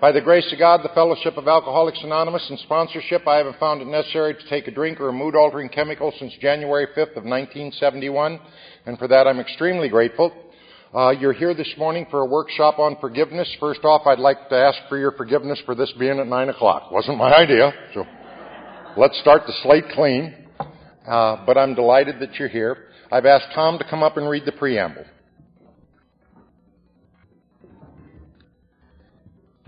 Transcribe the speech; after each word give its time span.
By 0.00 0.12
the 0.12 0.20
grace 0.22 0.50
of 0.50 0.58
God, 0.58 0.80
the 0.82 0.94
Fellowship 0.94 1.36
of 1.36 1.46
Alcoholics 1.46 2.00
Anonymous, 2.02 2.46
and 2.48 2.58
sponsorship, 2.60 3.28
I 3.28 3.36
haven't 3.36 3.58
found 3.58 3.82
it 3.82 3.86
necessary 3.86 4.32
to 4.32 4.48
take 4.48 4.66
a 4.66 4.70
drink 4.70 4.98
or 4.98 5.10
a 5.10 5.12
mood 5.12 5.36
altering 5.36 5.68
chemical 5.68 6.10
since 6.18 6.32
January 6.40 6.86
5th 6.96 7.18
of 7.18 7.24
1971, 7.24 8.40
and 8.86 8.98
for 8.98 9.06
that 9.08 9.26
I'm 9.26 9.38
extremely 9.40 9.90
grateful. 9.90 10.32
Uh, 10.94 11.10
you're 11.10 11.34
here 11.34 11.52
this 11.52 11.70
morning 11.76 12.06
for 12.10 12.22
a 12.22 12.24
workshop 12.24 12.78
on 12.78 12.96
forgiveness. 12.98 13.54
First 13.60 13.84
off, 13.84 14.06
I'd 14.06 14.18
like 14.18 14.48
to 14.48 14.54
ask 14.54 14.78
for 14.88 14.96
your 14.96 15.12
forgiveness 15.12 15.60
for 15.66 15.74
this 15.74 15.92
being 15.98 16.18
at 16.18 16.26
9 16.26 16.48
o'clock. 16.48 16.90
Wasn't 16.90 17.18
my 17.18 17.34
idea, 17.36 17.70
so 17.92 18.06
let's 18.96 19.20
start 19.20 19.42
the 19.46 19.52
slate 19.62 19.84
clean. 19.92 20.34
Uh, 21.06 21.44
but 21.44 21.58
I'm 21.58 21.74
delighted 21.74 22.20
that 22.20 22.36
you're 22.36 22.48
here. 22.48 22.86
I've 23.12 23.26
asked 23.26 23.48
Tom 23.54 23.76
to 23.76 23.84
come 23.84 24.02
up 24.02 24.16
and 24.16 24.30
read 24.30 24.46
the 24.46 24.52
preamble. 24.52 25.04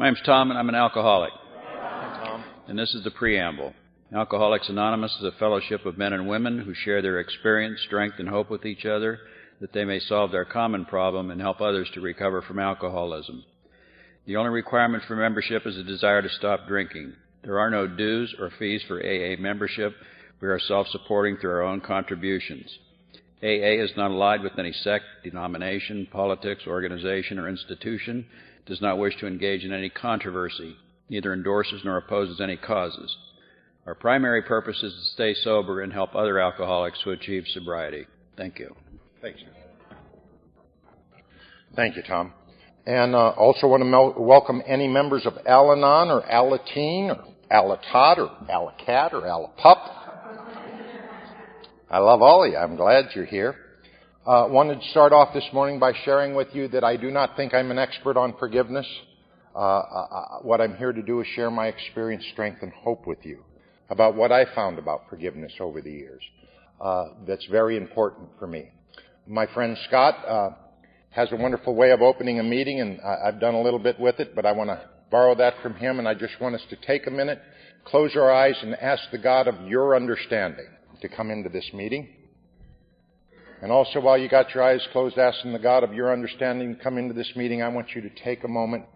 My 0.03 0.09
name's 0.09 0.23
Tom, 0.27 0.51
and 0.51 0.59
I'm 0.59 0.69
an 0.69 0.75
alcoholic. 0.75 1.31
And 2.67 2.77
this 2.77 2.93
is 2.93 3.05
the 3.05 3.13
preamble. 3.13 3.73
Alcoholics 4.13 4.69
Anonymous 4.69 5.17
is 5.21 5.23
a 5.23 5.39
fellowship 5.39 5.87
of 5.87 5.97
men 5.97 6.13
and 6.13 6.27
women 6.27 6.59
who 6.59 6.75
share 6.75 7.01
their 7.01 7.21
experience, 7.21 7.81
strength, 7.87 8.17
and 8.19 8.29
hope 8.29 8.51
with 8.51 8.67
each 8.67 8.85
other 8.85 9.21
that 9.61 9.73
they 9.73 9.85
may 9.85 10.01
solve 10.01 10.33
their 10.33 10.45
common 10.45 10.87
problem 10.87 11.31
and 11.31 11.41
help 11.41 11.61
others 11.61 11.89
to 11.95 12.01
recover 12.01 12.43
from 12.43 12.59
alcoholism. 12.59 13.45
The 14.27 14.35
only 14.35 14.51
requirement 14.51 15.05
for 15.07 15.15
membership 15.15 15.69
is 15.69 15.77
a 15.77 15.85
desire 15.85 16.21
to 16.21 16.29
stop 16.31 16.67
drinking. 16.67 17.13
There 17.45 17.61
are 17.61 17.71
no 17.71 17.87
dues 17.87 18.35
or 18.41 18.51
fees 18.59 18.83
for 18.89 18.99
AA 18.99 19.41
membership. 19.41 19.95
We 20.41 20.49
are 20.49 20.59
self 20.59 20.89
supporting 20.89 21.37
through 21.37 21.53
our 21.53 21.63
own 21.63 21.81
contributions. 21.81 22.77
AA 23.41 23.79
is 23.81 23.93
not 23.97 24.11
allied 24.11 24.43
with 24.43 24.59
any 24.59 24.73
sect, 24.73 25.05
denomination, 25.23 26.09
politics, 26.11 26.65
organization, 26.67 27.39
or 27.39 27.49
institution 27.49 28.27
does 28.67 28.81
not 28.81 28.99
wish 28.99 29.17
to 29.21 29.27
engage 29.27 29.65
in 29.65 29.73
any 29.73 29.91
controversy, 29.91 30.77
neither 31.09 31.33
endorses 31.33 31.83
nor 31.85 31.97
opposes 31.97 32.41
any 32.41 32.57
causes. 32.57 33.17
Our 33.87 33.95
primary 33.95 34.43
purpose 34.43 34.81
is 34.83 34.93
to 34.93 35.13
stay 35.15 35.35
sober 35.35 35.81
and 35.81 35.93
help 35.93 36.15
other 36.15 36.39
alcoholics 36.39 37.01
to 37.03 37.11
achieve 37.11 37.45
sobriety. 37.49 38.07
Thank 38.37 38.59
you. 38.59 38.75
Thank 39.21 39.41
you. 39.41 39.47
Thank 41.75 41.97
you, 41.97 42.03
Tom. 42.03 42.33
And 42.87 43.15
uh, 43.15 43.31
also 43.31 43.67
want 43.67 43.81
to 43.81 43.85
mel- 43.85 44.15
welcome 44.17 44.63
any 44.67 44.87
members 44.87 45.27
of 45.27 45.35
Al-Anon 45.47 46.11
or 46.11 46.23
Alateen 46.23 47.17
or 47.17 47.25
Alatot 47.51 48.19
or 48.19 48.31
Alacat 48.49 49.13
or 49.13 49.23
Alapup. 49.23 49.99
I 51.91 51.99
love 51.99 52.23
all 52.23 52.45
of 52.45 52.51
you. 52.51 52.57
I'm 52.57 52.77
glad 52.77 53.07
you're 53.15 53.25
here. 53.25 53.57
Uh, 54.25 54.47
wanted 54.49 54.81
to 54.81 54.89
start 54.91 55.13
off 55.13 55.35
this 55.35 55.49
morning 55.53 55.81
by 55.81 55.93
sharing 56.05 56.37
with 56.37 56.47
you 56.53 56.69
that 56.69 56.85
I 56.85 56.97
do 56.97 57.11
not 57.11 57.35
think 57.35 57.53
I'm 57.53 57.73
an 57.73 57.79
expert 57.79 58.17
on 58.17 58.37
forgiveness. 58.39 58.87
Uh, 59.53 59.59
uh, 59.59 59.61
uh, 59.61 60.39
what 60.43 60.61
I'm 60.61 60.77
here 60.77 60.93
to 60.93 61.03
do 61.03 61.21
is 61.21 61.27
share 61.35 61.51
my 61.51 61.67
experience, 61.67 62.25
strength, 62.33 62.63
and 62.63 62.73
hope 62.73 63.05
with 63.05 63.19
you 63.25 63.43
about 63.91 64.15
what 64.15 64.31
I 64.31 64.45
found 64.55 64.79
about 64.79 65.09
forgiveness 65.11 65.51
over 65.59 65.81
the 65.83 65.91
years. 65.91 66.23
Uh, 66.81 67.07
that's 67.27 67.45
very 67.47 67.77
important 67.77 68.29
for 68.39 68.47
me. 68.47 68.71
My 69.27 69.47
friend 69.53 69.77
Scott 69.89 70.15
uh, 70.25 70.51
has 71.11 71.33
a 71.33 71.37
wonderful 71.37 71.75
way 71.75 71.91
of 71.91 72.01
opening 72.01 72.39
a 72.39 72.45
meeting, 72.45 72.81
and 72.81 73.01
I've 73.01 73.41
done 73.41 73.55
a 73.55 73.61
little 73.61 73.81
bit 73.81 73.99
with 73.99 74.21
it, 74.21 74.37
but 74.37 74.47
I 74.47 74.53
want 74.53 74.71
to 74.71 74.89
borrow 75.11 75.35
that 75.35 75.55
from 75.65 75.75
him, 75.75 75.99
and 75.99 76.07
I 76.07 76.15
just 76.15 76.41
want 76.41 76.55
us 76.55 76.63
to 76.71 76.77
take 76.87 77.09
a 77.09 77.11
minute, 77.11 77.41
close 77.85 78.15
our 78.15 78.31
eyes, 78.31 78.57
and 78.63 78.77
ask 78.77 79.03
the 79.11 79.19
God 79.19 79.49
of 79.49 79.67
your 79.67 79.97
understanding 79.97 80.69
to 81.01 81.09
come 81.09 81.33
into 81.33 81.49
this 81.49 81.69
meeting. 81.75 82.09
And 83.63 83.71
also, 83.71 84.01
while 84.01 84.19
you 84.19 84.29
got 84.29 84.53
your 84.53 84.65
eyes 84.65 84.85
closed, 84.91 85.17
asking 85.19 85.53
the 85.53 85.59
God 85.61 85.85
of 85.85 85.95
your 85.95 86.13
understanding 86.13 86.77
to 86.77 86.83
come 86.83 86.99
into 86.99 87.15
this 87.15 87.31
meeting, 87.37 87.63
I 87.63 87.69
want 87.69 87.95
you 87.95 88.03
to 88.03 88.11
take 88.25 88.43
a 88.43 88.49
moment 88.49 88.87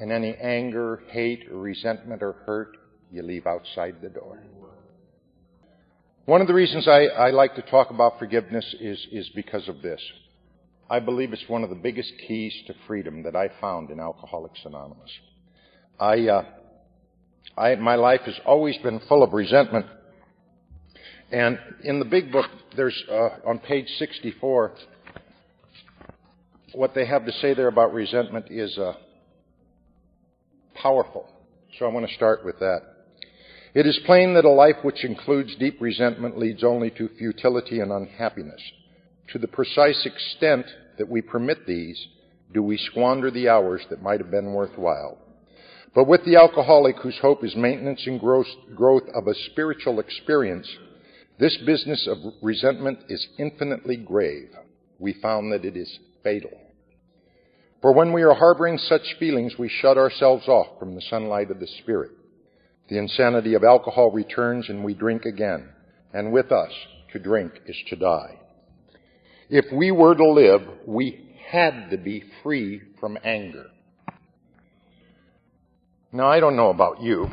and 0.00 0.12
any 0.12 0.32
anger, 0.36 1.02
hate, 1.08 1.48
or 1.50 1.58
resentment 1.58 2.22
or 2.22 2.34
hurt 2.46 2.76
you 3.10 3.22
leave 3.22 3.48
outside 3.48 3.96
the 4.00 4.08
door. 4.08 4.38
One 6.24 6.40
of 6.40 6.46
the 6.46 6.54
reasons 6.54 6.86
I, 6.86 7.06
I 7.06 7.30
like 7.30 7.56
to 7.56 7.62
talk 7.62 7.90
about 7.90 8.20
forgiveness 8.20 8.76
is, 8.78 9.04
is 9.10 9.28
because 9.30 9.68
of 9.68 9.82
this. 9.82 10.00
I 10.88 11.00
believe 11.00 11.32
it's 11.32 11.48
one 11.48 11.64
of 11.64 11.70
the 11.70 11.76
biggest 11.76 12.12
keys 12.28 12.54
to 12.68 12.74
freedom 12.86 13.24
that 13.24 13.34
I 13.34 13.50
found 13.60 13.90
in 13.90 13.98
Alcoholics 13.98 14.60
Anonymous. 14.64 15.10
I, 15.98 16.28
uh, 16.28 16.44
I, 17.58 17.74
my 17.74 17.96
life 17.96 18.20
has 18.26 18.38
always 18.46 18.76
been 18.78 19.00
full 19.08 19.24
of 19.24 19.32
resentment 19.32 19.86
and 21.32 21.58
in 21.84 21.98
the 21.98 22.04
big 22.04 22.32
book, 22.32 22.46
there's 22.76 23.04
uh, 23.10 23.30
on 23.46 23.58
page 23.60 23.86
64, 23.98 24.72
what 26.72 26.94
they 26.94 27.06
have 27.06 27.24
to 27.26 27.32
say 27.32 27.54
there 27.54 27.68
about 27.68 27.92
resentment 27.92 28.46
is 28.50 28.76
uh, 28.78 28.94
powerful. 30.74 31.28
So 31.78 31.86
I 31.86 31.88
want 31.88 32.08
to 32.08 32.14
start 32.14 32.44
with 32.44 32.58
that. 32.58 32.80
It 33.74 33.86
is 33.86 34.00
plain 34.06 34.34
that 34.34 34.44
a 34.44 34.50
life 34.50 34.76
which 34.82 35.04
includes 35.04 35.54
deep 35.56 35.80
resentment 35.80 36.36
leads 36.36 36.64
only 36.64 36.90
to 36.90 37.08
futility 37.16 37.78
and 37.78 37.92
unhappiness. 37.92 38.60
To 39.32 39.38
the 39.38 39.46
precise 39.46 40.04
extent 40.04 40.66
that 40.98 41.08
we 41.08 41.22
permit 41.22 41.66
these, 41.66 42.08
do 42.52 42.62
we 42.64 42.76
squander 42.76 43.30
the 43.30 43.48
hours 43.48 43.82
that 43.90 44.02
might 44.02 44.18
have 44.18 44.32
been 44.32 44.52
worthwhile. 44.52 45.18
But 45.94 46.08
with 46.08 46.24
the 46.24 46.36
alcoholic 46.36 46.96
whose 46.96 47.18
hope 47.22 47.44
is 47.44 47.54
maintenance 47.54 48.02
and 48.06 48.18
growth 48.20 49.04
of 49.14 49.28
a 49.28 49.34
spiritual 49.52 50.00
experience, 50.00 50.68
this 51.40 51.56
business 51.64 52.06
of 52.06 52.34
resentment 52.42 52.98
is 53.08 53.26
infinitely 53.38 53.96
grave. 53.96 54.50
We 54.98 55.14
found 55.14 55.52
that 55.52 55.64
it 55.64 55.74
is 55.74 55.98
fatal. 56.22 56.50
For 57.80 57.94
when 57.94 58.12
we 58.12 58.22
are 58.22 58.34
harboring 58.34 58.76
such 58.76 59.16
feelings, 59.18 59.54
we 59.58 59.70
shut 59.70 59.96
ourselves 59.96 60.46
off 60.48 60.78
from 60.78 60.94
the 60.94 61.00
sunlight 61.00 61.50
of 61.50 61.58
the 61.58 61.66
Spirit. 61.82 62.10
The 62.90 62.98
insanity 62.98 63.54
of 63.54 63.64
alcohol 63.64 64.10
returns 64.10 64.68
and 64.68 64.84
we 64.84 64.92
drink 64.92 65.24
again. 65.24 65.70
And 66.12 66.30
with 66.30 66.52
us, 66.52 66.72
to 67.12 67.18
drink 67.18 67.52
is 67.64 67.76
to 67.88 67.96
die. 67.96 68.38
If 69.48 69.64
we 69.72 69.90
were 69.92 70.14
to 70.14 70.30
live, 70.30 70.60
we 70.86 71.36
had 71.48 71.88
to 71.90 71.96
be 71.96 72.22
free 72.42 72.82
from 73.00 73.16
anger. 73.24 73.66
Now, 76.12 76.28
I 76.28 76.38
don't 76.38 76.56
know 76.56 76.68
about 76.68 77.00
you, 77.00 77.28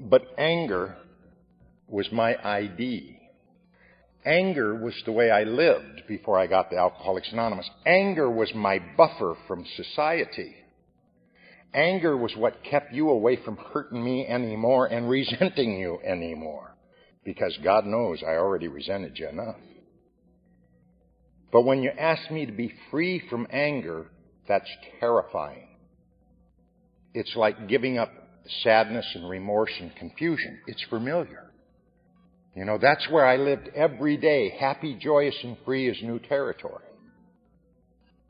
but 0.00 0.26
anger 0.36 0.96
was 1.92 2.10
my 2.10 2.34
ID. 2.42 3.18
Anger 4.24 4.74
was 4.74 4.94
the 5.04 5.12
way 5.12 5.30
I 5.30 5.44
lived 5.44 6.02
before 6.08 6.38
I 6.38 6.46
got 6.46 6.70
to 6.70 6.76
Alcoholics 6.78 7.30
Anonymous. 7.32 7.68
Anger 7.84 8.30
was 8.30 8.50
my 8.54 8.80
buffer 8.96 9.36
from 9.46 9.66
society. 9.76 10.56
Anger 11.74 12.16
was 12.16 12.34
what 12.34 12.64
kept 12.64 12.94
you 12.94 13.10
away 13.10 13.36
from 13.44 13.56
hurting 13.56 14.02
me 14.02 14.26
anymore 14.26 14.86
and 14.86 15.08
resenting 15.10 15.78
you 15.78 15.98
anymore. 16.02 16.74
Because 17.24 17.56
God 17.62 17.84
knows 17.84 18.22
I 18.26 18.36
already 18.36 18.68
resented 18.68 19.18
you 19.18 19.28
enough. 19.28 19.56
But 21.52 21.62
when 21.62 21.82
you 21.82 21.90
ask 21.90 22.30
me 22.30 22.46
to 22.46 22.52
be 22.52 22.72
free 22.90 23.22
from 23.28 23.46
anger, 23.50 24.06
that's 24.48 24.68
terrifying. 24.98 25.68
It's 27.12 27.36
like 27.36 27.68
giving 27.68 27.98
up 27.98 28.10
sadness 28.62 29.06
and 29.14 29.28
remorse 29.28 29.72
and 29.78 29.94
confusion. 29.94 30.58
It's 30.66 30.82
familiar. 30.88 31.51
You 32.54 32.66
know, 32.66 32.78
that's 32.80 33.08
where 33.10 33.26
I 33.26 33.36
lived 33.36 33.70
every 33.74 34.16
day, 34.16 34.50
happy, 34.58 34.94
joyous, 35.00 35.36
and 35.42 35.56
free 35.64 35.88
as 35.90 35.96
new 36.02 36.18
territory. 36.18 36.84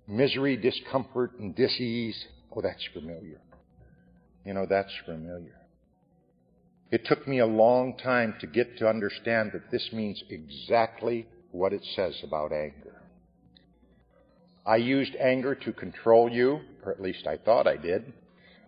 Misery, 0.07 0.57
discomfort, 0.57 1.33
and 1.39 1.55
disease, 1.55 2.25
oh, 2.55 2.61
that's 2.61 2.87
familiar. 2.93 3.41
You 4.45 4.55
know, 4.55 4.67
that's 4.69 4.93
familiar. 5.07 5.57
It 6.91 7.07
took 7.07 7.27
me 7.27 7.39
a 7.39 7.47
long 7.47 7.97
time 7.97 8.35
to 8.41 8.47
get 8.47 8.79
to 8.79 8.89
understand 8.89 9.53
that 9.55 9.71
this 9.71 9.89
means 9.93 10.23
exactly 10.29 11.27
what 11.51 11.73
it 11.73 11.83
says 11.97 12.15
about 12.23 12.53
anger. 12.53 13.03
I 14.67 14.77
used 14.77 15.17
anger 15.17 15.55
to 15.55 15.73
control 15.73 16.31
you, 16.31 16.61
or 16.85 16.93
at 16.93 17.01
least 17.01 17.27
I 17.27 17.39
thought 17.39 17.67
I 17.67 17.77
did. 17.77 18.13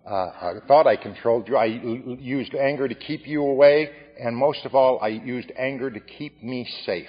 Uh, 0.09 0.15
I 0.15 0.53
thought 0.69 0.87
I 0.87 0.97
controlled 0.97 1.49
you. 1.49 1.57
I 1.57 1.65
used 1.65 2.55
anger 2.55 2.87
to 2.87 2.95
keep 2.95 3.27
you 3.27 3.43
away, 3.43 3.89
and 4.21 4.37
most 4.37 4.65
of 4.67 4.75
all, 4.75 4.99
I 5.01 5.09
used 5.09 5.51
anger 5.57 5.91
to 5.91 6.01
keep 6.01 6.43
me 6.43 6.69
safe. 6.85 7.09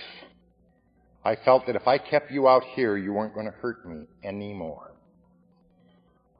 I 1.23 1.35
felt 1.43 1.65
that 1.67 1.75
if 1.75 1.87
I 1.87 1.97
kept 1.97 2.31
you 2.31 2.47
out 2.47 2.63
here, 2.75 2.95
you 2.95 3.11
weren't 3.11 3.33
going 3.33 3.47
to 3.47 3.51
hurt 3.51 3.85
me 3.85 4.05
anymore. 4.23 4.91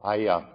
I, 0.04 0.26
uh, 0.28 0.46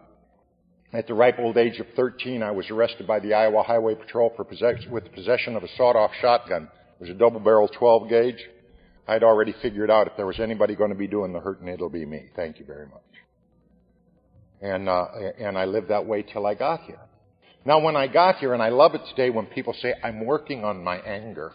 At 0.93 1.07
the 1.07 1.15
ripe 1.15 1.39
old 1.39 1.59
age 1.59 1.79
of 1.81 1.87
13, 1.97 2.43
I 2.43 2.51
was 2.51 2.71
arrested 2.71 3.07
by 3.07 3.21
the 3.21 3.35
Iowa 3.35 3.63
Highway 3.63 3.95
Patrol 3.95 4.33
for 4.37 4.45
possession, 4.45 4.91
with 4.91 5.13
possession 5.13 5.55
of 5.55 5.63
a 5.63 5.69
sawed-off 5.77 6.13
shotgun. 6.21 6.65
It 6.65 7.01
was 7.01 7.11
a 7.11 7.15
double-barrel 7.15 7.69
12 7.69 8.09
gauge. 8.09 8.49
I'd 9.07 9.23
already 9.23 9.55
figured 9.61 9.91
out 9.91 10.07
if 10.07 10.17
there 10.17 10.27
was 10.27 10.41
anybody 10.41 10.77
going 10.77 10.91
to 10.91 10.97
be 10.97 11.09
doing 11.09 11.33
the 11.33 11.41
hurting, 11.41 11.69
it'll 11.69 11.91
be 11.91 12.07
me. 12.07 12.31
Thank 12.35 12.59
you 12.59 12.65
very 12.65 12.87
much. 12.87 13.03
And 14.61 14.89
uh, 14.89 15.07
and 15.39 15.57
I 15.57 15.65
lived 15.65 15.89
that 15.89 16.05
way 16.05 16.23
till 16.23 16.47
I 16.47 16.55
got 16.55 16.83
here. 16.83 16.99
Now, 17.65 17.81
when 17.81 17.97
I 17.97 18.07
got 18.09 18.37
here, 18.37 18.55
and 18.55 18.63
I 18.63 18.71
love 18.71 18.95
it 18.95 19.03
today 19.11 19.31
when 19.31 19.47
people 19.47 19.75
say, 19.81 19.95
"I'm 20.03 20.25
working 20.25 20.65
on 20.65 20.85
my 20.85 20.99
anger." 20.99 21.53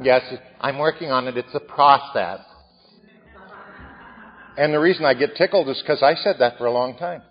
Yes, 0.00 0.22
I'm 0.60 0.78
working 0.78 1.10
on 1.10 1.26
it. 1.26 1.36
It's 1.36 1.54
a 1.54 1.60
process. 1.60 2.40
And 4.56 4.72
the 4.72 4.78
reason 4.78 5.04
I 5.04 5.14
get 5.14 5.36
tickled 5.36 5.68
is 5.68 5.80
because 5.80 6.02
I 6.02 6.14
said 6.14 6.36
that 6.38 6.58
for 6.58 6.66
a 6.66 6.72
long 6.72 6.96
time. 6.96 7.22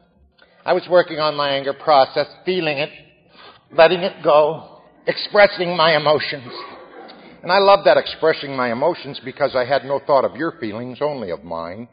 I 0.65 0.73
was 0.73 0.85
working 0.89 1.19
on 1.19 1.35
my 1.35 1.49
anger 1.49 1.73
process, 1.73 2.27
feeling 2.45 2.77
it, 2.77 2.89
letting 3.71 4.01
it 4.01 4.23
go, 4.23 4.81
expressing 5.05 5.75
my 5.75 5.95
emotions. 5.95 6.51
And 7.41 7.51
I 7.51 7.59
love 7.59 7.85
that 7.85 7.97
expressing 7.97 8.55
my 8.55 8.71
emotions 8.71 9.21
because 9.23 9.55
I 9.55 9.63
had 9.63 9.85
no 9.85 9.99
thought 10.05 10.25
of 10.25 10.35
your 10.35 10.53
feelings, 10.59 10.97
only 11.01 11.31
of 11.31 11.43
mine. 11.43 11.87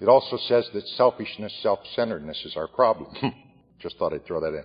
It 0.00 0.08
also 0.08 0.38
says 0.48 0.66
that 0.72 0.86
selfishness, 0.96 1.52
self-centeredness 1.62 2.42
is 2.46 2.56
our 2.56 2.68
problem. 2.68 3.12
Just 3.80 3.98
thought 3.98 4.14
I'd 4.14 4.24
throw 4.26 4.40
that 4.40 4.54
in. 4.54 4.64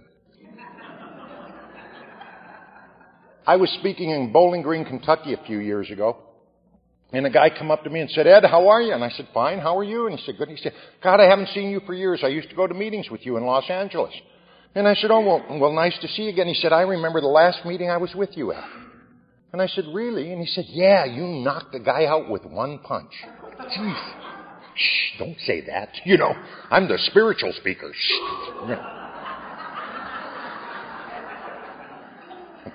I 3.47 3.57
was 3.57 3.69
speaking 3.79 4.09
in 4.09 4.31
Bowling 4.31 4.63
Green, 4.63 4.85
Kentucky 4.85 5.33
a 5.33 5.45
few 5.45 5.59
years 5.59 5.91
ago, 5.91 6.17
and 7.11 7.27
a 7.27 7.29
guy 7.29 7.51
come 7.55 7.69
up 7.69 7.83
to 7.83 7.89
me 7.89 7.99
and 7.99 8.09
said, 8.09 8.25
Ed, 8.25 8.43
how 8.45 8.69
are 8.69 8.81
you? 8.81 8.93
And 8.93 9.03
I 9.03 9.09
said, 9.09 9.27
fine, 9.33 9.59
how 9.59 9.77
are 9.77 9.83
you? 9.83 10.07
And 10.07 10.17
he 10.17 10.25
said, 10.25 10.37
good. 10.37 10.49
He 10.49 10.57
said, 10.57 10.73
God, 11.03 11.19
I 11.19 11.29
haven't 11.29 11.49
seen 11.49 11.69
you 11.69 11.79
for 11.85 11.93
years. 11.93 12.21
I 12.23 12.27
used 12.29 12.49
to 12.49 12.55
go 12.55 12.65
to 12.65 12.73
meetings 12.73 13.09
with 13.11 13.25
you 13.25 13.37
in 13.37 13.45
Los 13.45 13.69
Angeles. 13.69 14.13
And 14.73 14.87
I 14.87 14.95
said, 14.95 15.11
oh, 15.11 15.21
well, 15.21 15.59
well 15.59 15.71
nice 15.73 15.97
to 16.01 16.07
see 16.07 16.23
you 16.23 16.29
again. 16.29 16.47
He 16.47 16.55
said, 16.55 16.73
I 16.73 16.81
remember 16.81 17.21
the 17.21 17.27
last 17.27 17.63
meeting 17.65 17.89
I 17.89 17.97
was 17.97 18.13
with 18.15 18.35
you 18.35 18.51
at. 18.51 18.67
And 19.53 19.61
I 19.61 19.67
said, 19.67 19.85
really? 19.93 20.31
And 20.31 20.41
he 20.41 20.47
said, 20.47 20.65
yeah, 20.67 21.05
you 21.05 21.23
knocked 21.23 21.71
the 21.71 21.79
guy 21.79 22.05
out 22.05 22.29
with 22.29 22.43
one 22.45 22.79
punch. 22.79 23.11
Jeez. 23.77 24.24
Shh, 24.75 25.17
don't 25.19 25.37
say 25.45 25.61
that. 25.61 25.89
You 26.03 26.17
know, 26.17 26.33
I'm 26.69 26.87
the 26.87 26.97
spiritual 27.07 27.53
speaker. 27.53 27.91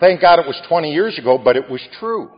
Thank 0.00 0.22
God 0.22 0.38
it 0.38 0.46
was 0.46 0.58
20 0.66 0.92
years 0.92 1.18
ago, 1.18 1.36
but 1.36 1.56
it 1.56 1.68
was 1.68 1.82
true. 1.98 2.30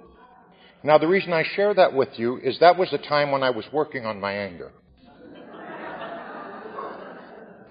Now, 0.82 0.98
the 0.98 1.06
reason 1.06 1.32
I 1.32 1.44
share 1.54 1.72
that 1.74 1.94
with 1.94 2.08
you 2.16 2.38
is 2.38 2.58
that 2.58 2.76
was 2.76 2.90
the 2.90 2.98
time 2.98 3.30
when 3.30 3.44
I 3.44 3.50
was 3.50 3.64
working 3.72 4.04
on 4.04 4.20
my 4.20 4.32
anger. 4.32 4.72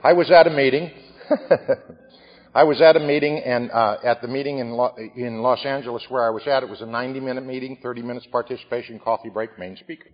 I 0.01 0.13
was 0.13 0.31
at 0.31 0.47
a 0.47 0.49
meeting. 0.49 0.91
I 2.55 2.63
was 2.63 2.81
at 2.81 2.95
a 2.95 2.99
meeting, 2.99 3.39
and 3.39 3.69
uh, 3.71 3.97
at 4.03 4.21
the 4.21 4.27
meeting 4.27 4.59
in, 4.59 4.71
Lo- 4.71 4.95
in 5.15 5.41
Los 5.41 5.65
Angeles 5.65 6.03
where 6.09 6.23
I 6.23 6.29
was 6.29 6.47
at, 6.47 6.63
it 6.63 6.69
was 6.69 6.81
a 6.81 6.85
90-minute 6.85 7.45
meeting, 7.45 7.79
30 7.83 8.01
minutes 8.01 8.27
participation, 8.31 8.99
coffee 8.99 9.29
break, 9.29 9.59
main 9.59 9.75
speaker. 9.77 10.09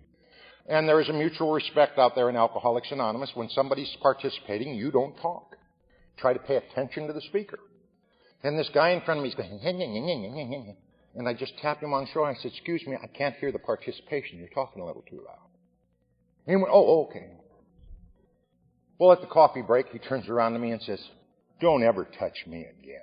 And 0.68 0.86
there 0.86 1.00
is 1.00 1.08
a 1.08 1.14
mutual 1.14 1.52
respect 1.52 1.98
out 1.98 2.14
there 2.14 2.28
in 2.28 2.36
Alcoholics 2.36 2.88
Anonymous. 2.90 3.30
When 3.34 3.48
somebody's 3.48 3.94
participating, 4.02 4.74
you 4.74 4.90
don't 4.90 5.16
talk. 5.16 5.56
Try 6.18 6.34
to 6.34 6.38
pay 6.38 6.56
attention 6.56 7.06
to 7.06 7.12
the 7.14 7.22
speaker. 7.22 7.58
And 8.42 8.58
this 8.58 8.70
guy 8.74 8.90
in 8.90 9.00
front 9.00 9.18
of 9.18 9.24
me 9.24 9.30
is 9.30 9.34
going, 9.34 10.76
and 11.14 11.28
I 11.28 11.32
just 11.32 11.54
tapped 11.58 11.82
him 11.82 11.92
on 11.92 12.04
the 12.04 12.10
shoulder 12.10 12.30
I 12.30 12.34
said, 12.34 12.52
excuse 12.52 12.86
me, 12.86 12.96
I 13.02 13.06
can't 13.06 13.34
hear 13.36 13.50
the 13.50 13.58
participation. 13.58 14.38
You're 14.38 14.48
talking 14.48 14.82
a 14.82 14.86
little 14.86 15.04
too 15.08 15.22
loud. 15.26 15.48
He 16.46 16.54
went, 16.54 16.68
oh, 16.70 17.06
okay. 17.06 17.30
Well, 18.98 19.12
at 19.12 19.20
the 19.20 19.26
coffee 19.26 19.62
break, 19.62 19.88
he 19.88 19.98
turns 19.98 20.28
around 20.28 20.52
to 20.52 20.58
me 20.58 20.70
and 20.70 20.82
says, 20.82 21.00
don't 21.60 21.82
ever 21.82 22.06
touch 22.18 22.36
me 22.46 22.66
again. 22.78 23.00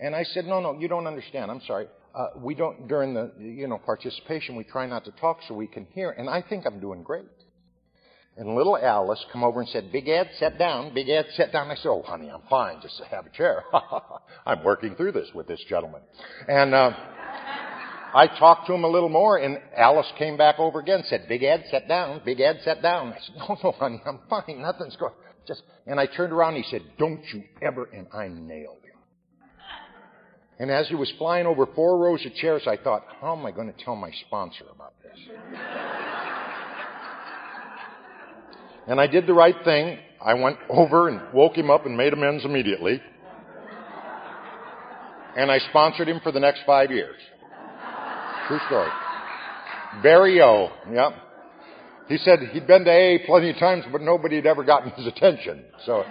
And 0.00 0.14
I 0.14 0.24
said, 0.24 0.46
no, 0.46 0.60
no, 0.60 0.78
you 0.78 0.88
don't 0.88 1.06
understand. 1.06 1.50
I'm 1.50 1.60
sorry. 1.66 1.86
Uh, 2.14 2.28
we 2.36 2.54
don't, 2.54 2.88
during 2.88 3.14
the, 3.14 3.32
you 3.38 3.68
know, 3.68 3.78
participation, 3.78 4.56
we 4.56 4.64
try 4.64 4.86
not 4.86 5.04
to 5.04 5.12
talk 5.12 5.38
so 5.46 5.54
we 5.54 5.66
can 5.66 5.86
hear. 5.92 6.10
And 6.10 6.28
I 6.28 6.42
think 6.42 6.64
I'm 6.66 6.80
doing 6.80 7.02
great. 7.02 7.26
And 8.36 8.54
little 8.54 8.76
Alice 8.76 9.24
come 9.32 9.42
over 9.42 9.60
and 9.60 9.68
said, 9.68 9.90
Big 9.90 10.08
Ed, 10.08 10.30
sit 10.38 10.58
down. 10.58 10.94
Big 10.94 11.08
Ed, 11.08 11.26
sit 11.36 11.52
down. 11.52 11.70
I 11.70 11.74
said, 11.74 11.88
Oh, 11.88 12.02
honey, 12.02 12.30
I'm 12.30 12.42
fine. 12.48 12.80
Just 12.80 13.02
have 13.10 13.26
a 13.26 13.30
chair. 13.30 13.64
I'm 14.46 14.62
working 14.62 14.94
through 14.94 15.12
this 15.12 15.28
with 15.34 15.48
this 15.48 15.62
gentleman. 15.68 16.02
And, 16.46 16.72
uh, 16.72 16.90
I 18.14 18.26
talked 18.38 18.66
to 18.68 18.72
him 18.72 18.84
a 18.84 18.88
little 18.88 19.10
more 19.10 19.36
and 19.38 19.58
Alice 19.76 20.10
came 20.18 20.36
back 20.36 20.58
over 20.58 20.80
again, 20.80 21.02
said, 21.08 21.26
Big 21.28 21.42
Ed, 21.42 21.64
sit 21.70 21.88
down. 21.88 22.22
Big 22.24 22.40
Ed, 22.40 22.60
sit 22.64 22.80
down. 22.80 23.12
I 23.12 23.18
said, 23.20 23.34
No, 23.36 23.58
no, 23.62 23.72
honey, 23.72 24.00
I'm 24.06 24.20
fine. 24.30 24.62
Nothing's 24.62 24.96
going, 24.96 25.12
just, 25.46 25.62
and 25.86 25.98
I 25.98 26.06
turned 26.06 26.32
around 26.32 26.54
and 26.54 26.64
he 26.64 26.70
said, 26.70 26.82
Don't 26.98 27.22
you 27.32 27.42
ever, 27.60 27.84
and 27.92 28.06
I 28.12 28.28
nailed. 28.28 28.77
And 30.58 30.70
as 30.70 30.88
he 30.88 30.94
was 30.96 31.12
flying 31.18 31.46
over 31.46 31.66
four 31.66 31.98
rows 31.98 32.24
of 32.26 32.34
chairs, 32.34 32.62
I 32.66 32.76
thought, 32.76 33.04
how 33.20 33.36
am 33.36 33.46
I 33.46 33.52
going 33.52 33.72
to 33.72 33.84
tell 33.84 33.94
my 33.94 34.10
sponsor 34.26 34.64
about 34.74 34.92
this? 35.02 35.18
And 38.88 39.00
I 39.00 39.06
did 39.06 39.26
the 39.26 39.34
right 39.34 39.54
thing. 39.64 39.98
I 40.20 40.34
went 40.34 40.56
over 40.68 41.08
and 41.08 41.20
woke 41.32 41.56
him 41.56 41.70
up 41.70 41.86
and 41.86 41.96
made 41.96 42.12
amends 42.12 42.44
immediately. 42.44 43.00
And 45.36 45.52
I 45.52 45.58
sponsored 45.70 46.08
him 46.08 46.20
for 46.24 46.32
the 46.32 46.40
next 46.40 46.62
five 46.66 46.90
years. 46.90 47.16
True 48.48 48.58
story. 48.66 48.90
Barry 50.02 50.40
O. 50.42 50.70
Yep. 50.92 51.12
He 52.08 52.16
said 52.18 52.40
he'd 52.52 52.66
been 52.66 52.84
to 52.84 52.90
AA 52.90 53.26
plenty 53.26 53.50
of 53.50 53.58
times, 53.58 53.84
but 53.92 54.00
nobody 54.00 54.36
had 54.36 54.46
ever 54.46 54.64
gotten 54.64 54.90
his 54.92 55.06
attention. 55.06 55.62
So. 55.84 56.02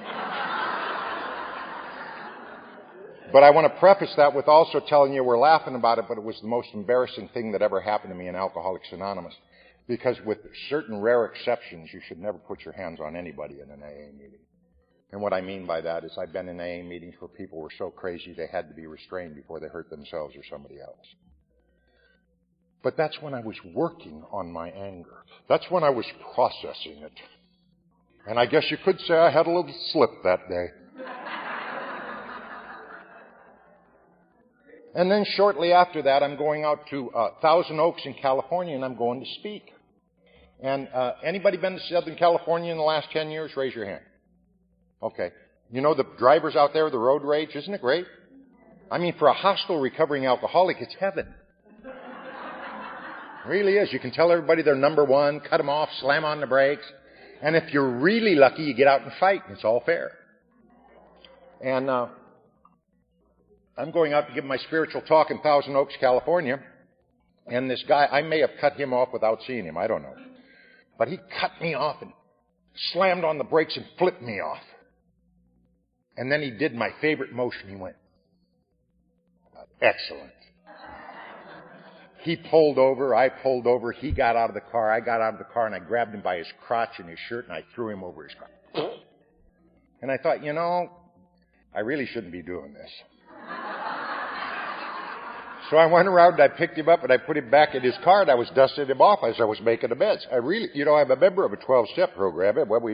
But 3.32 3.44
I 3.44 3.50
want 3.50 3.72
to 3.72 3.80
preface 3.80 4.14
that 4.16 4.34
with 4.34 4.48
also 4.48 4.80
telling 4.80 5.14
you 5.14 5.24
we're 5.24 5.38
laughing 5.38 5.76
about 5.76 6.00
it, 6.00 6.06
but 6.08 6.18
it 6.18 6.24
was 6.24 6.40
the 6.42 6.48
most 6.48 6.70
embarrassing 6.74 7.30
thing 7.34 7.52
that 7.52 7.62
ever 7.62 7.82
happened 7.82 8.12
to 8.12 8.18
me 8.18 8.28
in 8.28 8.36
Alcoholics 8.36 8.88
Anonymous. 8.92 9.34
Because 9.88 10.18
with 10.26 10.40
certain 10.70 11.00
rare 11.02 11.26
exceptions, 11.26 11.90
you 11.94 12.02
should 12.08 12.20
never 12.20 12.38
put 12.38 12.64
your 12.64 12.74
hands 12.74 13.00
on 13.00 13.16
anybody 13.16 13.56
in 13.64 13.70
an 13.70 13.82
AA 13.84 14.12
meeting. 14.14 14.40
And 15.12 15.22
what 15.22 15.34
I 15.34 15.42
mean 15.42 15.66
by 15.66 15.82
that 15.82 16.04
is 16.04 16.12
I've 16.18 16.34
been 16.34 16.50
in 16.50 16.60
AA 16.60 16.88
meetings 16.88 17.16
where 17.20 17.30
people 17.30 17.60
were 17.60 17.72
so 17.78 17.90
crazy 17.90 18.34
they 18.34 18.48
had 18.52 18.68
to 18.68 18.74
be 18.74 18.88
restrained 18.88 19.36
before 19.36 19.60
they 19.60 19.68
hurt 19.68 19.90
themselves 19.90 20.36
or 20.36 20.44
somebody 20.50 20.80
else. 20.82 21.06
But 22.84 22.98
that's 22.98 23.22
when 23.22 23.34
I 23.34 23.42
was 23.42 23.56
working 23.74 24.24
on 24.32 24.52
my 24.52 24.70
anger. 24.70 25.24
That's 25.50 25.70
when 25.70 25.84
I 25.84 25.90
was 25.90 26.06
processing 26.36 27.04
it. 27.04 27.14
And 28.28 28.38
I 28.38 28.46
guess 28.46 28.66
you 28.70 28.78
could 28.84 29.00
say 29.02 29.16
I 29.16 29.32
had 29.32 29.48
a 29.48 29.50
little 29.50 29.74
slip 29.92 30.12
that 30.24 30.50
day. 30.50 30.68
And 34.98 35.12
then 35.12 35.26
shortly 35.36 35.74
after 35.74 36.02
that, 36.02 36.24
I'm 36.24 36.38
going 36.38 36.64
out 36.64 36.80
to 36.90 37.12
uh, 37.12 37.30
Thousand 37.40 37.80
Oaks 37.80 38.02
in 38.04 38.16
California 38.16 38.74
and 38.74 38.84
I'm 38.84 38.98
going 38.98 39.20
to 39.20 39.28
speak. 39.40 39.64
And 40.60 40.88
uh, 40.92 41.14
anybody 41.24 41.58
been 41.58 41.74
to 41.74 41.80
Southern 41.94 42.16
California 42.16 42.72
in 42.72 42.78
the 42.78 42.84
last 42.84 43.10
10 43.14 43.30
years? 43.30 43.52
Raise 43.56 43.76
your 43.76 43.86
hand. 43.86 44.02
Okay. 45.04 45.30
You 45.72 45.82
know 45.82 45.94
the 45.94 46.04
drivers 46.18 46.56
out 46.56 46.74
there, 46.74 46.90
the 46.90 46.98
road 46.98 47.22
rage, 47.24 47.50
isn't 47.54 47.72
it 47.72 47.80
great? 47.80 48.08
I 48.90 48.98
mean, 48.98 49.14
for 49.20 49.28
a 49.28 49.36
hostile 49.36 49.80
recovering 49.80 50.26
alcoholic, 50.26 50.78
it's 50.80 50.96
heaven. 51.00 51.28
It 51.86 53.48
really 53.48 53.74
is. 53.74 53.94
You 53.94 54.00
can 54.00 54.10
tell 54.10 54.32
everybody 54.32 54.64
they're 54.64 54.74
number 54.74 55.06
one, 55.06 55.42
cut 55.42 55.58
them 55.58 55.70
off, 55.70 55.90
slam 56.00 56.26
on 56.26 56.42
the 56.42 56.48
brakes. 56.48 56.86
And 57.44 57.56
if 57.56 57.72
you're 57.72 58.00
really 58.00 58.34
lucky, 58.34 58.64
you 58.64 58.74
get 58.74 58.88
out 58.88 59.04
and 59.04 59.12
fight, 59.20 59.44
and 59.46 59.56
it's 59.56 59.64
all 59.64 59.84
fair. 59.86 60.12
And 61.64 61.88
uh, 61.88 62.08
I'm 63.78 63.92
going 63.92 64.14
out 64.14 64.28
to 64.28 64.34
give 64.34 64.44
my 64.44 64.58
spiritual 64.58 65.02
talk 65.02 65.30
in 65.30 65.40
Thousand 65.40 65.76
Oaks, 65.76 65.94
California. 66.00 66.60
And 67.46 67.70
this 67.70 67.84
guy, 67.88 68.08
I 68.08 68.24
may 68.24 68.40
have 68.40 68.50
cut 68.60 68.74
him 68.74 68.94
off 68.94 69.10
without 69.14 69.40
seeing 69.46 69.66
him. 69.66 69.78
I 69.78 69.88
don't 69.88 70.02
know. 70.02 70.16
But 70.98 71.08
he 71.08 71.18
cut 71.40 71.52
me 71.62 71.76
off 71.76 72.02
and 72.02 72.12
slammed 72.92 73.24
on 73.24 73.38
the 73.38 73.44
brakes 73.44 73.78
and 73.78 73.86
flipped 73.98 74.22
me 74.22 74.40
off. 74.40 74.64
And 76.18 76.32
then 76.32 76.42
he 76.42 76.50
did 76.50 76.74
my 76.74 76.90
favorite 77.00 77.32
motion. 77.32 77.70
He 77.70 77.76
went, 77.76 77.96
excellent. 79.82 80.32
He 82.24 82.36
pulled 82.36 82.80
over, 82.80 83.16
I 83.16 83.30
pulled 83.30 83.68
over, 83.68 83.92
he 83.92 84.12
got 84.12 84.36
out 84.36 84.50
of 84.50 84.56
the 84.56 84.62
car, 84.72 84.92
I 84.92 85.00
got 85.00 85.22
out 85.22 85.34
of 85.34 85.40
the 85.40 85.46
car 85.46 85.66
and 85.66 85.76
I 85.76 85.80
grabbed 85.80 86.14
him 86.14 86.22
by 86.22 86.38
his 86.38 86.48
crotch 86.66 86.90
and 86.98 87.08
his 87.08 87.20
shirt 87.30 87.46
and 87.46 87.54
I 87.54 87.64
threw 87.74 87.90
him 87.90 88.04
over 88.04 88.28
his 88.28 88.34
car. 88.34 88.90
And 90.02 90.12
I 90.12 90.18
thought, 90.18 90.44
you 90.44 90.52
know, 90.52 90.90
I 91.74 91.82
really 91.82 92.06
shouldn't 92.06 92.34
be 92.34 92.42
doing 92.42 92.74
this. 92.74 92.90
So 95.70 95.76
I 95.76 95.86
went 95.86 96.08
around 96.08 96.40
and 96.40 96.44
I 96.44 96.48
picked 96.48 96.78
him 96.78 96.88
up 96.88 97.04
and 97.04 97.12
I 97.12 97.18
put 97.18 97.36
him 97.36 97.50
back 97.52 97.76
in 97.76 97.82
his 97.84 97.96
car 98.04 98.22
and 98.22 98.32
I 98.32 98.36
was 98.36 98.50
dusting 98.56 98.88
him 98.88 99.02
off 99.02 99.20
as 99.24 99.36
I 99.40 99.44
was 99.44 99.60
making 99.62 99.90
beds. 100.00 100.26
I 100.32 100.38
really, 100.38 100.70
you 100.74 100.86
know, 100.86 100.96
I'm 100.96 101.12
a 101.12 101.16
member 101.18 101.44
of 101.44 101.52
a 101.52 101.58
12 101.58 101.88
step 101.94 102.16
program. 102.16 102.58
and 102.58 102.70
When 102.70 102.82
we 102.82 102.94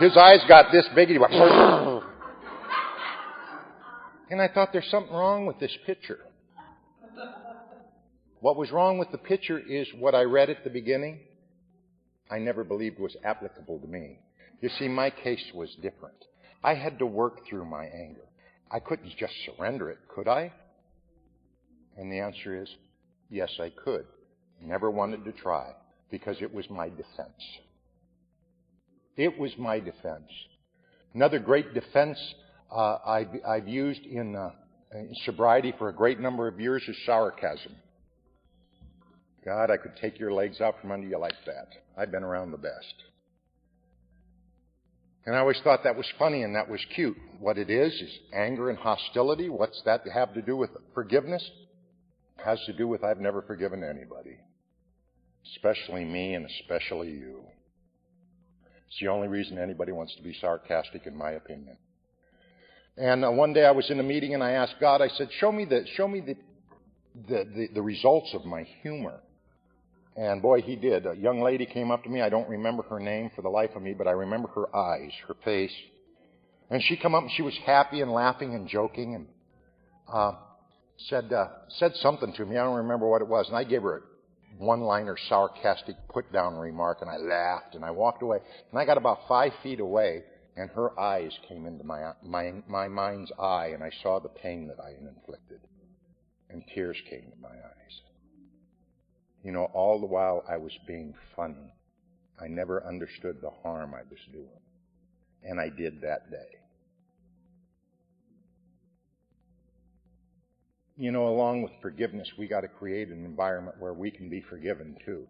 his 0.00 0.16
eyes 0.16 0.40
got 0.48 0.72
this 0.72 0.88
big 0.94 1.10
and 1.10 1.16
he 1.16 1.18
went, 1.18 1.32
and 4.30 4.42
I 4.42 4.48
thought 4.48 4.72
there's 4.72 4.90
something 4.90 5.14
wrong 5.14 5.46
with 5.46 5.60
this 5.60 5.76
picture. 5.86 6.18
What 8.40 8.56
was 8.56 8.72
wrong 8.72 8.98
with 8.98 9.10
the 9.12 9.18
picture 9.18 9.58
is 9.58 9.86
what 9.98 10.14
I 10.14 10.22
read 10.22 10.50
at 10.50 10.64
the 10.64 10.70
beginning. 10.70 11.20
I 12.30 12.38
never 12.38 12.64
believed 12.64 12.98
was 12.98 13.16
applicable 13.24 13.78
to 13.80 13.86
me. 13.86 14.18
You 14.60 14.68
see, 14.78 14.88
my 14.88 15.10
case 15.10 15.44
was 15.54 15.74
different. 15.80 16.24
I 16.62 16.74
had 16.74 16.98
to 16.98 17.06
work 17.06 17.46
through 17.48 17.64
my 17.64 17.84
anger. 17.86 18.24
I 18.70 18.80
couldn't 18.80 19.16
just 19.16 19.32
surrender 19.46 19.90
it, 19.90 19.98
could 20.08 20.28
I? 20.28 20.52
And 21.98 22.10
the 22.10 22.20
answer 22.20 22.62
is, 22.62 22.68
yes, 23.28 23.50
I 23.60 23.70
could. 23.70 24.06
Never 24.62 24.90
wanted 24.90 25.24
to 25.24 25.32
try 25.32 25.72
because 26.10 26.36
it 26.40 26.54
was 26.54 26.68
my 26.70 26.88
defense. 26.88 27.42
It 29.16 29.36
was 29.38 29.50
my 29.58 29.80
defense. 29.80 30.30
Another 31.12 31.40
great 31.40 31.74
defense 31.74 32.18
uh, 32.74 32.98
I've, 33.04 33.28
I've, 33.46 33.68
used 33.68 34.02
in, 34.02 34.36
uh, 34.36 34.50
in 34.92 35.10
sobriety 35.24 35.74
for 35.76 35.88
a 35.88 35.92
great 35.92 36.20
number 36.20 36.46
of 36.46 36.60
years 36.60 36.82
is 36.86 36.96
sarcasm. 37.04 37.74
God, 39.44 39.70
I 39.70 39.76
could 39.76 39.96
take 40.00 40.20
your 40.20 40.32
legs 40.32 40.60
out 40.60 40.76
from 40.80 40.92
under 40.92 41.06
you 41.06 41.18
like 41.18 41.34
that. 41.46 41.68
I've 41.96 42.12
been 42.12 42.22
around 42.22 42.52
the 42.52 42.58
best. 42.58 42.94
And 45.26 45.34
I 45.34 45.40
always 45.40 45.60
thought 45.64 45.84
that 45.84 45.96
was 45.96 46.06
funny 46.18 46.42
and 46.42 46.54
that 46.54 46.68
was 46.68 46.80
cute. 46.94 47.16
What 47.40 47.58
it 47.58 47.70
is 47.70 47.92
is 47.92 48.18
anger 48.32 48.70
and 48.70 48.78
hostility. 48.78 49.48
What's 49.48 49.80
that 49.84 50.02
have 50.12 50.34
to 50.34 50.42
do 50.42 50.56
with 50.56 50.70
forgiveness? 50.94 51.48
Has 52.44 52.60
to 52.66 52.72
do 52.72 52.86
with 52.86 53.04
I've 53.04 53.20
never 53.20 53.42
forgiven 53.42 53.82
anybody. 53.82 54.38
Especially 55.54 56.04
me 56.04 56.34
and 56.34 56.46
especially 56.46 57.10
you. 57.10 57.42
It's 58.88 58.98
the 59.00 59.08
only 59.08 59.28
reason 59.28 59.58
anybody 59.58 59.92
wants 59.92 60.14
to 60.16 60.22
be 60.22 60.34
sarcastic, 60.40 61.06
in 61.06 61.16
my 61.16 61.32
opinion. 61.32 61.76
And 62.96 63.24
uh, 63.24 63.30
one 63.30 63.52
day 63.52 63.64
I 63.64 63.70
was 63.70 63.90
in 63.90 64.00
a 64.00 64.02
meeting 64.02 64.34
and 64.34 64.42
I 64.42 64.52
asked 64.52 64.76
God, 64.80 65.02
I 65.02 65.08
said, 65.08 65.28
show 65.38 65.52
me 65.52 65.64
the, 65.64 65.84
show 65.96 66.08
me 66.08 66.20
the, 66.20 66.36
the, 67.28 67.44
the, 67.44 67.68
the 67.74 67.82
results 67.82 68.30
of 68.34 68.44
my 68.44 68.66
humor. 68.82 69.20
And 70.16 70.42
boy, 70.42 70.62
he 70.62 70.74
did. 70.74 71.06
A 71.06 71.14
young 71.14 71.42
lady 71.42 71.64
came 71.64 71.90
up 71.90 72.02
to 72.04 72.10
me. 72.10 72.22
I 72.22 72.28
don't 72.28 72.48
remember 72.48 72.82
her 72.84 72.98
name 72.98 73.30
for 73.36 73.42
the 73.42 73.48
life 73.48 73.70
of 73.76 73.82
me, 73.82 73.94
but 73.94 74.08
I 74.08 74.12
remember 74.12 74.48
her 74.48 74.74
eyes, 74.74 75.12
her 75.28 75.36
face. 75.44 75.74
And 76.70 76.82
she 76.82 76.96
come 76.96 77.14
up 77.14 77.22
and 77.22 77.32
she 77.36 77.42
was 77.42 77.56
happy 77.64 78.00
and 78.00 78.10
laughing 78.10 78.54
and 78.54 78.68
joking 78.68 79.14
and 79.14 79.26
uh, 80.12 80.32
said 81.08 81.32
uh, 81.32 81.48
said 81.68 81.94
something 81.96 82.32
to 82.34 82.44
me. 82.44 82.56
I 82.56 82.64
don't 82.64 82.76
remember 82.76 83.08
what 83.08 83.22
it 83.22 83.28
was. 83.28 83.48
And 83.48 83.56
I 83.56 83.64
gave 83.64 83.82
her 83.82 83.98
a 83.98 84.02
one-liner, 84.64 85.16
sarcastic 85.28 85.96
put-down 86.08 86.56
remark, 86.56 86.98
and 87.00 87.10
I 87.10 87.16
laughed 87.16 87.74
and 87.74 87.84
I 87.84 87.90
walked 87.90 88.22
away. 88.22 88.38
And 88.70 88.80
I 88.80 88.84
got 88.84 88.98
about 88.98 89.28
five 89.28 89.52
feet 89.62 89.80
away, 89.80 90.22
and 90.56 90.70
her 90.70 90.98
eyes 90.98 91.32
came 91.48 91.66
into 91.66 91.84
my 91.84 92.12
my 92.22 92.52
my 92.68 92.88
mind's 92.88 93.32
eye, 93.38 93.70
and 93.74 93.82
I 93.82 93.90
saw 94.02 94.18
the 94.18 94.28
pain 94.28 94.68
that 94.68 94.82
I 94.82 94.90
had 94.90 95.08
inflicted, 95.16 95.60
and 96.50 96.62
tears 96.74 96.96
came 97.08 97.30
to 97.30 97.40
my 97.40 97.48
eyes. 97.48 98.00
You 99.44 99.52
know, 99.52 99.70
all 99.72 100.00
the 100.00 100.06
while 100.06 100.44
I 100.48 100.56
was 100.56 100.72
being 100.86 101.14
funny. 101.36 101.74
I 102.40 102.46
never 102.46 102.86
understood 102.86 103.38
the 103.40 103.50
harm 103.62 103.94
I 103.94 104.02
was 104.08 104.20
doing. 104.32 104.62
And 105.42 105.60
I 105.60 105.68
did 105.70 106.00
that 106.02 106.30
day. 106.30 106.57
You 110.98 111.12
know, 111.12 111.28
along 111.28 111.62
with 111.62 111.70
forgiveness, 111.80 112.28
we 112.36 112.48
got 112.48 112.62
to 112.62 112.68
create 112.68 113.08
an 113.08 113.24
environment 113.24 113.76
where 113.78 113.94
we 113.94 114.10
can 114.10 114.28
be 114.28 114.42
forgiven 114.50 114.96
too. 115.06 115.28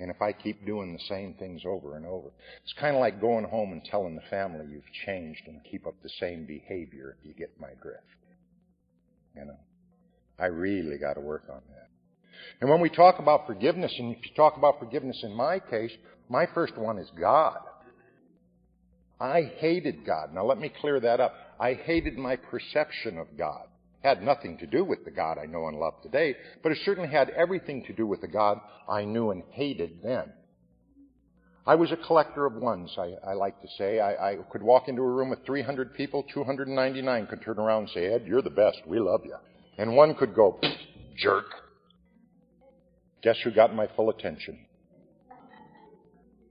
And 0.00 0.10
if 0.10 0.20
I 0.20 0.32
keep 0.32 0.66
doing 0.66 0.92
the 0.92 1.02
same 1.08 1.34
things 1.34 1.62
over 1.64 1.96
and 1.96 2.04
over, 2.04 2.32
it's 2.64 2.72
kind 2.80 2.96
of 2.96 3.00
like 3.00 3.20
going 3.20 3.44
home 3.44 3.70
and 3.70 3.84
telling 3.84 4.16
the 4.16 4.28
family 4.28 4.66
you've 4.68 4.82
changed 5.06 5.42
and 5.46 5.60
keep 5.70 5.86
up 5.86 5.94
the 6.02 6.10
same 6.18 6.46
behavior 6.46 7.16
if 7.16 7.24
you 7.24 7.32
get 7.32 7.60
my 7.60 7.68
drift. 7.80 8.02
You 9.36 9.44
know, 9.44 9.58
I 10.36 10.46
really 10.46 10.98
got 10.98 11.14
to 11.14 11.20
work 11.20 11.44
on 11.48 11.60
that. 11.68 11.88
And 12.60 12.68
when 12.68 12.80
we 12.80 12.88
talk 12.88 13.20
about 13.20 13.46
forgiveness, 13.46 13.94
and 13.96 14.16
if 14.16 14.24
you 14.24 14.34
talk 14.34 14.56
about 14.56 14.80
forgiveness 14.80 15.20
in 15.22 15.32
my 15.32 15.60
case, 15.60 15.92
my 16.28 16.46
first 16.54 16.76
one 16.76 16.98
is 16.98 17.08
God. 17.20 17.58
I 19.20 19.52
hated 19.58 20.04
God. 20.04 20.34
Now 20.34 20.44
let 20.44 20.58
me 20.58 20.72
clear 20.80 20.98
that 20.98 21.20
up. 21.20 21.34
I 21.60 21.74
hated 21.74 22.18
my 22.18 22.34
perception 22.34 23.16
of 23.16 23.38
God. 23.38 23.66
Had 24.04 24.22
nothing 24.22 24.58
to 24.58 24.66
do 24.66 24.84
with 24.84 25.06
the 25.06 25.10
God 25.10 25.38
I 25.38 25.46
know 25.46 25.66
and 25.66 25.80
love 25.80 25.94
today, 26.02 26.36
but 26.62 26.70
it 26.70 26.78
certainly 26.84 27.08
had 27.08 27.30
everything 27.30 27.82
to 27.86 27.94
do 27.94 28.06
with 28.06 28.20
the 28.20 28.28
God 28.28 28.58
I 28.86 29.06
knew 29.06 29.30
and 29.30 29.42
hated 29.52 30.00
then. 30.02 30.30
I 31.66 31.76
was 31.76 31.90
a 31.90 31.96
collector 31.96 32.44
of 32.44 32.52
ones, 32.52 32.94
I, 32.98 33.14
I 33.26 33.32
like 33.32 33.58
to 33.62 33.68
say. 33.78 34.00
I, 34.00 34.32
I, 34.32 34.36
could 34.52 34.62
walk 34.62 34.88
into 34.88 35.00
a 35.00 35.10
room 35.10 35.30
with 35.30 35.46
300 35.46 35.94
people, 35.94 36.22
299 36.34 37.26
could 37.28 37.40
turn 37.40 37.58
around 37.58 37.84
and 37.84 37.90
say, 37.92 38.04
Ed, 38.12 38.24
you're 38.26 38.42
the 38.42 38.50
best. 38.50 38.82
We 38.86 39.00
love 39.00 39.22
you. 39.24 39.36
And 39.78 39.96
one 39.96 40.14
could 40.14 40.34
go, 40.34 40.60
jerk. 41.16 41.46
Guess 43.22 43.36
who 43.42 43.52
got 43.52 43.74
my 43.74 43.88
full 43.96 44.10
attention? 44.10 44.66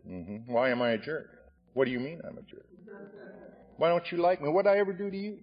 Mm-hmm. 0.09 0.51
Why 0.51 0.71
am 0.71 0.81
I 0.81 0.93
a 0.93 0.97
jerk? 0.97 1.29
What 1.75 1.85
do 1.85 1.91
you 1.91 1.99
mean 1.99 2.19
I'm 2.27 2.39
a 2.39 2.41
jerk? 2.41 2.65
Why 3.77 3.89
don't 3.89 4.11
you 4.11 4.17
like 4.17 4.41
me? 4.41 4.49
What 4.49 4.65
did 4.65 4.71
I 4.71 4.79
ever 4.79 4.93
do 4.93 5.11
to 5.11 5.17
you? 5.17 5.37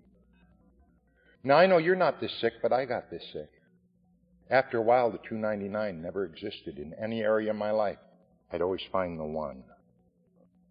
Now 1.43 1.57
I 1.57 1.67
know 1.67 1.79
you're 1.79 1.97
not 1.97 2.21
this 2.21 2.33
sick, 2.41 2.55
but 2.63 2.73
I 2.73 2.85
got 2.85 3.11
this 3.11 3.25
sick. 3.33 3.51
After 4.51 4.79
a 4.79 4.83
while, 4.83 5.11
the 5.11 5.19
299 5.19 6.03
never 6.03 6.25
existed 6.25 6.79
in 6.79 6.95
any 6.95 7.23
area 7.23 7.51
of 7.51 7.57
my 7.57 7.71
life. 7.71 7.99
I'd 8.53 8.63
always 8.63 8.83
find 8.91 9.19
the 9.19 9.25
one. 9.25 9.63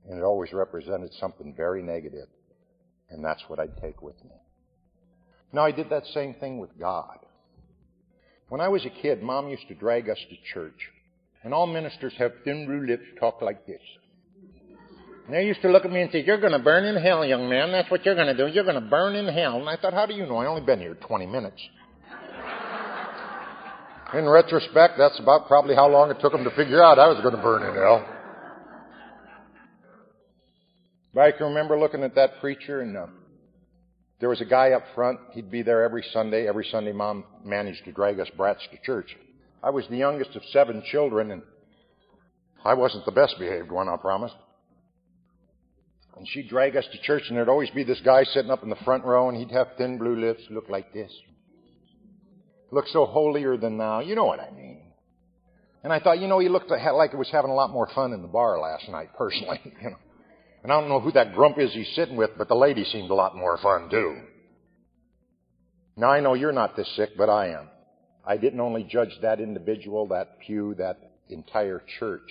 And 0.07 0.19
it 0.19 0.23
always 0.23 0.53
represented 0.53 1.13
something 1.13 1.53
very 1.55 1.81
negative. 1.81 2.27
And 3.09 3.23
that's 3.23 3.43
what 3.47 3.59
I'd 3.59 3.77
take 3.81 4.01
with 4.01 4.21
me. 4.23 4.35
Now 5.51 5.65
I 5.65 5.71
did 5.71 5.89
that 5.89 6.05
same 6.07 6.35
thing 6.35 6.59
with 6.59 6.77
God. 6.77 7.17
When 8.49 8.61
I 8.61 8.67
was 8.67 8.85
a 8.85 9.01
kid, 9.01 9.23
Mom 9.23 9.47
used 9.47 9.67
to 9.69 9.75
drag 9.75 10.09
us 10.09 10.19
to 10.29 10.53
church. 10.53 10.89
And 11.43 11.53
all 11.53 11.67
ministers 11.67 12.13
have 12.17 12.33
thin 12.43 12.65
blue 12.65 12.85
lips 12.85 13.05
talk 13.19 13.41
like 13.41 13.65
this. 13.65 13.81
And 15.29 15.37
they 15.37 15.45
used 15.45 15.61
to 15.61 15.69
look 15.69 15.85
at 15.85 15.91
me 15.91 16.01
and 16.01 16.11
say, 16.11 16.23
You're 16.23 16.39
going 16.39 16.53
to 16.53 16.59
burn 16.59 16.85
in 16.85 16.95
hell, 16.99 17.23
young 17.23 17.47
man. 17.47 17.71
That's 17.71 17.91
what 17.91 18.03
you're 18.03 18.15
going 18.15 18.35
to 18.35 18.35
do. 18.35 18.51
You're 18.51 18.63
going 18.63 18.81
to 18.83 18.89
burn 18.89 19.15
in 19.15 19.31
hell. 19.31 19.59
And 19.59 19.69
I 19.69 19.77
thought, 19.77 19.93
How 19.93 20.07
do 20.07 20.15
you 20.15 20.25
know? 20.25 20.37
I 20.37 20.47
only 20.47 20.63
been 20.63 20.79
here 20.79 20.95
20 20.95 21.27
minutes. 21.27 21.61
In 24.15 24.27
retrospect, 24.27 24.95
that's 24.97 25.19
about 25.19 25.47
probably 25.47 25.75
how 25.75 25.87
long 25.87 26.09
it 26.09 26.17
took 26.19 26.31
them 26.31 26.43
to 26.45 26.49
figure 26.55 26.83
out 26.83 26.97
I 26.97 27.07
was 27.09 27.21
going 27.21 27.35
to 27.35 27.41
burn 27.43 27.61
in 27.61 27.75
hell. 27.75 28.03
But 31.13 31.21
I 31.21 31.31
can 31.31 31.45
remember 31.49 31.77
looking 31.77 32.01
at 32.01 32.15
that 32.15 32.39
preacher 32.41 32.81
and 32.81 32.97
uh, 32.97 33.05
there 34.19 34.29
was 34.29 34.41
a 34.41 34.45
guy 34.45 34.71
up 34.71 34.81
front. 34.95 35.19
He'd 35.33 35.51
be 35.51 35.61
there 35.61 35.83
every 35.83 36.03
Sunday. 36.11 36.47
Every 36.47 36.65
Sunday, 36.71 36.91
Mom 36.91 37.23
managed 37.45 37.85
to 37.85 37.91
drag 37.91 38.19
us 38.19 38.29
brats 38.35 38.67
to 38.71 38.79
church. 38.83 39.15
I 39.61 39.69
was 39.69 39.85
the 39.91 39.97
youngest 39.97 40.35
of 40.35 40.41
seven 40.51 40.81
children, 40.91 41.29
and 41.29 41.43
I 42.65 42.73
wasn't 42.73 43.05
the 43.05 43.11
best 43.11 43.35
behaved 43.37 43.71
one, 43.71 43.87
I 43.87 43.95
promise. 43.97 44.31
And 46.19 46.27
she'd 46.27 46.49
drag 46.49 46.75
us 46.75 46.85
to 46.91 47.01
church, 47.01 47.23
and 47.29 47.37
there'd 47.37 47.47
always 47.47 47.69
be 47.69 47.85
this 47.85 48.01
guy 48.03 48.25
sitting 48.25 48.51
up 48.51 48.61
in 48.61 48.69
the 48.69 48.75
front 48.83 49.05
row, 49.05 49.29
and 49.29 49.37
he'd 49.37 49.51
have 49.51 49.67
thin 49.77 49.97
blue 49.97 50.19
lips, 50.19 50.41
look 50.49 50.67
like 50.67 50.93
this. 50.93 51.11
Look 52.71 52.87
so 52.89 53.05
holier 53.05 53.55
than 53.55 53.77
thou. 53.77 54.01
You 54.01 54.15
know 54.15 54.25
what 54.25 54.41
I 54.41 54.51
mean. 54.51 54.81
And 55.81 55.93
I 55.93 55.99
thought, 55.99 56.19
you 56.19 56.27
know, 56.27 56.39
he 56.39 56.49
looked 56.49 56.69
like 56.69 57.11
he 57.11 57.17
was 57.17 57.29
having 57.31 57.51
a 57.51 57.55
lot 57.55 57.71
more 57.71 57.89
fun 57.95 58.11
in 58.11 58.21
the 58.21 58.27
bar 58.27 58.59
last 58.59 58.89
night, 58.89 59.09
personally. 59.17 59.61
You 59.81 59.91
know. 59.91 59.95
And 60.61 60.73
I 60.73 60.81
don't 60.81 60.89
know 60.89 60.99
who 60.99 61.13
that 61.13 61.33
grump 61.33 61.57
is 61.57 61.71
he's 61.71 61.87
sitting 61.95 62.17
with, 62.17 62.31
but 62.37 62.49
the 62.49 62.55
lady 62.55 62.83
seemed 62.83 63.09
a 63.11 63.15
lot 63.15 63.33
more 63.33 63.57
fun 63.59 63.89
too. 63.89 64.19
Now 65.95 66.11
I 66.11 66.19
know 66.19 66.33
you're 66.33 66.51
not 66.51 66.75
this 66.75 66.93
sick, 66.97 67.11
but 67.17 67.29
I 67.29 67.51
am. 67.51 67.69
I 68.25 68.35
didn't 68.35 68.59
only 68.59 68.83
judge 68.83 69.17
that 69.21 69.39
individual, 69.39 70.07
that 70.09 70.37
pew, 70.45 70.75
that 70.77 70.97
entire 71.29 71.81
church. 71.97 72.29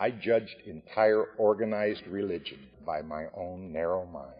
I 0.00 0.10
judged 0.10 0.56
entire 0.64 1.26
organized 1.36 2.06
religion 2.06 2.58
by 2.86 3.02
my 3.02 3.26
own 3.36 3.70
narrow 3.70 4.06
mind. 4.06 4.34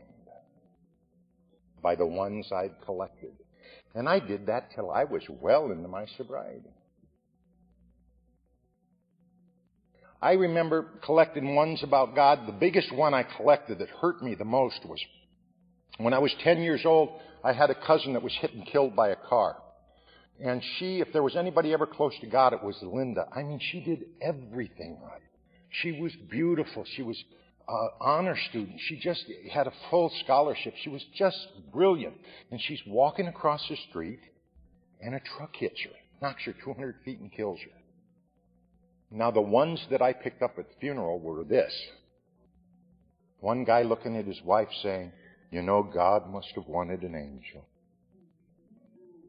By 1.83 1.97
the 1.97 2.07
ones 2.07 2.51
I'd 2.51 2.81
collected. 2.85 3.33
And 3.95 4.09
I 4.09 4.21
did 4.21 4.47
that 4.47 4.71
till 4.75 4.91
I 4.91 5.05
was 5.05 5.23
well 5.29 5.71
into 5.71 5.87
my 5.87 6.07
sobriety. 6.17 6.71
I 10.23 10.33
remember 10.33 10.87
collecting 11.05 11.55
ones 11.55 11.83
about 11.83 12.15
God. 12.15 12.47
The 12.47 12.53
biggest 12.53 12.93
one 12.95 13.13
I 13.13 13.27
collected 13.37 13.79
that 13.81 13.89
hurt 13.89 14.23
me 14.23 14.35
the 14.35 14.45
most 14.45 14.81
was 14.87 15.03
when 15.99 16.15
I 16.15 16.19
was 16.19 16.35
10 16.43 16.63
years 16.63 16.83
old, 16.87 17.11
I 17.45 17.53
had 17.53 17.69
a 17.69 17.87
cousin 17.87 18.15
that 18.15 18.23
was 18.23 18.37
hit 18.41 18.55
and 18.55 18.67
killed 18.67 18.97
by 18.97 19.09
a 19.09 19.17
car. 19.17 19.57
And 20.43 20.63
she, 20.79 21.01
if 21.01 21.13
there 21.13 21.23
was 21.23 21.37
anybody 21.37 21.75
ever 21.75 21.87
close 21.87 22.15
to 22.21 22.27
God, 22.27 22.55
it 22.55 22.63
was 22.63 22.79
Linda. 22.83 23.27
I 23.35 23.43
mean, 23.43 23.61
she 23.61 23.81
did 23.81 24.05
everything 24.23 24.99
right. 25.03 25.21
She 25.71 25.93
was 25.93 26.13
beautiful. 26.31 26.85
She 26.97 27.03
was 27.03 27.23
uh, 27.69 27.89
honor 28.01 28.37
student. 28.49 28.81
She 28.89 28.99
just 28.99 29.25
had 29.53 29.67
a 29.67 29.73
full 29.91 30.11
scholarship. 30.25 30.75
She 30.83 30.91
was 30.91 31.05
just 31.15 31.39
brilliant. 31.73 32.15
And 32.51 32.61
she's 32.61 32.81
walking 32.87 33.29
across 33.29 33.67
the 33.69 33.77
street, 33.89 34.21
and 35.01 35.15
a 35.15 35.21
truck 35.21 35.55
hits 35.57 35.81
her, 35.85 35.91
knocks 36.21 36.45
her 36.45 36.55
200 36.65 36.97
feet, 37.05 37.21
and 37.21 37.33
kills 37.33 37.61
her. 37.61 37.81
Now, 39.13 39.31
the 39.31 39.41
ones 39.41 39.85
that 39.91 40.03
I 40.03 40.13
picked 40.13 40.43
up 40.43 40.59
at 40.59 40.69
the 40.69 40.75
funeral 40.81 41.19
were 41.19 41.43
this. 41.45 41.73
One 43.41 43.65
guy 43.65 43.83
looking 43.83 44.17
at 44.17 44.27
his 44.27 44.41
wife 44.45 44.69
saying, 44.83 45.13
You 45.51 45.63
know, 45.63 45.83
God 45.83 46.31
must 46.31 46.49
have 46.55 46.67
wanted 46.67 47.03
an 47.03 47.15
angel. 47.15 47.65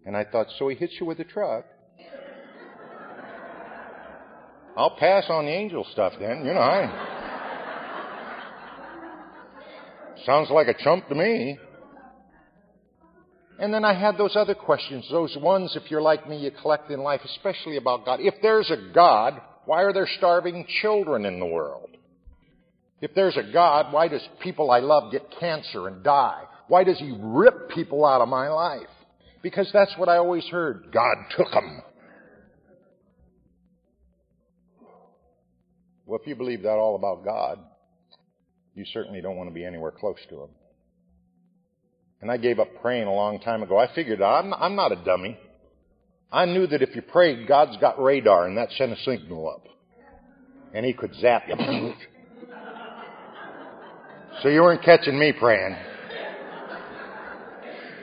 And 0.06 0.18
I 0.18 0.24
thought, 0.24 0.48
So 0.58 0.68
he 0.68 0.76
hits 0.76 0.94
you 1.00 1.06
with 1.06 1.20
a 1.20 1.24
truck. 1.24 1.66
I'll 4.76 4.96
pass 4.98 5.26
on 5.30 5.46
the 5.46 5.52
angel 5.52 5.86
stuff 5.92 6.14
then. 6.20 6.46
You 6.46 6.54
know, 6.54 6.60
I. 6.60 7.18
sounds 10.26 10.50
like 10.50 10.68
a 10.68 10.84
chump 10.84 11.08
to 11.10 11.16
me. 11.16 11.58
And 13.60 13.74
then 13.74 13.86
I 13.86 13.94
had 13.94 14.18
those 14.18 14.36
other 14.36 14.56
questions, 14.56 15.08
those 15.12 15.38
ones, 15.40 15.76
if 15.76 15.92
you're 15.92 16.02
like 16.02 16.28
me, 16.28 16.38
you 16.40 16.50
collect 16.50 16.90
in 16.90 17.00
life, 17.00 17.22
especially 17.24 17.78
about 17.78 18.06
God. 18.06 18.20
If 18.20 18.34
there's 18.42 18.72
a 18.72 18.92
God, 18.92 19.40
why 19.66 19.84
are 19.84 19.94
there 19.94 20.10
starving 20.18 20.66
children 20.82 21.26
in 21.26 21.40
the 21.40 21.46
world? 21.46 21.90
If 23.02 23.14
there's 23.14 23.38
a 23.38 23.52
God, 23.54 23.94
why 23.94 24.08
does 24.08 24.28
people 24.42 24.72
I 24.72 24.80
love 24.80 25.12
get 25.12 25.28
cancer 25.40 25.88
and 25.88 26.04
die? 26.04 26.42
Why 26.70 26.84
does 26.84 26.98
He 26.98 27.16
rip 27.20 27.70
people 27.70 28.04
out 28.04 28.22
of 28.22 28.30
my 28.30 28.48
life? 28.48 28.88
Because 29.44 29.70
that's 29.72 29.94
what 29.98 30.10
I 30.10 30.18
always 30.18 30.46
heard. 30.46 30.88
God 30.92 31.16
took 31.38 31.52
them. 31.52 31.84
Well, 36.12 36.20
if 36.20 36.28
you 36.28 36.36
believe 36.36 36.64
that 36.64 36.74
all 36.74 36.98
about 36.98 37.24
God, 37.24 37.58
you 38.76 38.84
certainly 38.84 39.22
don't 39.22 39.38
want 39.38 39.50
to 39.50 39.54
be 39.54 39.64
anywhere 39.64 39.92
close 39.92 40.18
to 40.30 40.42
Him. 40.42 40.50
And 42.20 42.30
I 42.30 42.36
gave 42.36 42.60
up 42.60 42.68
praying 42.82 43.08
a 43.08 43.14
long 43.14 43.40
time 43.40 43.64
ago. 43.64 43.78
I 43.78 43.88
figured 43.96 44.22
I'm, 44.22 44.54
I'm 44.54 44.76
not 44.76 44.92
a 44.92 45.02
dummy. 45.06 45.40
I 46.30 46.44
knew 46.48 46.68
that 46.68 46.82
if 46.82 46.98
you 46.98 47.02
prayed, 47.02 47.48
God's 47.48 47.78
got 47.78 47.98
radar 47.98 48.46
and 48.46 48.58
that 48.58 48.72
sent 48.72 48.92
a 48.92 48.98
signal 48.98 49.50
up. 49.50 49.64
And 50.74 50.86
He 50.86 50.92
could 50.92 51.16
zap 51.16 51.44
you. 51.48 51.56
so 54.44 54.50
you 54.50 54.64
weren't 54.64 54.84
catching 54.84 55.18
me 55.18 55.32
praying. 55.32 55.78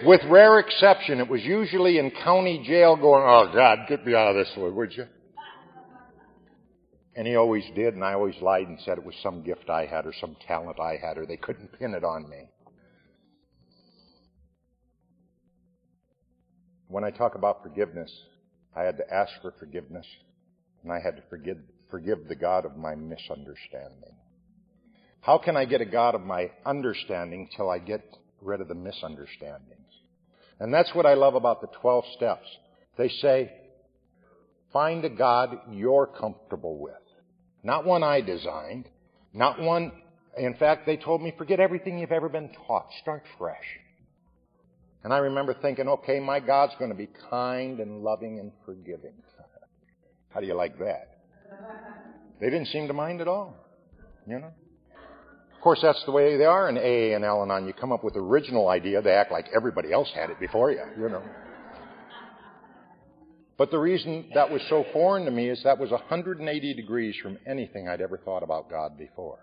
With 0.06 0.22
rare 0.30 0.60
exception, 0.60 1.20
it 1.20 1.28
was 1.28 1.42
usually 1.42 1.98
in 1.98 2.10
county 2.24 2.64
jail 2.66 2.96
going, 2.96 3.24
oh 3.26 3.52
God, 3.52 3.80
get 3.86 4.06
me 4.06 4.14
out 4.14 4.28
of 4.28 4.36
this, 4.36 4.50
would 4.56 4.96
you? 4.96 5.04
And 7.18 7.26
he 7.26 7.34
always 7.34 7.64
did, 7.74 7.94
and 7.94 8.04
I 8.04 8.12
always 8.12 8.40
lied 8.40 8.68
and 8.68 8.78
said 8.84 8.96
it 8.96 9.04
was 9.04 9.16
some 9.24 9.42
gift 9.42 9.68
I 9.68 9.86
had 9.86 10.06
or 10.06 10.12
some 10.20 10.36
talent 10.46 10.78
I 10.78 10.96
had, 11.04 11.18
or 11.18 11.26
they 11.26 11.36
couldn't 11.36 11.76
pin 11.76 11.94
it 11.94 12.04
on 12.04 12.30
me. 12.30 12.48
When 16.86 17.02
I 17.02 17.10
talk 17.10 17.34
about 17.34 17.64
forgiveness, 17.64 18.08
I 18.76 18.82
had 18.82 18.98
to 18.98 19.12
ask 19.12 19.32
for 19.42 19.52
forgiveness, 19.58 20.06
and 20.84 20.92
I 20.92 21.00
had 21.00 21.16
to 21.16 21.22
forgive, 21.28 21.58
forgive 21.90 22.28
the 22.28 22.36
God 22.36 22.64
of 22.64 22.76
my 22.76 22.94
misunderstanding. 22.94 24.14
How 25.20 25.38
can 25.38 25.56
I 25.56 25.64
get 25.64 25.80
a 25.80 25.86
God 25.86 26.14
of 26.14 26.20
my 26.20 26.52
understanding 26.64 27.48
till 27.56 27.68
I 27.68 27.80
get 27.80 28.04
rid 28.40 28.60
of 28.60 28.68
the 28.68 28.76
misunderstandings? 28.76 29.90
And 30.60 30.72
that's 30.72 30.94
what 30.94 31.04
I 31.04 31.14
love 31.14 31.34
about 31.34 31.62
the 31.62 31.78
12 31.80 32.04
steps. 32.16 32.46
They 32.96 33.08
say, 33.08 33.50
find 34.72 35.04
a 35.04 35.10
God 35.10 35.58
you're 35.72 36.06
comfortable 36.06 36.78
with. 36.78 36.94
Not 37.68 37.84
one 37.84 38.02
I 38.02 38.22
designed. 38.22 38.88
Not 39.34 39.60
one, 39.60 39.92
in 40.38 40.54
fact, 40.54 40.86
they 40.86 40.96
told 40.96 41.20
me, 41.20 41.34
forget 41.36 41.60
everything 41.60 41.98
you've 41.98 42.12
ever 42.12 42.30
been 42.30 42.48
taught. 42.66 42.86
Start 43.02 43.24
fresh. 43.36 43.66
And 45.04 45.12
I 45.12 45.18
remember 45.18 45.54
thinking, 45.60 45.86
okay, 45.86 46.18
my 46.18 46.40
God's 46.40 46.72
going 46.78 46.90
to 46.90 46.96
be 46.96 47.10
kind 47.28 47.80
and 47.80 48.02
loving 48.02 48.38
and 48.38 48.52
forgiving. 48.64 49.12
How 50.30 50.40
do 50.40 50.46
you 50.46 50.54
like 50.54 50.78
that? 50.78 51.18
They 52.40 52.46
didn't 52.46 52.68
seem 52.68 52.86
to 52.88 52.94
mind 52.94 53.20
at 53.20 53.28
all. 53.28 53.54
You 54.26 54.38
know? 54.38 54.52
Of 55.54 55.60
course, 55.60 55.80
that's 55.82 56.02
the 56.06 56.12
way 56.12 56.38
they 56.38 56.46
are 56.46 56.70
in 56.70 56.78
AA 56.78 57.14
and 57.14 57.22
Al 57.22 57.42
Anon. 57.42 57.66
You 57.66 57.74
come 57.74 57.92
up 57.92 58.02
with 58.02 58.16
original 58.16 58.70
idea, 58.70 59.02
they 59.02 59.12
act 59.12 59.30
like 59.30 59.44
everybody 59.54 59.92
else 59.92 60.10
had 60.14 60.30
it 60.30 60.40
before 60.40 60.70
you, 60.70 60.84
you 60.98 61.10
know. 61.10 61.22
But 63.58 63.72
the 63.72 63.78
reason 63.78 64.30
that 64.34 64.50
was 64.50 64.62
so 64.68 64.86
foreign 64.92 65.24
to 65.24 65.32
me 65.32 65.48
is 65.48 65.60
that 65.64 65.78
was 65.78 65.90
180 65.90 66.74
degrees 66.74 67.16
from 67.20 67.38
anything 67.44 67.88
I'd 67.88 68.00
ever 68.00 68.16
thought 68.16 68.44
about 68.44 68.70
God 68.70 68.96
before. 68.96 69.40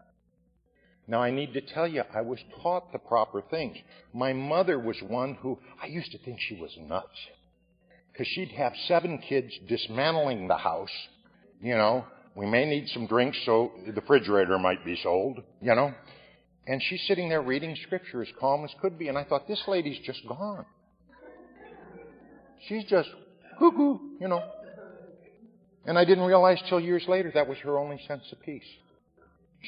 Now 1.06 1.22
I 1.22 1.32
need 1.32 1.54
to 1.54 1.62
tell 1.62 1.88
you, 1.88 2.02
I 2.16 2.22
was 2.22 2.40
taught 2.64 2.94
the 2.94 2.98
proper 2.98 3.42
things. 3.42 3.78
My 4.14 4.32
mother 4.32 4.80
was 4.80 4.96
one 5.06 5.36
who, 5.42 5.60
I 5.84 5.88
used 5.88 6.12
to 6.14 6.18
think 6.20 6.40
she 6.40 6.56
was 6.56 6.72
nuts. 6.80 7.18
Because 8.12 8.28
she'd 8.28 8.52
have 8.52 8.72
seven 8.88 9.18
kids 9.18 9.52
dismantling 9.68 10.48
the 10.48 10.58
house. 10.58 10.90
You 11.62 11.76
know, 11.76 12.06
we 12.36 12.46
may 12.46 12.66
need 12.66 12.88
some 12.94 13.08
drinks 13.08 13.38
so 13.46 13.74
the 13.86 13.92
refrigerator 13.92 14.58
might 14.58 14.86
be 14.86 14.98
sold, 15.04 15.44
you 15.62 15.76
know. 15.76 15.94
And 16.66 16.82
she's 16.82 17.02
sitting 17.06 17.28
there 17.28 17.42
reading 17.42 17.76
scripture 17.86 18.22
as 18.22 18.30
calm 18.40 18.64
as 18.64 18.72
could 18.82 18.98
be. 18.98 19.10
And 19.10 19.18
I 19.18 19.26
thought, 19.26 19.48
this 19.48 19.62
lady's 19.68 20.00
just 20.06 20.26
gone. 20.28 20.66
She's 22.68 22.86
just 22.86 23.10
cuckoo, 23.58 23.98
you 24.20 24.28
know. 24.28 24.44
And 25.86 25.98
I 25.98 26.06
didn't 26.06 26.26
realize 26.26 26.62
till 26.68 26.80
years 26.80 27.06
later 27.08 27.32
that 27.36 27.48
was 27.48 27.58
her 27.60 27.78
only 27.78 28.00
sense 28.08 28.24
of 28.32 28.42
peace. 28.42 28.64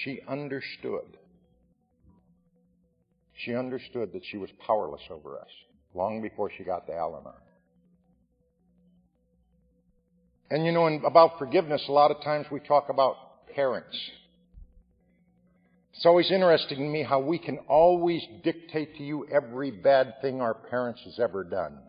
She 0.04 0.20
understood. 0.28 1.18
She 3.46 3.56
understood 3.56 4.14
that 4.14 4.24
she 4.32 4.38
was 4.38 4.50
powerless 4.66 5.02
over 5.12 5.38
us 5.40 5.50
long 5.94 6.22
before 6.22 6.50
she 6.56 6.64
got 6.64 6.88
to 6.88 6.94
Al. 6.94 7.36
And 10.50 10.66
you 10.66 10.72
know, 10.72 10.88
about 11.06 11.38
forgiveness, 11.38 11.84
a 11.88 11.92
lot 11.92 12.10
of 12.10 12.22
times 12.24 12.48
we 12.52 12.60
talk 12.60 12.90
about 12.90 13.16
parents. 13.54 13.96
It's 15.94 16.06
always 16.06 16.32
interesting 16.32 16.78
to 16.78 16.84
me 16.84 17.04
how 17.04 17.20
we 17.20 17.38
can 17.38 17.58
always 17.68 18.24
dictate 18.44 18.98
to 18.98 19.04
you 19.04 19.28
every 19.32 19.72
bad 19.72 20.16
thing 20.22 20.42
our 20.42 20.54
parents 20.54 21.02
has 21.06 21.20
ever 21.20 21.44
done 21.44 21.80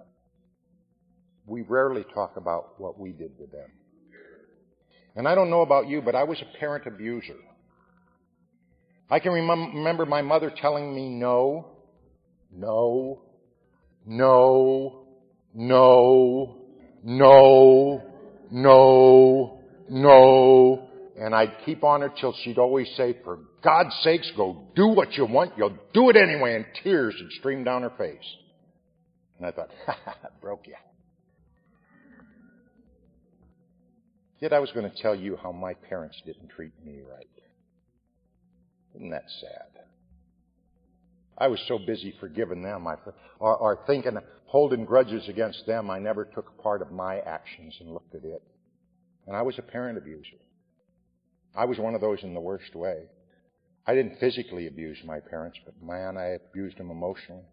we 1.49 1.63
rarely 1.63 2.05
talk 2.15 2.37
about 2.37 2.81
what 2.81 2.99
we 2.99 3.13
did 3.13 3.37
to 3.39 3.47
them. 3.47 3.71
And 5.17 5.27
I 5.27 5.35
don't 5.35 5.51
know 5.51 5.63
about 5.63 5.89
you, 5.89 6.01
but 6.01 6.15
I 6.15 6.25
was 6.25 6.41
a 6.41 6.59
parent 6.59 6.87
abuser. 6.87 7.37
I 9.11 9.19
can 9.19 9.33
remember 9.33 10.05
my 10.05 10.23
mother 10.23 10.53
telling 10.61 10.95
me 10.95 11.09
no, 11.09 11.67
no, 12.53 13.23
no, 14.07 15.07
no, 15.55 16.57
no, 17.03 18.03
no, 18.51 19.61
no, 19.89 20.89
and 21.21 21.35
I'd 21.35 21.53
keep 21.65 21.83
on 21.83 22.03
her 22.03 22.13
till 22.21 22.35
she'd 22.45 22.59
always 22.59 22.89
say, 22.97 23.17
for 23.25 23.41
God's 23.63 23.95
sakes, 24.03 24.31
go 24.37 24.63
do 24.77 24.89
what 24.89 25.15
you 25.15 25.27
want. 25.27 25.53
You'll 25.57 25.77
do 25.93 26.11
it 26.11 26.17
anyway. 26.17 26.55
And 26.55 26.65
tears 26.83 27.15
would 27.21 27.33
stream 27.33 27.65
down 27.65 27.83
her 27.83 27.93
face. 27.99 28.17
And 29.37 29.47
I 29.47 29.51
thought, 29.51 29.71
ha 29.87 29.99
ha, 30.05 30.15
broke 30.41 30.67
you. 30.67 30.75
Yet 34.41 34.53
I 34.53 34.61
was 34.61 34.71
going 34.73 34.89
to 34.89 35.03
tell 35.03 35.15
you 35.15 35.37
how 35.43 35.53
my 35.53 35.75
parents 35.75 36.21
didn't 36.25 36.49
treat 36.51 36.73
me 36.85 37.01
right. 37.09 37.27
Isn't 38.95 39.11
that 39.11 39.25
sad? 39.41 39.85
I 41.37 41.49
was 41.49 41.61
so 41.69 41.79
busy 41.79 42.15
forgiving 42.19 42.63
them 42.63 42.87
or, 43.39 43.57
or 43.57 43.79
thinking, 43.87 44.17
holding 44.47 44.85
grudges 44.85 45.29
against 45.29 45.67
them, 45.67 45.91
I 45.91 45.99
never 45.99 46.25
took 46.25 46.61
part 46.63 46.83
of 46.83 46.91
my 46.91 47.19
actions 47.21 47.77
and 47.81 47.93
looked 47.93 48.15
at 48.15 48.25
it. 48.25 48.43
And 49.27 49.37
I 49.37 49.43
was 49.43 49.59
a 49.59 49.63
parent 49.63 49.99
abuser. 49.99 50.39
I 51.57 51.65
was 51.65 51.79
one 51.79 51.95
of 51.95 52.01
those 52.01 52.23
in 52.23 52.35
the 52.35 52.41
worst 52.41 52.75
way. 52.75 53.05
I 53.87 53.95
didn't 53.95 54.19
physically 54.19 54.67
abuse 54.67 54.99
my 55.05 55.21
parents, 55.21 55.59
but 55.65 55.75
man, 55.83 56.17
I 56.17 56.37
abused 56.51 56.79
them 56.79 56.91
emotionally. 56.91 57.45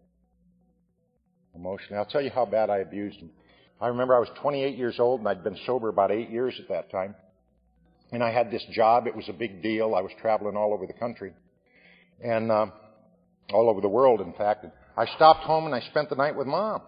Emotionally. 1.54 1.96
I'll 1.96 2.06
tell 2.06 2.22
you 2.22 2.30
how 2.30 2.44
bad 2.44 2.70
I 2.70 2.78
abused 2.78 3.20
them. 3.20 3.30
I 3.80 3.88
remember 3.88 4.14
I 4.14 4.18
was 4.18 4.28
28 4.40 4.76
years 4.76 4.96
old 4.98 5.20
and 5.20 5.28
I'd 5.28 5.44
been 5.44 5.58
sober 5.66 5.88
about 5.88 6.10
eight 6.10 6.30
years 6.30 6.54
at 6.58 6.68
that 6.68 6.90
time. 6.90 7.14
And 8.12 8.22
I 8.22 8.32
had 8.32 8.50
this 8.50 8.64
job. 8.72 9.06
It 9.06 9.14
was 9.14 9.28
a 9.28 9.32
big 9.32 9.62
deal. 9.62 9.94
I 9.94 10.00
was 10.00 10.12
traveling 10.20 10.56
all 10.56 10.72
over 10.72 10.86
the 10.86 10.92
country 10.92 11.32
and 12.22 12.50
uh, 12.50 12.66
all 13.52 13.68
over 13.68 13.80
the 13.80 13.88
world, 13.88 14.20
in 14.20 14.32
fact. 14.32 14.64
And 14.64 14.72
I 14.96 15.06
stopped 15.16 15.44
home 15.44 15.66
and 15.66 15.74
I 15.74 15.80
spent 15.90 16.08
the 16.08 16.16
night 16.16 16.36
with 16.36 16.46
mom 16.46 16.82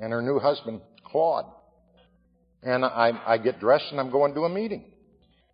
and 0.00 0.12
her 0.12 0.22
new 0.22 0.38
husband, 0.38 0.80
Claude. 1.04 1.44
And 2.62 2.84
I, 2.84 3.12
I 3.26 3.38
get 3.38 3.60
dressed 3.60 3.86
and 3.90 4.00
I'm 4.00 4.10
going 4.10 4.34
to 4.34 4.42
a 4.42 4.48
meeting. 4.48 4.84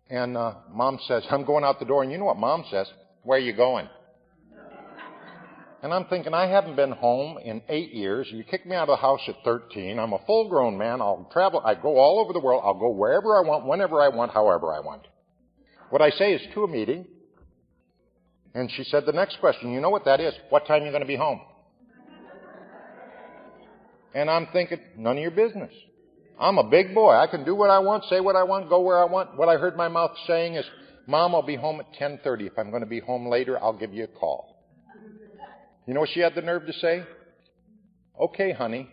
And 0.09 0.37
uh, 0.37 0.53
mom 0.71 0.99
says, 1.07 1.23
I'm 1.29 1.45
going 1.45 1.63
out 1.63 1.79
the 1.79 1.85
door. 1.85 2.03
And 2.03 2.11
you 2.11 2.17
know 2.17 2.25
what 2.25 2.37
mom 2.37 2.63
says? 2.71 2.87
Where 3.23 3.37
are 3.37 3.41
you 3.41 3.53
going? 3.53 3.89
And 5.85 5.93
I'm 5.93 6.05
thinking, 6.05 6.33
I 6.33 6.47
haven't 6.47 6.75
been 6.75 6.93
home 6.93 7.37
in 7.37 7.61
eight 7.69 7.93
years. 7.93 8.27
You 8.31 8.43
kicked 8.43 8.65
me 8.65 8.75
out 8.75 8.89
of 8.89 8.97
the 8.97 9.01
house 9.03 9.19
at 9.27 9.35
13. 9.43 9.99
I'm 9.99 10.13
a 10.13 10.25
full 10.25 10.49
grown 10.49 10.79
man. 10.79 10.99
I'll 10.99 11.29
travel. 11.31 11.61
I 11.63 11.75
go 11.75 11.99
all 11.99 12.19
over 12.19 12.33
the 12.33 12.39
world. 12.39 12.63
I'll 12.65 12.79
go 12.79 12.89
wherever 12.89 13.37
I 13.37 13.47
want, 13.47 13.67
whenever 13.67 14.01
I 14.01 14.07
want, 14.07 14.31
however 14.31 14.73
I 14.73 14.79
want. 14.79 15.03
What 15.91 16.01
I 16.01 16.09
say 16.09 16.33
is 16.33 16.41
to 16.55 16.63
a 16.63 16.67
meeting. 16.67 17.05
And 18.55 18.71
she 18.75 18.83
said 18.85 19.05
the 19.05 19.11
next 19.11 19.39
question, 19.39 19.73
you 19.73 19.79
know 19.79 19.91
what 19.91 20.05
that 20.05 20.19
is? 20.19 20.33
What 20.49 20.65
time 20.65 20.81
are 20.81 20.85
you 20.85 20.91
going 20.91 21.03
to 21.03 21.07
be 21.07 21.17
home? 21.17 21.39
And 24.15 24.27
I'm 24.27 24.47
thinking, 24.51 24.79
none 24.97 25.17
of 25.17 25.21
your 25.21 25.29
business. 25.29 25.71
I'm 26.39 26.57
a 26.57 26.67
big 26.67 26.95
boy. 26.95 27.11
I 27.11 27.27
can 27.27 27.45
do 27.45 27.53
what 27.53 27.69
I 27.69 27.77
want, 27.77 28.05
say 28.05 28.21
what 28.21 28.35
I 28.35 28.41
want, 28.41 28.69
go 28.69 28.81
where 28.81 28.97
I 28.97 29.05
want. 29.05 29.37
What 29.37 29.49
I 29.49 29.57
heard 29.57 29.77
my 29.77 29.89
mouth 29.89 30.17
saying 30.25 30.55
is, 30.55 30.65
Mom, 31.05 31.35
I'll 31.35 31.43
be 31.43 31.55
home 31.55 31.79
at 31.79 31.93
10:30. 31.93 32.47
If 32.47 32.53
I'm 32.57 32.71
going 32.71 32.81
to 32.81 32.87
be 32.87 33.01
home 33.01 33.27
later, 33.27 33.61
I'll 33.61 33.77
give 33.77 33.93
you 33.93 34.05
a 34.05 34.07
call. 34.07 34.54
You 35.87 35.93
know 35.93 35.99
what 35.99 36.09
she 36.13 36.19
had 36.19 36.33
the 36.33 36.41
nerve 36.41 36.65
to 36.65 36.73
say? 36.73 37.03
Okay, 38.19 38.51
honey. 38.51 38.89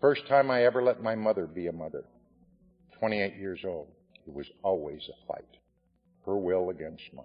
First 0.00 0.26
time 0.28 0.50
I 0.50 0.64
ever 0.64 0.82
let 0.82 1.02
my 1.02 1.14
mother 1.14 1.46
be 1.46 1.66
a 1.68 1.72
mother. 1.72 2.04
28 2.98 3.36
years 3.36 3.60
old. 3.64 3.88
It 4.26 4.32
was 4.32 4.46
always 4.62 5.00
a 5.08 5.26
fight. 5.26 5.44
Her 6.26 6.36
will 6.36 6.70
against 6.70 7.04
mine. 7.14 7.24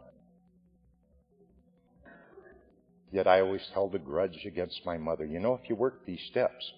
Yet 3.11 3.27
I 3.27 3.41
always 3.41 3.65
held 3.73 3.95
a 3.95 3.99
grudge 3.99 4.45
against 4.45 4.81
my 4.85 4.97
mother. 4.97 5.25
You 5.25 5.39
know, 5.39 5.59
if 5.61 5.69
you 5.69 5.75
work 5.75 6.05
these 6.05 6.21
steps, 6.29 6.71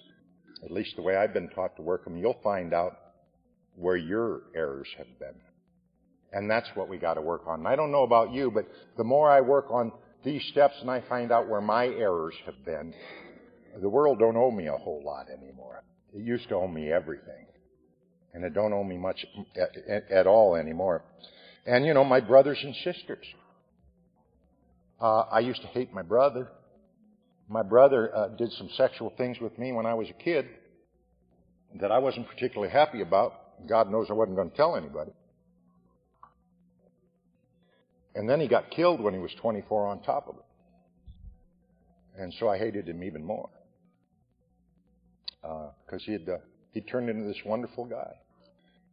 at 0.63 0.71
least 0.71 0.95
the 0.95 1.01
way 1.01 1.15
I've 1.15 1.33
been 1.33 1.49
taught 1.49 1.75
to 1.77 1.81
work 1.81 2.03
them, 2.03 2.17
you'll 2.17 2.39
find 2.43 2.73
out 2.73 2.97
where 3.75 3.97
your 3.97 4.43
errors 4.55 4.87
have 4.97 5.19
been. 5.19 5.35
And 6.33 6.49
that's 6.49 6.67
what 6.75 6.89
we 6.89 6.97
got 6.97 7.13
to 7.15 7.21
work 7.21 7.43
on. 7.47 7.59
And 7.59 7.67
I 7.67 7.75
don't 7.75 7.91
know 7.91 8.03
about 8.03 8.31
you, 8.33 8.51
but 8.51 8.65
the 8.97 9.03
more 9.03 9.29
I 9.29 9.41
work 9.41 9.67
on 9.71 9.91
these 10.23 10.43
steps 10.51 10.75
and 10.81 10.89
I 10.89 11.01
find 11.07 11.31
out 11.31 11.47
where 11.47 11.61
my 11.61 11.85
errors 11.85 12.33
have 12.45 12.65
been, 12.65 12.93
the 13.81 13.89
world 13.89 14.19
don't 14.19 14.35
owe 14.35 14.51
me 14.51 14.67
a 14.67 14.73
whole 14.73 15.01
lot 15.03 15.27
anymore. 15.29 15.83
It 16.13 16.23
used 16.23 16.49
to 16.49 16.55
owe 16.55 16.67
me 16.67 16.91
everything. 16.91 17.45
And 18.33 18.43
it 18.43 18.53
don't 18.53 18.73
owe 18.73 18.83
me 18.83 18.97
much 18.97 19.25
at, 19.55 20.11
at, 20.11 20.27
all 20.27 20.55
anymore. 20.55 21.03
And 21.65 21.85
you 21.85 21.93
know, 21.93 22.03
my 22.03 22.19
brothers 22.19 22.59
and 22.61 22.75
sisters. 22.75 23.25
Uh, 24.99 25.21
I 25.31 25.39
used 25.39 25.61
to 25.61 25.67
hate 25.67 25.93
my 25.93 26.01
brother. 26.01 26.49
My 27.47 27.63
brother 27.63 28.15
uh, 28.15 28.27
did 28.29 28.51
some 28.53 28.69
sexual 28.75 29.13
things 29.17 29.39
with 29.39 29.57
me 29.57 29.71
when 29.71 29.85
I 29.85 29.93
was 29.93 30.07
a 30.09 30.23
kid 30.23 30.47
that 31.79 31.91
I 31.91 31.99
wasn't 31.99 32.27
particularly 32.27 32.71
happy 32.71 33.01
about. 33.01 33.67
God 33.67 33.91
knows 33.91 34.07
I 34.09 34.13
wasn't 34.13 34.35
going 34.35 34.51
to 34.51 34.57
tell 34.57 34.75
anybody. 34.75 35.11
And 38.17 38.27
then 38.27 38.39
he 38.39 38.47
got 38.47 38.71
killed 38.71 38.99
when 38.99 39.13
he 39.13 39.19
was 39.19 39.31
24 39.39 39.87
on 39.89 40.01
top 40.01 40.27
of 40.27 40.37
it. 40.37 40.45
And 42.19 42.33
so 42.39 42.49
I 42.49 42.57
hated 42.57 42.89
him 42.89 43.03
even 43.03 43.23
more. 43.23 43.49
Because 45.43 46.01
uh, 46.01 46.05
he 46.05 46.13
had, 46.13 46.27
uh, 46.27 46.37
he 46.71 46.81
turned 46.81 47.11
into 47.11 47.27
this 47.27 47.37
wonderful 47.45 47.85
guy. 47.85 48.15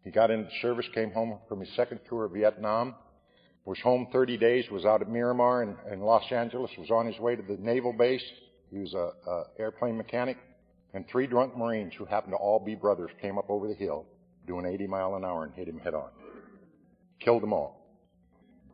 He 0.05 0.11
got 0.11 0.31
into 0.31 0.51
service, 0.61 0.85
came 0.95 1.11
home 1.11 1.39
from 1.49 1.61
his 1.61 1.71
second 1.75 2.01
tour 2.07 2.27
of 2.27 2.33
Vietnam, 2.33 2.97
was 3.65 3.79
home 3.79 4.09
30 4.13 4.37
days, 4.37 4.67
was 4.71 4.85
out 4.85 5.01
at 5.01 5.09
Miramar 5.09 5.63
in, 5.63 5.75
in 5.91 6.01
Los 6.01 6.31
Angeles, 6.31 6.71
was 6.77 6.91
on 6.91 7.07
his 7.07 7.19
way 7.19 7.35
to 7.35 7.43
the 7.43 7.57
naval 7.57 7.95
base. 7.95 8.23
He 8.71 8.77
was 8.77 8.93
a, 8.93 9.09
a 9.27 9.45
airplane 9.59 9.97
mechanic, 9.97 10.37
and 10.93 11.09
three 11.09 11.27
drunk 11.27 11.57
Marines 11.57 11.95
who 11.97 12.05
happened 12.05 12.35
to 12.35 12.37
all 12.37 12.61
be 12.61 12.75
brothers 12.75 13.11
came 13.23 13.39
up 13.39 13.49
over 13.49 13.69
the 13.69 13.75
hill 13.75 14.05
doing 14.47 14.67
80 14.67 14.87
mile 14.87 15.15
an 15.15 15.25
hour 15.25 15.45
and 15.45 15.55
hit 15.55 15.67
him 15.67 15.79
head 15.79 15.95
on. 15.95 16.11
Killed 17.21 17.43
them 17.43 17.55
all. 17.55 17.84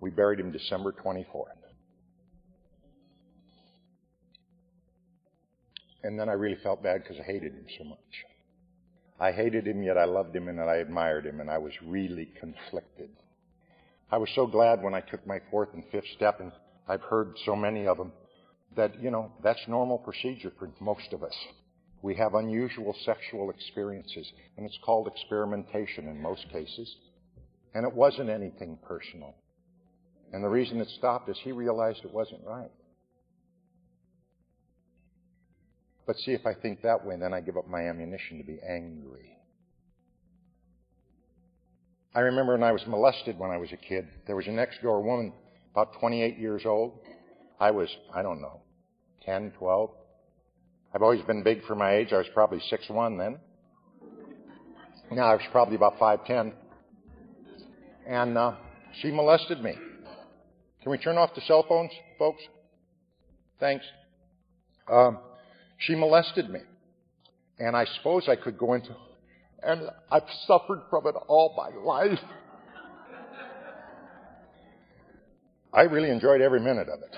We 0.00 0.10
buried 0.10 0.40
him 0.40 0.50
December 0.50 0.92
24th. 0.92 1.44
And 6.02 6.18
then 6.18 6.28
I 6.28 6.32
really 6.32 6.56
felt 6.62 6.82
bad 6.82 7.02
because 7.02 7.18
I 7.20 7.24
hated 7.24 7.52
him 7.52 7.66
so 7.78 7.84
much. 7.84 7.98
I 9.20 9.32
hated 9.32 9.66
him, 9.66 9.82
yet 9.82 9.98
I 9.98 10.06
loved 10.06 10.34
him 10.34 10.48
and 10.48 10.58
I 10.58 10.76
admired 10.76 11.26
him, 11.26 11.40
and 11.40 11.50
I 11.50 11.58
was 11.58 11.72
really 11.84 12.30
conflicted. 12.40 13.10
I 14.10 14.16
was 14.16 14.30
so 14.34 14.46
glad 14.46 14.82
when 14.82 14.94
I 14.94 15.02
took 15.02 15.26
my 15.26 15.40
fourth 15.50 15.68
and 15.74 15.84
fifth 15.92 16.08
step, 16.16 16.40
and 16.40 16.52
I've 16.88 17.02
heard 17.02 17.36
so 17.44 17.54
many 17.54 17.86
of 17.86 17.98
them, 17.98 18.12
that, 18.76 19.00
you 19.02 19.10
know, 19.10 19.30
that's 19.42 19.60
normal 19.68 19.98
procedure 19.98 20.52
for 20.58 20.70
most 20.80 21.12
of 21.12 21.22
us. 21.22 21.34
We 22.02 22.14
have 22.14 22.34
unusual 22.34 22.96
sexual 23.04 23.50
experiences, 23.50 24.32
and 24.56 24.64
it's 24.64 24.78
called 24.82 25.06
experimentation 25.06 26.08
in 26.08 26.22
most 26.22 26.48
cases. 26.50 26.96
And 27.74 27.86
it 27.86 27.92
wasn't 27.92 28.30
anything 28.30 28.78
personal. 28.82 29.34
And 30.32 30.44
the 30.44 30.48
reason 30.48 30.80
it 30.80 30.88
stopped 30.96 31.28
is 31.28 31.36
he 31.42 31.52
realized 31.52 32.00
it 32.04 32.12
wasn't 32.12 32.42
right. 32.44 32.70
But 36.06 36.16
see, 36.16 36.32
if 36.32 36.46
I 36.46 36.54
think 36.54 36.82
that 36.82 37.04
way, 37.04 37.16
then 37.16 37.32
I 37.32 37.40
give 37.40 37.56
up 37.56 37.68
my 37.68 37.88
ammunition 37.88 38.38
to 38.38 38.44
be 38.44 38.58
angry. 38.68 39.36
I 42.14 42.20
remember 42.20 42.54
when 42.54 42.64
I 42.64 42.72
was 42.72 42.82
molested 42.86 43.38
when 43.38 43.50
I 43.50 43.56
was 43.56 43.70
a 43.72 43.76
kid. 43.76 44.08
There 44.26 44.34
was 44.34 44.46
a 44.46 44.50
next 44.50 44.82
door 44.82 45.00
woman, 45.02 45.32
about 45.72 46.00
28 46.00 46.38
years 46.38 46.62
old. 46.64 46.98
I 47.60 47.70
was, 47.70 47.88
I 48.12 48.22
don't 48.22 48.40
know, 48.40 48.60
10, 49.24 49.52
12. 49.58 49.90
I've 50.92 51.02
always 51.02 51.22
been 51.22 51.44
big 51.44 51.64
for 51.66 51.76
my 51.76 51.94
age. 51.94 52.12
I 52.12 52.18
was 52.18 52.26
probably 52.34 52.60
6'1 52.72 53.18
then. 53.18 53.38
Now 55.12 55.26
I 55.26 55.34
was 55.34 55.44
probably 55.52 55.76
about 55.76 55.98
5'10. 55.98 56.52
And 58.08 58.36
uh, 58.36 58.54
she 59.00 59.12
molested 59.12 59.62
me. 59.62 59.76
Can 60.82 60.90
we 60.90 60.98
turn 60.98 61.18
off 61.18 61.34
the 61.34 61.42
cell 61.42 61.64
phones, 61.68 61.90
folks? 62.18 62.42
Thanks. 63.58 63.84
Um, 64.90 65.18
she 65.78 65.94
molested 65.94 66.48
me. 66.48 66.60
And 67.58 67.76
I 67.76 67.84
suppose 67.96 68.26
I 68.28 68.36
could 68.36 68.56
go 68.56 68.72
into, 68.72 68.96
and 69.62 69.82
I've 70.10 70.22
suffered 70.46 70.80
from 70.88 71.06
it 71.06 71.14
all 71.28 71.54
my 71.56 71.68
life. 71.84 72.18
I 75.72 75.82
really 75.82 76.10
enjoyed 76.10 76.40
every 76.40 76.60
minute 76.60 76.88
of 76.88 77.00
it. 77.02 77.16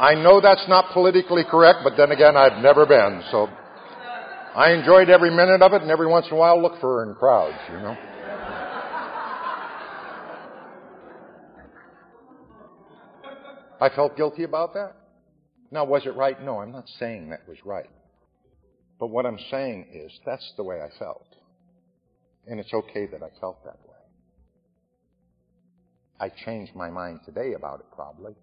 I 0.00 0.14
know 0.14 0.40
that's 0.40 0.64
not 0.68 0.92
politically 0.92 1.42
correct, 1.48 1.80
but 1.82 1.96
then 1.96 2.12
again, 2.12 2.36
I've 2.36 2.62
never 2.62 2.84
been, 2.86 3.22
so 3.30 3.48
I 4.54 4.72
enjoyed 4.72 5.08
every 5.08 5.30
minute 5.30 5.62
of 5.62 5.72
it, 5.72 5.82
and 5.82 5.90
every 5.90 6.06
once 6.06 6.26
in 6.26 6.34
a 6.34 6.36
while 6.36 6.60
look 6.60 6.80
for 6.80 6.98
her 6.98 7.08
in 7.08 7.14
crowds, 7.14 7.58
you 7.70 7.78
know. 7.78 7.96
I 13.80 13.88
felt 13.90 14.16
guilty 14.16 14.44
about 14.44 14.74
that. 14.74 14.94
Now, 15.70 15.84
was 15.84 16.06
it 16.06 16.16
right? 16.16 16.42
No, 16.42 16.60
I'm 16.60 16.72
not 16.72 16.88
saying 16.98 17.30
that 17.30 17.46
was 17.46 17.58
right. 17.64 17.90
But 18.98 19.08
what 19.08 19.26
I'm 19.26 19.38
saying 19.50 19.86
is 19.92 20.12
that's 20.26 20.52
the 20.56 20.64
way 20.64 20.80
I 20.80 20.88
felt. 20.98 21.26
And 22.46 22.58
it's 22.58 22.72
okay 22.72 23.06
that 23.06 23.22
I 23.22 23.28
felt 23.40 23.62
that 23.64 23.78
way. 23.86 23.94
I 26.20 26.30
changed 26.44 26.74
my 26.74 26.90
mind 26.90 27.20
today 27.24 27.52
about 27.54 27.80
it 27.80 27.86
probably, 27.94 28.34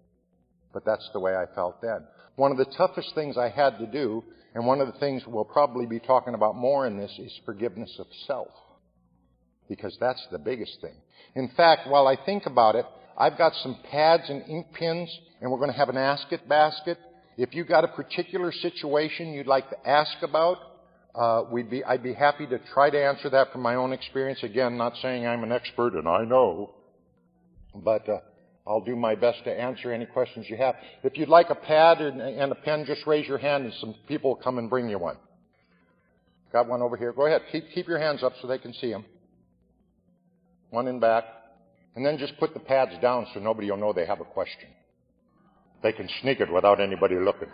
but 0.72 0.84
that's 0.86 1.08
the 1.12 1.20
way 1.20 1.34
I 1.34 1.44
felt 1.54 1.82
then. 1.82 2.06
One 2.36 2.50
of 2.50 2.56
the 2.56 2.72
toughest 2.76 3.14
things 3.14 3.36
I 3.36 3.50
had 3.50 3.78
to 3.78 3.86
do, 3.86 4.24
and 4.54 4.66
one 4.66 4.80
of 4.80 4.86
the 4.86 4.98
things 4.98 5.22
we'll 5.26 5.44
probably 5.44 5.84
be 5.84 6.00
talking 6.00 6.34
about 6.34 6.56
more 6.56 6.86
in 6.86 6.96
this, 6.96 7.12
is 7.18 7.38
forgiveness 7.44 7.94
of 7.98 8.06
self. 8.26 8.48
Because 9.68 9.96
that's 10.00 10.24
the 10.30 10.38
biggest 10.38 10.78
thing. 10.80 10.94
In 11.34 11.50
fact, 11.56 11.88
while 11.88 12.06
I 12.06 12.16
think 12.24 12.46
about 12.46 12.76
it, 12.76 12.86
I've 13.16 13.38
got 13.38 13.54
some 13.62 13.78
pads 13.90 14.24
and 14.28 14.42
ink 14.48 14.66
pens, 14.72 15.10
and 15.40 15.50
we're 15.50 15.58
going 15.58 15.70
to 15.70 15.76
have 15.76 15.88
an 15.88 15.96
ask 15.96 16.30
it 16.32 16.48
basket. 16.48 16.98
If 17.38 17.54
you've 17.54 17.68
got 17.68 17.84
a 17.84 17.88
particular 17.88 18.52
situation 18.52 19.32
you'd 19.32 19.46
like 19.46 19.68
to 19.70 19.88
ask 19.88 20.22
about, 20.22 20.58
uh, 21.14 21.44
we'd 21.50 21.70
be, 21.70 21.82
I'd 21.82 22.02
be 22.02 22.12
happy 22.12 22.46
to 22.46 22.58
try 22.74 22.90
to 22.90 23.02
answer 23.02 23.30
that 23.30 23.52
from 23.52 23.62
my 23.62 23.74
own 23.74 23.92
experience. 23.92 24.42
Again, 24.42 24.76
not 24.76 24.94
saying 25.00 25.26
I'm 25.26 25.44
an 25.44 25.52
expert 25.52 25.94
and 25.94 26.06
I 26.06 26.24
know, 26.24 26.74
but 27.74 28.06
uh, 28.08 28.18
I'll 28.66 28.82
do 28.82 28.96
my 28.96 29.14
best 29.14 29.44
to 29.44 29.50
answer 29.50 29.92
any 29.92 30.04
questions 30.04 30.46
you 30.48 30.58
have. 30.58 30.74
If 31.02 31.16
you'd 31.16 31.30
like 31.30 31.48
a 31.48 31.54
pad 31.54 32.02
and, 32.02 32.20
and 32.20 32.52
a 32.52 32.54
pen, 32.54 32.84
just 32.86 33.06
raise 33.06 33.26
your 33.26 33.38
hand 33.38 33.64
and 33.64 33.72
some 33.80 33.94
people 34.08 34.34
will 34.34 34.42
come 34.42 34.58
and 34.58 34.68
bring 34.68 34.90
you 34.90 34.98
one. 34.98 35.16
Got 36.52 36.68
one 36.68 36.82
over 36.82 36.96
here. 36.96 37.12
Go 37.12 37.26
ahead. 37.26 37.42
Keep, 37.50 37.64
keep 37.74 37.88
your 37.88 37.98
hands 37.98 38.22
up 38.22 38.32
so 38.40 38.48
they 38.48 38.58
can 38.58 38.74
see 38.74 38.90
them. 38.90 39.04
One 40.70 40.86
in 40.86 41.00
back. 41.00 41.24
And 41.96 42.04
then 42.04 42.18
just 42.18 42.38
put 42.38 42.52
the 42.52 42.60
pads 42.60 42.92
down 43.00 43.26
so 43.32 43.40
nobody 43.40 43.70
will 43.70 43.78
know 43.78 43.92
they 43.94 44.06
have 44.06 44.20
a 44.20 44.24
question. 44.24 44.68
They 45.82 45.92
can 45.92 46.08
sneak 46.20 46.40
it 46.40 46.52
without 46.52 46.78
anybody 46.78 47.16
looking. 47.16 47.48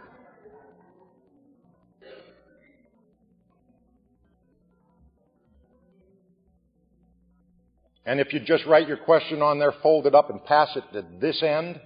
And 8.04 8.18
if 8.18 8.32
you 8.32 8.40
just 8.40 8.66
write 8.66 8.88
your 8.88 8.96
question 8.96 9.42
on 9.42 9.60
there, 9.60 9.72
fold 9.80 10.06
it 10.06 10.14
up, 10.14 10.28
and 10.28 10.44
pass 10.44 10.76
it 10.76 10.82
to 10.92 11.06
this 11.20 11.40
end, 11.40 11.80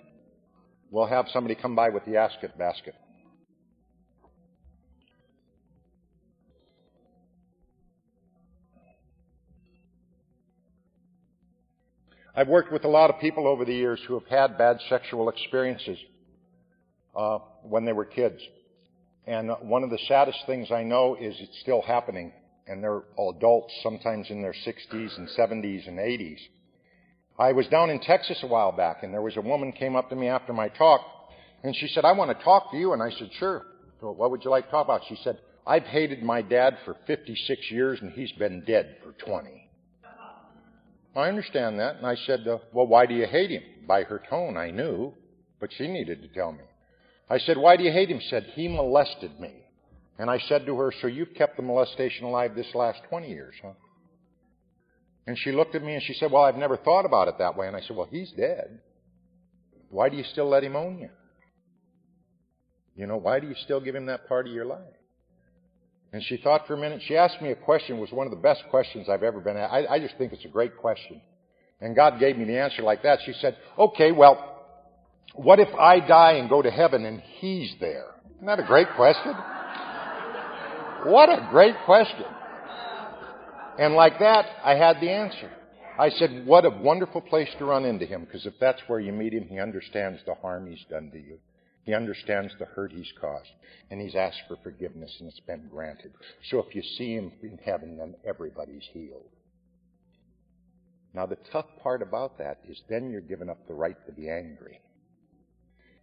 we'll 0.90 1.06
have 1.06 1.26
somebody 1.30 1.54
come 1.54 1.76
by 1.76 1.90
with 1.90 2.06
the 2.06 2.16
ask 2.16 2.36
it 2.42 2.56
basket. 2.56 2.94
I've 12.38 12.48
worked 12.48 12.70
with 12.70 12.84
a 12.84 12.88
lot 12.88 13.08
of 13.08 13.18
people 13.18 13.48
over 13.48 13.64
the 13.64 13.72
years 13.72 13.98
who 14.06 14.12
have 14.12 14.26
had 14.28 14.58
bad 14.58 14.78
sexual 14.90 15.30
experiences 15.30 15.96
uh, 17.16 17.38
when 17.62 17.86
they 17.86 17.94
were 17.94 18.04
kids. 18.04 18.38
And 19.26 19.50
one 19.62 19.82
of 19.82 19.88
the 19.88 19.98
saddest 20.06 20.40
things 20.44 20.70
I 20.70 20.82
know 20.82 21.16
is 21.18 21.34
it's 21.40 21.58
still 21.62 21.80
happening. 21.80 22.32
And 22.66 22.82
they're 22.82 23.04
adults, 23.18 23.72
sometimes 23.82 24.28
in 24.28 24.42
their 24.42 24.52
60s 24.52 25.16
and 25.16 25.28
70s 25.28 25.88
and 25.88 25.98
80s. 25.98 26.36
I 27.38 27.52
was 27.52 27.66
down 27.68 27.88
in 27.88 28.00
Texas 28.00 28.38
a 28.42 28.46
while 28.46 28.72
back, 28.72 29.02
and 29.02 29.14
there 29.14 29.22
was 29.22 29.38
a 29.38 29.40
woman 29.40 29.72
came 29.72 29.96
up 29.96 30.10
to 30.10 30.16
me 30.16 30.28
after 30.28 30.52
my 30.52 30.68
talk, 30.68 31.00
and 31.62 31.74
she 31.74 31.88
said, 31.88 32.04
I 32.04 32.12
want 32.12 32.36
to 32.36 32.44
talk 32.44 32.70
to 32.70 32.76
you. 32.76 32.92
And 32.92 33.02
I 33.02 33.10
said, 33.18 33.30
sure. 33.38 33.64
So 34.02 34.10
what 34.10 34.30
would 34.30 34.44
you 34.44 34.50
like 34.50 34.66
to 34.66 34.70
talk 34.70 34.84
about? 34.84 35.02
She 35.08 35.18
said, 35.24 35.38
I've 35.66 35.84
hated 35.84 36.22
my 36.22 36.42
dad 36.42 36.76
for 36.84 36.96
56 37.06 37.70
years, 37.70 37.98
and 38.02 38.12
he's 38.12 38.32
been 38.32 38.62
dead 38.66 38.96
for 39.02 39.12
20. 39.24 39.65
I 41.16 41.28
understand 41.28 41.80
that. 41.80 41.96
And 41.96 42.06
I 42.06 42.14
said, 42.26 42.46
uh, 42.46 42.58
Well, 42.72 42.86
why 42.86 43.06
do 43.06 43.14
you 43.14 43.26
hate 43.26 43.50
him? 43.50 43.62
By 43.88 44.02
her 44.02 44.22
tone, 44.28 44.56
I 44.56 44.70
knew, 44.70 45.14
but 45.60 45.70
she 45.76 45.88
needed 45.88 46.22
to 46.22 46.28
tell 46.28 46.52
me. 46.52 46.64
I 47.30 47.38
said, 47.38 47.56
Why 47.56 47.76
do 47.76 47.84
you 47.84 47.92
hate 47.92 48.10
him? 48.10 48.20
She 48.20 48.28
said, 48.28 48.46
He 48.54 48.68
molested 48.68 49.40
me. 49.40 49.52
And 50.18 50.30
I 50.30 50.38
said 50.48 50.66
to 50.66 50.76
her, 50.76 50.92
So 51.00 51.06
you've 51.06 51.34
kept 51.34 51.56
the 51.56 51.62
molestation 51.62 52.24
alive 52.24 52.54
this 52.54 52.74
last 52.74 53.00
20 53.08 53.28
years, 53.28 53.54
huh? 53.62 53.72
And 55.26 55.36
she 55.38 55.52
looked 55.52 55.74
at 55.74 55.82
me 55.82 55.94
and 55.94 56.02
she 56.02 56.14
said, 56.14 56.30
Well, 56.30 56.44
I've 56.44 56.56
never 56.56 56.76
thought 56.76 57.06
about 57.06 57.28
it 57.28 57.38
that 57.38 57.56
way. 57.56 57.66
And 57.66 57.74
I 57.76 57.80
said, 57.80 57.96
Well, 57.96 58.08
he's 58.10 58.30
dead. 58.36 58.80
why 59.90 60.08
do 60.10 60.16
you 60.16 60.24
still 60.24 60.48
let 60.48 60.62
him 60.62 60.76
own 60.76 60.98
you? 60.98 61.10
You 62.94 63.06
know, 63.06 63.16
why 63.16 63.40
do 63.40 63.46
you 63.46 63.54
still 63.64 63.80
give 63.80 63.94
him 63.94 64.06
that 64.06 64.28
part 64.28 64.46
of 64.46 64.52
your 64.52 64.64
life? 64.64 64.95
And 66.12 66.22
she 66.22 66.36
thought 66.36 66.66
for 66.66 66.74
a 66.74 66.78
minute. 66.78 67.02
She 67.06 67.16
asked 67.16 67.42
me 67.42 67.50
a 67.50 67.56
question. 67.56 67.98
Was 67.98 68.12
one 68.12 68.26
of 68.26 68.30
the 68.30 68.36
best 68.38 68.62
questions 68.70 69.08
I've 69.08 69.22
ever 69.22 69.40
been 69.40 69.56
asked. 69.56 69.72
I, 69.72 69.86
I 69.86 69.98
just 69.98 70.16
think 70.16 70.32
it's 70.32 70.44
a 70.44 70.48
great 70.48 70.76
question. 70.76 71.20
And 71.80 71.94
God 71.94 72.18
gave 72.18 72.38
me 72.38 72.44
the 72.44 72.58
answer 72.58 72.82
like 72.82 73.02
that. 73.02 73.18
She 73.26 73.34
said, 73.34 73.56
okay, 73.78 74.12
well, 74.12 74.64
what 75.34 75.60
if 75.60 75.68
I 75.74 76.00
die 76.00 76.32
and 76.32 76.48
go 76.48 76.62
to 76.62 76.70
heaven 76.70 77.04
and 77.04 77.20
he's 77.20 77.74
there? 77.80 78.14
Isn't 78.36 78.46
that 78.46 78.60
a 78.60 78.66
great 78.66 78.88
question? 78.96 79.34
What 81.04 81.28
a 81.28 81.48
great 81.50 81.74
question. 81.84 82.24
And 83.78 83.94
like 83.94 84.18
that, 84.20 84.46
I 84.64 84.74
had 84.74 85.00
the 85.00 85.10
answer. 85.10 85.50
I 85.98 86.10
said, 86.10 86.46
what 86.46 86.64
a 86.64 86.70
wonderful 86.70 87.20
place 87.20 87.48
to 87.58 87.64
run 87.64 87.84
into 87.84 88.06
him, 88.06 88.24
because 88.24 88.46
if 88.46 88.54
that's 88.60 88.80
where 88.86 89.00
you 89.00 89.12
meet 89.12 89.32
him, 89.32 89.46
he 89.48 89.58
understands 89.60 90.20
the 90.26 90.34
harm 90.34 90.70
he's 90.70 90.84
done 90.90 91.10
to 91.10 91.18
you. 91.18 91.38
He 91.86 91.94
understands 91.94 92.52
the 92.58 92.64
hurt 92.66 92.92
he's 92.92 93.12
caused. 93.20 93.48
And 93.90 94.00
he's 94.00 94.16
asked 94.16 94.42
for 94.48 94.56
forgiveness, 94.62 95.16
and 95.20 95.28
it's 95.28 95.40
been 95.40 95.68
granted. 95.70 96.12
So 96.50 96.58
if 96.58 96.74
you 96.74 96.82
see 96.82 97.14
him 97.14 97.32
in 97.42 97.58
heaven, 97.64 97.96
then 97.96 98.16
everybody's 98.28 98.86
healed. 98.92 99.30
Now, 101.14 101.26
the 101.26 101.38
tough 101.52 101.66
part 101.82 102.02
about 102.02 102.38
that 102.38 102.58
is 102.68 102.82
then 102.90 103.10
you're 103.10 103.20
given 103.20 103.48
up 103.48 103.66
the 103.68 103.74
right 103.74 103.96
to 104.06 104.12
be 104.12 104.28
angry. 104.28 104.80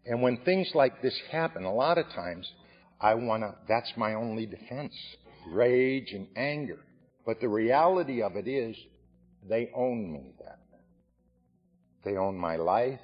And 0.05 0.21
when 0.21 0.37
things 0.37 0.71
like 0.73 1.01
this 1.01 1.19
happen, 1.31 1.65
a 1.65 1.73
lot 1.73 1.97
of 1.97 2.09
times, 2.15 2.49
I 2.99 3.15
want 3.15 3.43
to, 3.43 3.53
that's 3.67 3.91
my 3.97 4.13
only 4.13 4.45
defense 4.45 4.93
rage 5.49 6.13
and 6.13 6.27
anger. 6.37 6.79
But 7.25 7.41
the 7.41 7.49
reality 7.49 8.21
of 8.21 8.37
it 8.37 8.47
is, 8.47 8.75
they 9.47 9.69
own 9.75 10.13
me 10.13 10.33
then. 10.39 10.57
They 12.05 12.17
own 12.17 12.37
my 12.37 12.55
life. 12.55 12.99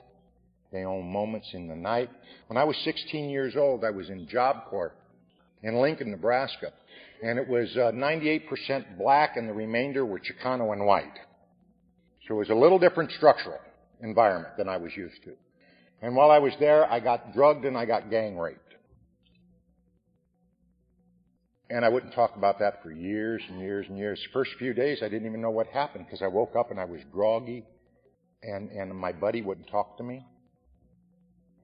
They 0.71 0.83
own 0.83 1.11
moments 1.11 1.49
in 1.53 1.67
the 1.67 1.75
night. 1.75 2.09
When 2.47 2.57
I 2.57 2.63
was 2.63 2.75
16 2.83 3.29
years 3.29 3.55
old, 3.55 3.83
I 3.83 3.89
was 3.89 4.09
in 4.09 4.27
Job 4.27 4.65
Corps 4.69 4.93
in 5.63 5.81
Lincoln, 5.81 6.11
Nebraska. 6.11 6.71
And 7.23 7.37
it 7.37 7.47
was 7.47 7.69
uh, 7.75 7.91
98% 7.91 8.97
black 8.97 9.35
and 9.35 9.49
the 9.49 9.53
remainder 9.53 10.05
were 10.05 10.19
Chicano 10.19 10.71
and 10.71 10.85
white. 10.85 11.17
So 12.27 12.35
it 12.35 12.37
was 12.37 12.49
a 12.49 12.55
little 12.55 12.79
different 12.79 13.11
structural 13.11 13.59
environment 14.01 14.55
than 14.57 14.69
I 14.69 14.77
was 14.77 14.91
used 14.95 15.21
to. 15.25 15.33
And 16.01 16.15
while 16.15 16.31
I 16.31 16.39
was 16.39 16.53
there, 16.59 16.89
I 16.89 16.99
got 16.99 17.33
drugged 17.33 17.65
and 17.65 17.77
I 17.77 17.85
got 17.85 18.09
gang 18.09 18.37
raped. 18.37 18.59
And 21.69 21.83
I 21.85 21.89
wouldn't 21.89 22.13
talk 22.13 22.35
about 22.35 22.59
that 22.59 22.81
for 22.81 22.91
years 22.91 23.41
and 23.49 23.59
years 23.59 23.85
and 23.89 23.97
years. 23.97 24.19
The 24.23 24.33
First 24.33 24.51
few 24.57 24.73
days, 24.73 24.99
I 25.03 25.09
didn't 25.09 25.27
even 25.27 25.41
know 25.41 25.51
what 25.51 25.67
happened 25.67 26.05
because 26.05 26.21
I 26.21 26.27
woke 26.27 26.55
up 26.55 26.71
and 26.71 26.79
I 26.79 26.85
was 26.85 27.01
groggy, 27.11 27.63
and 28.41 28.71
and 28.71 28.95
my 28.95 29.11
buddy 29.11 29.43
wouldn't 29.43 29.69
talk 29.69 29.97
to 29.97 30.03
me. 30.03 30.25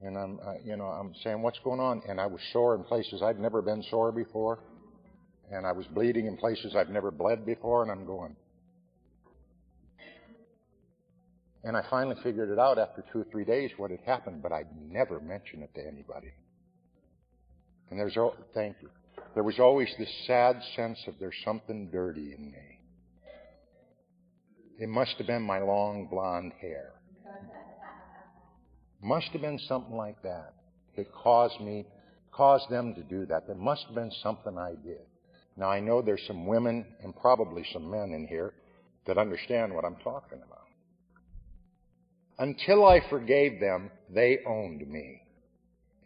And 0.02 0.16
I'm, 0.16 0.38
uh, 0.46 0.54
you 0.64 0.76
know, 0.76 0.84
I'm 0.84 1.14
saying, 1.24 1.40
what's 1.42 1.58
going 1.60 1.80
on? 1.80 2.02
And 2.08 2.20
I 2.20 2.26
was 2.26 2.40
sore 2.52 2.74
in 2.74 2.84
places 2.84 3.22
I'd 3.22 3.40
never 3.40 3.62
been 3.62 3.82
sore 3.90 4.12
before, 4.12 4.58
and 5.50 5.66
I 5.66 5.72
was 5.72 5.86
bleeding 5.86 6.26
in 6.26 6.36
places 6.36 6.74
I've 6.76 6.90
never 6.90 7.10
bled 7.10 7.46
before, 7.46 7.82
and 7.82 7.90
I'm 7.90 8.04
going. 8.04 8.36
And 11.64 11.76
I 11.76 11.82
finally 11.90 12.16
figured 12.22 12.50
it 12.50 12.58
out 12.58 12.78
after 12.78 13.04
two 13.12 13.20
or 13.20 13.26
three 13.32 13.44
days 13.44 13.70
what 13.76 13.90
had 13.90 14.00
happened, 14.06 14.42
but 14.42 14.52
I'd 14.52 14.68
never 14.88 15.18
mention 15.18 15.62
it 15.62 15.74
to 15.74 15.80
anybody. 15.80 16.32
And 17.90 17.98
there's, 17.98 18.16
oh, 18.16 18.34
thank 18.54 18.76
you. 18.82 18.90
There 19.34 19.42
was 19.42 19.58
always 19.58 19.88
this 19.98 20.12
sad 20.26 20.60
sense 20.76 20.98
of 21.08 21.14
there's 21.18 21.34
something 21.44 21.90
dirty 21.90 22.34
in 22.36 22.52
me. 22.52 22.80
It 24.78 24.88
must 24.88 25.14
have 25.18 25.26
been 25.26 25.42
my 25.42 25.58
long 25.58 26.06
blonde 26.10 26.52
hair. 26.60 26.92
Must 29.02 29.28
have 29.28 29.42
been 29.42 29.58
something 29.58 29.96
like 29.96 30.22
that 30.22 30.54
that 30.96 31.12
caused 31.12 31.60
me, 31.60 31.86
caused 32.32 32.70
them 32.70 32.94
to 32.94 33.02
do 33.02 33.26
that. 33.26 33.46
There 33.46 33.56
must 33.56 33.84
have 33.86 33.94
been 33.94 34.12
something 34.22 34.56
I 34.56 34.74
did. 34.82 35.06
Now 35.56 35.68
I 35.70 35.80
know 35.80 36.02
there's 36.02 36.26
some 36.26 36.46
women 36.46 36.86
and 37.02 37.14
probably 37.16 37.64
some 37.72 37.90
men 37.90 38.12
in 38.12 38.26
here 38.26 38.52
that 39.06 39.18
understand 39.18 39.74
what 39.74 39.84
I'm 39.84 39.96
talking 39.96 40.38
about. 40.44 40.66
Until 42.38 42.86
I 42.86 43.00
forgave 43.08 43.60
them, 43.60 43.90
they 44.10 44.38
owned 44.46 44.86
me. 44.86 45.22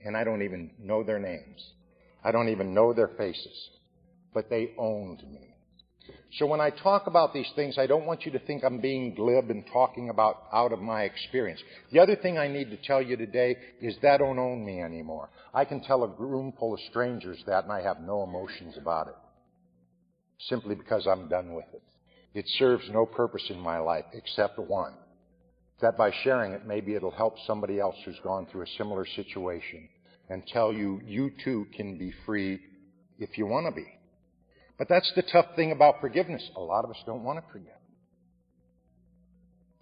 And 0.04 0.16
I 0.16 0.24
don't 0.24 0.42
even 0.42 0.70
know 0.78 1.02
their 1.02 1.18
names. 1.18 1.64
I 2.22 2.30
don't 2.32 2.48
even 2.48 2.72
know 2.74 2.92
their 2.92 3.10
faces, 3.18 3.70
but 4.32 4.48
they 4.48 4.72
owned 4.78 5.22
me. 5.30 5.49
So 6.38 6.46
when 6.46 6.60
I 6.60 6.70
talk 6.70 7.06
about 7.06 7.34
these 7.34 7.50
things, 7.56 7.76
I 7.76 7.86
don't 7.86 8.06
want 8.06 8.24
you 8.24 8.30
to 8.32 8.38
think 8.38 8.62
I'm 8.62 8.80
being 8.80 9.14
glib 9.14 9.50
and 9.50 9.64
talking 9.72 10.10
about 10.10 10.44
out 10.52 10.72
of 10.72 10.80
my 10.80 11.02
experience. 11.02 11.60
The 11.92 11.98
other 11.98 12.14
thing 12.14 12.38
I 12.38 12.46
need 12.46 12.70
to 12.70 12.76
tell 12.76 13.02
you 13.02 13.16
today 13.16 13.56
is 13.80 13.96
that 14.02 14.18
don't 14.18 14.38
own 14.38 14.64
me 14.64 14.80
anymore. 14.80 15.28
I 15.52 15.64
can 15.64 15.82
tell 15.82 16.04
a 16.04 16.08
room 16.08 16.52
full 16.58 16.74
of 16.74 16.80
strangers 16.88 17.42
that 17.46 17.64
and 17.64 17.72
I 17.72 17.82
have 17.82 18.00
no 18.00 18.22
emotions 18.22 18.76
about 18.78 19.08
it. 19.08 19.16
Simply 20.48 20.74
because 20.76 21.06
I'm 21.06 21.28
done 21.28 21.52
with 21.52 21.66
it. 21.74 21.82
It 22.32 22.44
serves 22.58 22.88
no 22.90 23.06
purpose 23.06 23.44
in 23.50 23.58
my 23.58 23.78
life 23.78 24.04
except 24.12 24.58
one. 24.58 24.94
That 25.82 25.98
by 25.98 26.12
sharing 26.22 26.52
it, 26.52 26.64
maybe 26.64 26.94
it'll 26.94 27.10
help 27.10 27.36
somebody 27.46 27.80
else 27.80 27.96
who's 28.04 28.20
gone 28.22 28.46
through 28.46 28.62
a 28.62 28.76
similar 28.78 29.04
situation 29.16 29.88
and 30.28 30.46
tell 30.46 30.72
you 30.72 31.00
you 31.04 31.32
too 31.42 31.66
can 31.76 31.98
be 31.98 32.12
free 32.24 32.60
if 33.18 33.36
you 33.36 33.46
want 33.46 33.66
to 33.66 33.72
be. 33.72 33.99
But 34.80 34.88
that's 34.88 35.12
the 35.14 35.20
tough 35.20 35.44
thing 35.56 35.72
about 35.72 36.00
forgiveness. 36.00 36.42
A 36.56 36.60
lot 36.60 36.86
of 36.86 36.90
us 36.90 36.96
don't 37.04 37.22
want 37.22 37.38
to 37.38 37.52
forgive. 37.52 37.68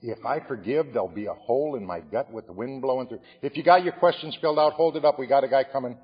If 0.02 0.26
I 0.26 0.40
forgive, 0.40 0.87
there'll 0.92 1.06
be 1.06 1.26
a 1.26 1.34
hole 1.34 1.76
in 1.76 1.87
my 1.87 2.00
gut 2.00 2.32
with 2.32 2.46
the 2.46 2.52
wind 2.52 2.82
blowing 2.82 3.06
through. 3.06 3.20
If 3.40 3.56
you 3.56 3.62
got 3.62 3.84
your 3.84 3.92
questions 3.92 4.37
filled 4.40 4.58
out, 4.58 4.72
hold 4.72 4.96
it 4.96 5.04
up. 5.04 5.16
We 5.16 5.28
got 5.28 5.44
a 5.44 5.48
guy 5.48 5.62
coming. 5.62 5.96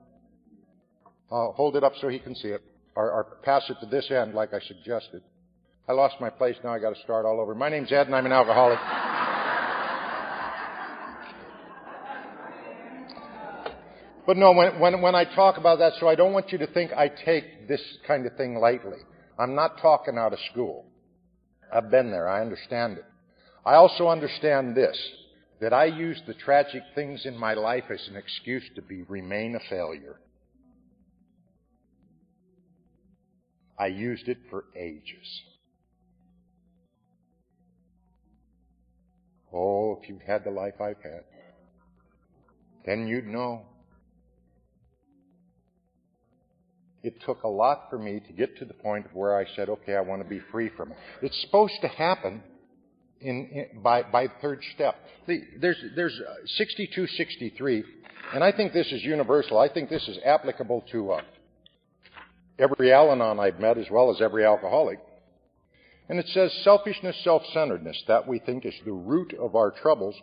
Uh, 1.29 1.51
hold 1.51 1.75
it 1.75 1.83
up 1.83 1.95
so 2.01 2.07
he 2.07 2.21
can 2.21 2.37
see 2.37 2.49
it. 2.49 2.63
Or, 2.95 3.11
or 3.11 3.39
pass 3.43 3.69
it 3.69 3.79
to 3.81 3.87
this 3.87 4.09
end 4.13 4.33
like 4.33 4.55
I 4.55 4.61
suggested. 4.61 5.23
I 5.89 5.93
lost 5.93 6.15
my 6.21 6.31
place. 6.31 6.55
Now 6.63 6.73
I 6.73 6.79
got 6.79 6.95
to 6.95 7.03
start 7.03 7.27
all 7.27 7.41
over. 7.41 7.57
My 7.57 7.71
name's 7.71 7.91
Ed 7.91 8.07
and 8.07 8.15
I'm 8.15 8.27
an 8.27 8.33
alcoholic. 8.33 8.79
But 14.27 14.37
no, 14.39 14.53
when, 14.53 14.81
when, 14.81 15.03
when 15.03 15.15
I 15.15 15.25
talk 15.25 15.59
about 15.59 15.79
that, 15.81 15.93
so 16.01 16.09
I 16.09 16.15
don't 16.15 16.33
want 16.33 16.51
you 16.51 16.59
to 16.59 16.67
think 16.67 16.93
I 16.93 17.09
take 17.09 17.69
this 17.69 17.83
kind 18.07 18.27
of 18.27 18.37
thing 18.37 18.55
lightly. 18.57 18.99
I'm 19.39 19.55
not 19.55 19.79
talking 19.83 20.17
out 20.17 20.33
of 20.33 20.39
school. 20.51 20.87
I've 21.73 21.91
been 21.91 22.11
there. 22.11 22.29
I 22.29 22.41
understand 22.41 22.99
it. 22.99 23.05
I 23.67 23.75
also 23.75 24.09
understand 24.09 24.77
this, 24.77 24.97
that 25.61 25.73
I 25.73 25.87
use 25.87 26.21
the 26.27 26.35
tragic 26.35 26.83
things 26.95 27.27
in 27.27 27.37
my 27.37 27.55
life 27.55 27.85
as 27.91 28.07
an 28.09 28.17
excuse 28.17 28.65
to 28.77 28.83
be, 28.83 29.03
remain 29.03 29.57
a 29.57 29.61
failure. 29.71 30.21
I 33.79 33.87
used 33.87 34.29
it 34.29 34.39
for 34.51 34.65
ages. 34.77 35.43
Oh, 39.53 39.99
if 40.01 40.09
you 40.09 40.19
had 40.27 40.45
the 40.45 40.51
life 40.51 40.81
I've 40.81 41.03
had, 41.03 41.25
then 42.87 43.07
you'd 43.07 43.27
know. 43.27 43.63
It 47.05 47.21
took 47.21 47.43
a 47.43 47.49
lot 47.49 47.91
for 47.91 47.99
me 47.99 48.21
to 48.27 48.33
get 48.33 48.57
to 48.59 48.65
the 48.65 48.73
point 48.73 49.07
where 49.13 49.39
I 49.39 49.45
said, 49.55 49.69
okay, 49.69 49.95
I 49.95 50.01
want 50.01 50.23
to 50.23 50.29
be 50.29 50.41
free 50.51 50.71
from 50.75 50.91
it. 50.91 50.97
It's 51.21 51.39
supposed 51.43 51.75
to 51.83 51.89
happen 51.89 52.43
in, 53.21 53.47
in 53.53 53.83
by, 53.83 54.03
by 54.03 54.29
third 54.41 54.63
step. 54.75 54.97
The, 55.27 55.43
there's, 55.61 55.77
there's 55.95 56.19
62, 56.57 57.07
63, 57.07 57.85
and 58.33 58.43
I 58.43 58.53
think 58.53 58.73
this 58.73 58.91
is 58.91 59.03
universal. 59.03 59.59
I 59.59 59.69
think 59.69 59.91
this 59.91 60.09
is 60.09 60.17
applicable 60.25 60.83
to 60.93 61.13
uh, 61.13 61.21
every 62.59 62.91
Al-Anon 62.91 63.39
I've 63.39 63.61
met 63.61 63.77
as 63.77 63.91
well 63.91 64.11
as 64.11 64.23
every 64.23 64.47
alcoholic. 64.47 64.99
And 66.09 66.19
it 66.19 66.27
says 66.29 66.53
selfishness, 66.65 67.17
self-centeredness, 67.23 68.03
that 68.09 68.27
we 68.27 68.39
think 68.39 68.65
is 68.65 68.75
the 68.87 68.93
root 68.93 69.35
of 69.35 69.55
our 69.57 69.71
troubles, 69.71 70.15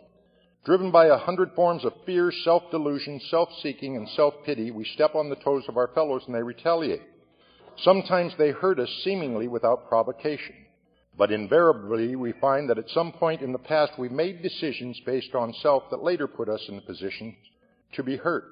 Driven 0.64 0.92
by 0.92 1.06
a 1.06 1.18
hundred 1.18 1.50
forms 1.56 1.84
of 1.84 1.92
fear, 2.06 2.30
self-delusion, 2.44 3.20
self-seeking, 3.30 3.96
and 3.96 4.08
self-pity, 4.10 4.70
we 4.70 4.84
step 4.84 5.16
on 5.16 5.28
the 5.28 5.36
toes 5.36 5.64
of 5.68 5.76
our 5.76 5.88
fellows 5.88 6.22
and 6.26 6.34
they 6.34 6.42
retaliate. 6.42 7.02
Sometimes 7.78 8.32
they 8.38 8.50
hurt 8.50 8.78
us 8.78 8.88
seemingly 9.02 9.48
without 9.48 9.88
provocation. 9.88 10.54
But 11.18 11.32
invariably, 11.32 12.14
we 12.14 12.32
find 12.40 12.70
that 12.70 12.78
at 12.78 12.88
some 12.90 13.10
point 13.10 13.42
in 13.42 13.50
the 13.52 13.58
past 13.58 13.98
we 13.98 14.08
made 14.08 14.42
decisions 14.42 15.00
based 15.04 15.34
on 15.34 15.52
self 15.62 15.82
that 15.90 16.04
later 16.04 16.28
put 16.28 16.48
us 16.48 16.64
in 16.68 16.76
the 16.76 16.82
position 16.82 17.36
to 17.94 18.04
be 18.04 18.16
hurt. 18.16 18.44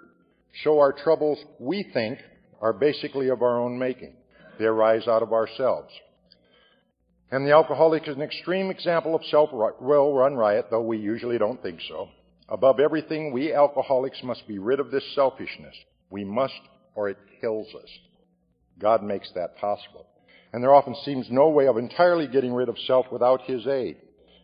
So 0.64 0.80
our 0.80 0.92
troubles, 0.92 1.38
we 1.60 1.84
think, 1.94 2.18
are 2.60 2.72
basically 2.72 3.28
of 3.28 3.40
our 3.40 3.60
own 3.60 3.78
making. 3.78 4.14
They 4.58 4.64
arise 4.64 5.06
out 5.06 5.22
of 5.22 5.32
ourselves. 5.32 5.92
And 7.32 7.46
the 7.46 7.52
alcoholic 7.52 8.08
is 8.08 8.16
an 8.16 8.22
extreme 8.22 8.70
example 8.70 9.14
of 9.14 9.24
self-will 9.26 10.14
run 10.14 10.34
riot, 10.34 10.66
though 10.70 10.82
we 10.82 10.98
usually 10.98 11.38
don't 11.38 11.62
think 11.62 11.80
so. 11.88 12.08
Above 12.48 12.80
everything, 12.80 13.32
we 13.32 13.52
alcoholics 13.52 14.20
must 14.24 14.46
be 14.48 14.58
rid 14.58 14.80
of 14.80 14.90
this 14.90 15.04
selfishness. 15.14 15.74
We 16.10 16.24
must, 16.24 16.60
or 16.96 17.08
it 17.08 17.18
kills 17.40 17.68
us. 17.74 17.88
God 18.80 19.04
makes 19.04 19.30
that 19.36 19.56
possible. 19.58 20.06
And 20.52 20.60
there 20.60 20.74
often 20.74 20.96
seems 21.04 21.26
no 21.30 21.48
way 21.50 21.68
of 21.68 21.76
entirely 21.76 22.26
getting 22.26 22.52
rid 22.52 22.68
of 22.68 22.76
self 22.86 23.06
without 23.12 23.42
His 23.42 23.64
aid. 23.68 23.98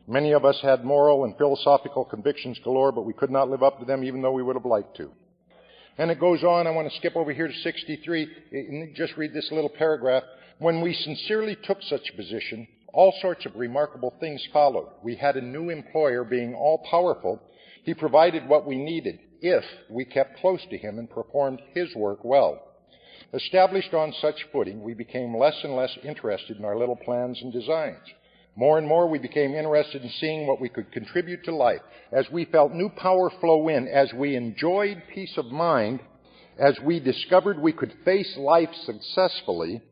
Many 0.06 0.32
of 0.32 0.44
us 0.44 0.60
had 0.62 0.84
moral 0.84 1.24
and 1.24 1.36
philosophical 1.36 2.04
convictions 2.04 2.60
galore, 2.62 2.92
but 2.92 3.04
we 3.04 3.12
could 3.12 3.32
not 3.32 3.50
live 3.50 3.64
up 3.64 3.80
to 3.80 3.84
them 3.84 4.04
even 4.04 4.22
though 4.22 4.30
we 4.30 4.44
would 4.44 4.54
have 4.54 4.64
liked 4.64 4.96
to. 4.98 5.10
And 5.98 6.12
it 6.12 6.20
goes 6.20 6.44
on. 6.44 6.68
I 6.68 6.70
want 6.70 6.88
to 6.88 6.96
skip 6.98 7.16
over 7.16 7.32
here 7.32 7.48
to 7.48 7.54
63 7.54 8.28
and 8.52 8.94
just 8.94 9.16
read 9.16 9.32
this 9.32 9.48
little 9.50 9.70
paragraph. 9.70 10.22
When 10.58 10.80
we 10.80 10.94
sincerely 10.94 11.56
took 11.64 11.82
such 11.82 12.14
position, 12.14 12.68
all 12.96 13.12
sorts 13.20 13.44
of 13.44 13.54
remarkable 13.54 14.14
things 14.20 14.42
followed. 14.54 14.88
We 15.02 15.16
had 15.16 15.36
a 15.36 15.42
new 15.42 15.68
employer 15.68 16.24
being 16.24 16.54
all 16.54 16.78
powerful. 16.90 17.42
He 17.84 17.92
provided 17.92 18.48
what 18.48 18.66
we 18.66 18.78
needed 18.78 19.20
if 19.42 19.64
we 19.90 20.06
kept 20.06 20.38
close 20.38 20.62
to 20.70 20.78
him 20.78 20.98
and 20.98 21.08
performed 21.08 21.60
his 21.74 21.94
work 21.94 22.24
well. 22.24 22.58
Established 23.34 23.92
on 23.92 24.14
such 24.22 24.46
footing, 24.50 24.82
we 24.82 24.94
became 24.94 25.36
less 25.36 25.56
and 25.62 25.76
less 25.76 25.94
interested 26.04 26.56
in 26.56 26.64
our 26.64 26.78
little 26.78 26.96
plans 26.96 27.38
and 27.42 27.52
designs. 27.52 27.98
More 28.56 28.78
and 28.78 28.88
more 28.88 29.06
we 29.06 29.18
became 29.18 29.52
interested 29.52 30.00
in 30.00 30.10
seeing 30.18 30.46
what 30.46 30.62
we 30.62 30.70
could 30.70 30.90
contribute 30.90 31.44
to 31.44 31.54
life. 31.54 31.82
As 32.12 32.24
we 32.32 32.46
felt 32.46 32.72
new 32.72 32.88
power 32.88 33.30
flow 33.40 33.68
in, 33.68 33.88
as 33.88 34.10
we 34.14 34.36
enjoyed 34.36 35.02
peace 35.14 35.34
of 35.36 35.44
mind, 35.46 36.00
as 36.58 36.78
we 36.82 36.98
discovered 36.98 37.58
we 37.58 37.74
could 37.74 37.92
face 38.06 38.38
life 38.38 38.70
successfully, 38.86 39.82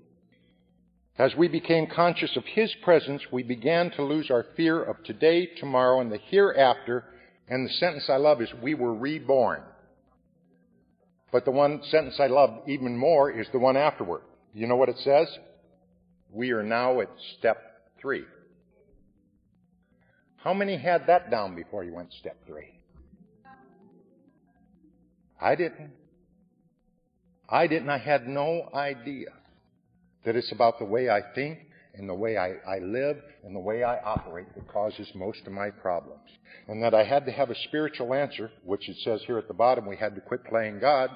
as 1.17 1.35
we 1.37 1.47
became 1.47 1.87
conscious 1.87 2.37
of 2.37 2.45
His 2.45 2.75
presence, 2.83 3.23
we 3.31 3.45
began 3.45 3.91
to 3.93 4.03
lose 4.03 4.31
our 4.31 4.47
fear 4.57 4.83
of 4.83 5.03
today, 5.05 5.47
tomorrow, 5.47 6.01
and 6.01 6.11
the 6.11 6.19
hereafter. 6.19 7.05
And 7.49 7.67
the 7.67 7.73
sentence 7.75 8.07
I 8.09 8.17
love 8.17 8.43
is, 8.43 8.49
we 8.61 8.75
were 8.75 8.95
reborn. 8.95 9.63
But 11.31 11.45
the 11.45 11.53
one 11.53 11.83
sentence 11.91 12.17
I 12.19 12.27
love 12.27 12.63
even 12.67 12.97
more 12.97 13.31
is 13.31 13.47
the 13.53 13.59
one 13.59 13.77
afterward. 13.77 14.23
You 14.55 14.67
know 14.67 14.77
what 14.77 14.89
it 14.89 14.99
says? 14.99 15.29
We 16.33 16.51
are 16.51 16.65
now 16.65 17.01
at 17.01 17.11
step 17.39 17.59
three. 18.01 18.25
How 20.37 20.53
many 20.53 20.77
had 20.77 21.07
that 21.07 21.31
down 21.31 21.55
before 21.55 21.85
you 21.85 21.95
went 21.95 22.13
step 22.13 22.37
three? 22.47 22.81
I 25.41 25.55
didn't. 25.55 25.93
I 27.49 27.67
didn't. 27.67 27.91
I 27.91 27.99
had 27.99 28.27
no 28.27 28.69
idea 28.75 29.29
that 30.25 30.37
it's 30.37 30.53
about 30.53 30.79
the 30.79 30.85
way 30.85 31.09
I 31.09 31.21
think 31.35 31.59
and 31.95 32.09
the 32.09 32.15
way 32.15 32.37
I, 32.37 32.55
I 32.67 32.79
live 32.81 33.19
and 33.45 33.55
the 33.55 33.61
way 33.61 33.83
I 33.83 33.99
operate 34.01 34.55
that 34.55 34.69
causes 34.69 35.09
most 35.15 35.41
of 35.47 35.53
my 35.53 35.71
problems. 35.71 36.29
And 36.67 36.83
that 36.83 36.95
I 36.95 37.05
had 37.05 37.27
to 37.27 37.33
have 37.33 37.51
a 37.51 37.55
spiritual 37.69 38.15
answer, 38.15 38.51
which 38.65 38.89
it 38.89 38.97
says 39.05 39.21
here 39.27 39.39
at 39.39 39.49
the 39.49 39.55
bottom, 39.55 39.87
we 39.87 39.97
had 39.97 40.15
to 40.15 40.21
quit 40.21 40.45
playing 40.45 40.81
God. 40.81 41.11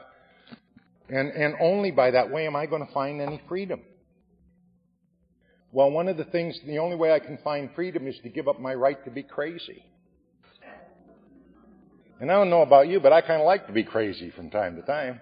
And, 1.08 1.30
and 1.30 1.54
only 1.60 1.90
by 1.90 2.10
that 2.10 2.30
way 2.30 2.46
am 2.46 2.54
I 2.54 2.66
going 2.66 2.86
to 2.86 2.92
find 2.92 3.20
any 3.20 3.40
freedom. 3.48 3.80
Well, 5.72 5.90
one 5.90 6.08
of 6.08 6.16
the 6.16 6.24
things, 6.24 6.58
the 6.66 6.78
only 6.78 6.96
way 6.96 7.12
I 7.12 7.18
can 7.18 7.38
find 7.42 7.70
freedom 7.74 8.06
is 8.06 8.18
to 8.22 8.28
give 8.28 8.48
up 8.48 8.60
my 8.60 8.74
right 8.74 9.02
to 9.04 9.10
be 9.10 9.22
crazy. 9.22 9.84
And 12.20 12.30
I 12.30 12.34
don't 12.34 12.50
know 12.50 12.62
about 12.62 12.88
you, 12.88 13.00
but 13.00 13.12
I 13.12 13.20
kind 13.20 13.40
of 13.40 13.46
like 13.46 13.66
to 13.66 13.72
be 13.72 13.84
crazy 13.84 14.30
from 14.30 14.50
time 14.50 14.76
to 14.76 14.82
time. 14.82 15.20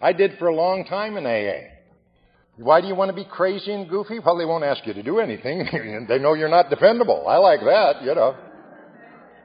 I 0.00 0.12
did 0.12 0.38
for 0.38 0.48
a 0.48 0.54
long 0.54 0.84
time 0.84 1.16
in 1.16 1.26
AA. 1.26 1.77
Why 2.58 2.80
do 2.80 2.88
you 2.88 2.94
want 2.96 3.10
to 3.10 3.14
be 3.14 3.24
crazy 3.24 3.72
and 3.72 3.88
goofy? 3.88 4.18
Well, 4.18 4.36
they 4.36 4.44
won't 4.44 4.64
ask 4.64 4.84
you 4.84 4.92
to 4.92 5.02
do 5.02 5.20
anything. 5.20 6.06
they 6.08 6.18
know 6.18 6.34
you're 6.34 6.48
not 6.48 6.70
dependable. 6.70 7.26
I 7.28 7.36
like 7.36 7.60
that, 7.60 8.02
you 8.02 8.14
know. 8.14 8.36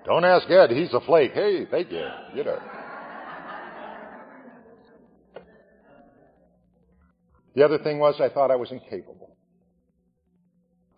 Don't 0.06 0.26
ask 0.26 0.50
Ed, 0.50 0.72
he's 0.72 0.94
a 0.94 1.00
flake. 1.02 1.32
Hey, 1.34 1.66
thank 1.70 1.92
you, 1.92 2.06
you 2.36 2.44
know. 2.44 2.60
The 7.56 7.64
other 7.64 7.78
thing 7.78 8.00
was 8.00 8.16
I 8.20 8.30
thought 8.30 8.50
I 8.50 8.56
was 8.56 8.72
incapable. 8.72 9.38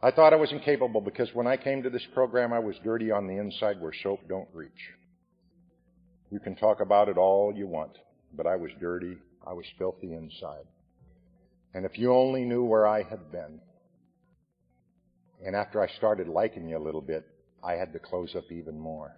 I 0.02 0.12
thought 0.12 0.34
I 0.34 0.38
was 0.38 0.52
incapable 0.52 1.02
because 1.02 1.30
when 1.34 1.48
I 1.48 1.58
came 1.58 1.84
to 1.84 1.90
this 1.90 2.06
program, 2.14 2.54
I 2.54 2.60
was 2.60 2.76
dirty 2.84 3.12
on 3.12 3.28
the 3.28 3.38
inside 3.38 3.82
where 3.82 3.92
soap 4.04 4.22
don't 4.30 4.48
reach. 4.54 4.72
You 6.32 6.40
can 6.40 6.56
talk 6.56 6.80
about 6.80 7.10
it 7.10 7.18
all 7.18 7.54
you 7.54 7.68
want, 7.68 7.98
but 8.34 8.48
I 8.48 8.56
was 8.56 8.72
dirty. 8.80 9.18
I 9.46 9.54
was 9.54 9.66
filthy 9.78 10.14
inside. 10.14 10.66
And 11.76 11.86
if 11.86 11.98
you 11.98 12.14
only 12.14 12.46
knew 12.46 12.64
where 12.64 12.88
I 12.88 13.04
had 13.04 13.34
been, 13.34 13.60
and 15.46 15.58
after 15.58 15.84
I 15.84 15.90
started 15.98 16.30
liking 16.30 16.70
you 16.70 16.78
a 16.78 16.80
little 16.80 17.02
bit, 17.02 17.28
I 17.62 17.74
had 17.74 17.92
to 17.92 18.00
close 18.00 18.34
up 18.34 18.50
even 18.50 18.80
more. 18.80 19.12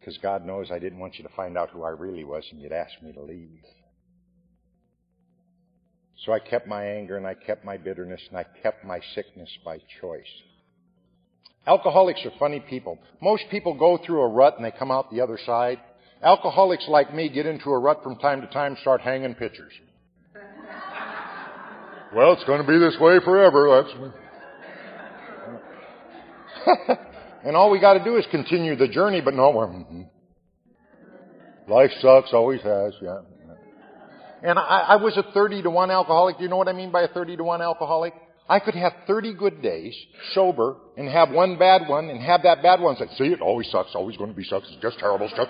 Because 0.00 0.16
God 0.16 0.46
knows 0.46 0.70
I 0.70 0.78
didn't 0.78 1.00
want 1.00 1.18
you 1.18 1.24
to 1.24 1.34
find 1.36 1.58
out 1.58 1.68
who 1.68 1.82
I 1.82 1.90
really 1.90 2.24
was 2.24 2.44
and 2.50 2.62
you'd 2.62 2.72
ask 2.72 2.92
me 3.02 3.12
to 3.12 3.20
leave. 3.20 3.60
So 6.24 6.32
I 6.32 6.38
kept 6.38 6.66
my 6.66 6.82
anger 6.82 7.18
and 7.18 7.26
I 7.26 7.34
kept 7.34 7.62
my 7.62 7.76
bitterness 7.76 8.22
and 8.30 8.38
I 8.38 8.46
kept 8.62 8.82
my 8.82 9.00
sickness 9.14 9.50
by 9.62 9.76
choice. 10.00 10.24
Alcoholics 11.66 12.24
are 12.24 12.32
funny 12.38 12.60
people. 12.60 12.98
Most 13.20 13.44
people 13.50 13.74
go 13.74 13.98
through 13.98 14.22
a 14.22 14.28
rut 14.28 14.56
and 14.56 14.64
they 14.64 14.70
come 14.70 14.90
out 14.90 15.10
the 15.10 15.20
other 15.20 15.38
side. 15.44 15.78
Alcoholics 16.22 16.86
like 16.88 17.12
me 17.12 17.28
get 17.28 17.44
into 17.44 17.68
a 17.68 17.78
rut 17.78 18.02
from 18.02 18.16
time 18.16 18.40
to 18.40 18.46
time, 18.46 18.78
start 18.80 19.02
hanging 19.02 19.34
pictures. 19.34 19.74
Well, 22.16 22.32
it's 22.32 22.44
going 22.44 22.62
to 22.62 22.66
be 22.66 22.78
this 22.78 22.96
way 22.98 23.18
forever. 23.22 23.84
That's 23.84 23.92
and 27.44 27.54
all 27.54 27.70
we 27.70 27.78
got 27.78 27.92
to 27.98 28.04
do 28.04 28.16
is 28.16 28.24
continue 28.30 28.74
the 28.74 28.88
journey, 28.88 29.20
but 29.20 29.34
no, 29.34 29.52
mm-hmm. 29.52 30.02
life 31.70 31.90
sucks, 32.00 32.32
always 32.32 32.62
has. 32.62 32.94
Yeah. 33.02 33.18
And 34.42 34.58
I, 34.58 34.62
I 34.62 34.96
was 34.96 35.14
a 35.18 35.30
30 35.34 35.64
to 35.64 35.70
1 35.70 35.90
alcoholic. 35.90 36.38
Do 36.38 36.44
you 36.44 36.48
know 36.48 36.56
what 36.56 36.68
I 36.68 36.72
mean 36.72 36.90
by 36.90 37.02
a 37.02 37.08
30 37.08 37.36
to 37.36 37.44
1 37.44 37.60
alcoholic? 37.60 38.14
I 38.48 38.60
could 38.60 38.76
have 38.76 38.92
30 39.06 39.34
good 39.34 39.60
days, 39.60 39.94
sober, 40.32 40.76
and 40.96 41.10
have 41.10 41.30
one 41.30 41.58
bad 41.58 41.86
one, 41.86 42.08
and 42.08 42.22
have 42.22 42.44
that 42.44 42.62
bad 42.62 42.80
one 42.80 42.96
say, 42.96 43.06
see, 43.18 43.24
it 43.24 43.42
always 43.42 43.70
sucks, 43.70 43.90
always 43.94 44.16
going 44.16 44.30
to 44.30 44.36
be 44.36 44.44
sucks, 44.44 44.68
it's 44.72 44.80
just 44.80 44.98
terrible 44.98 45.28
stuff. 45.28 45.48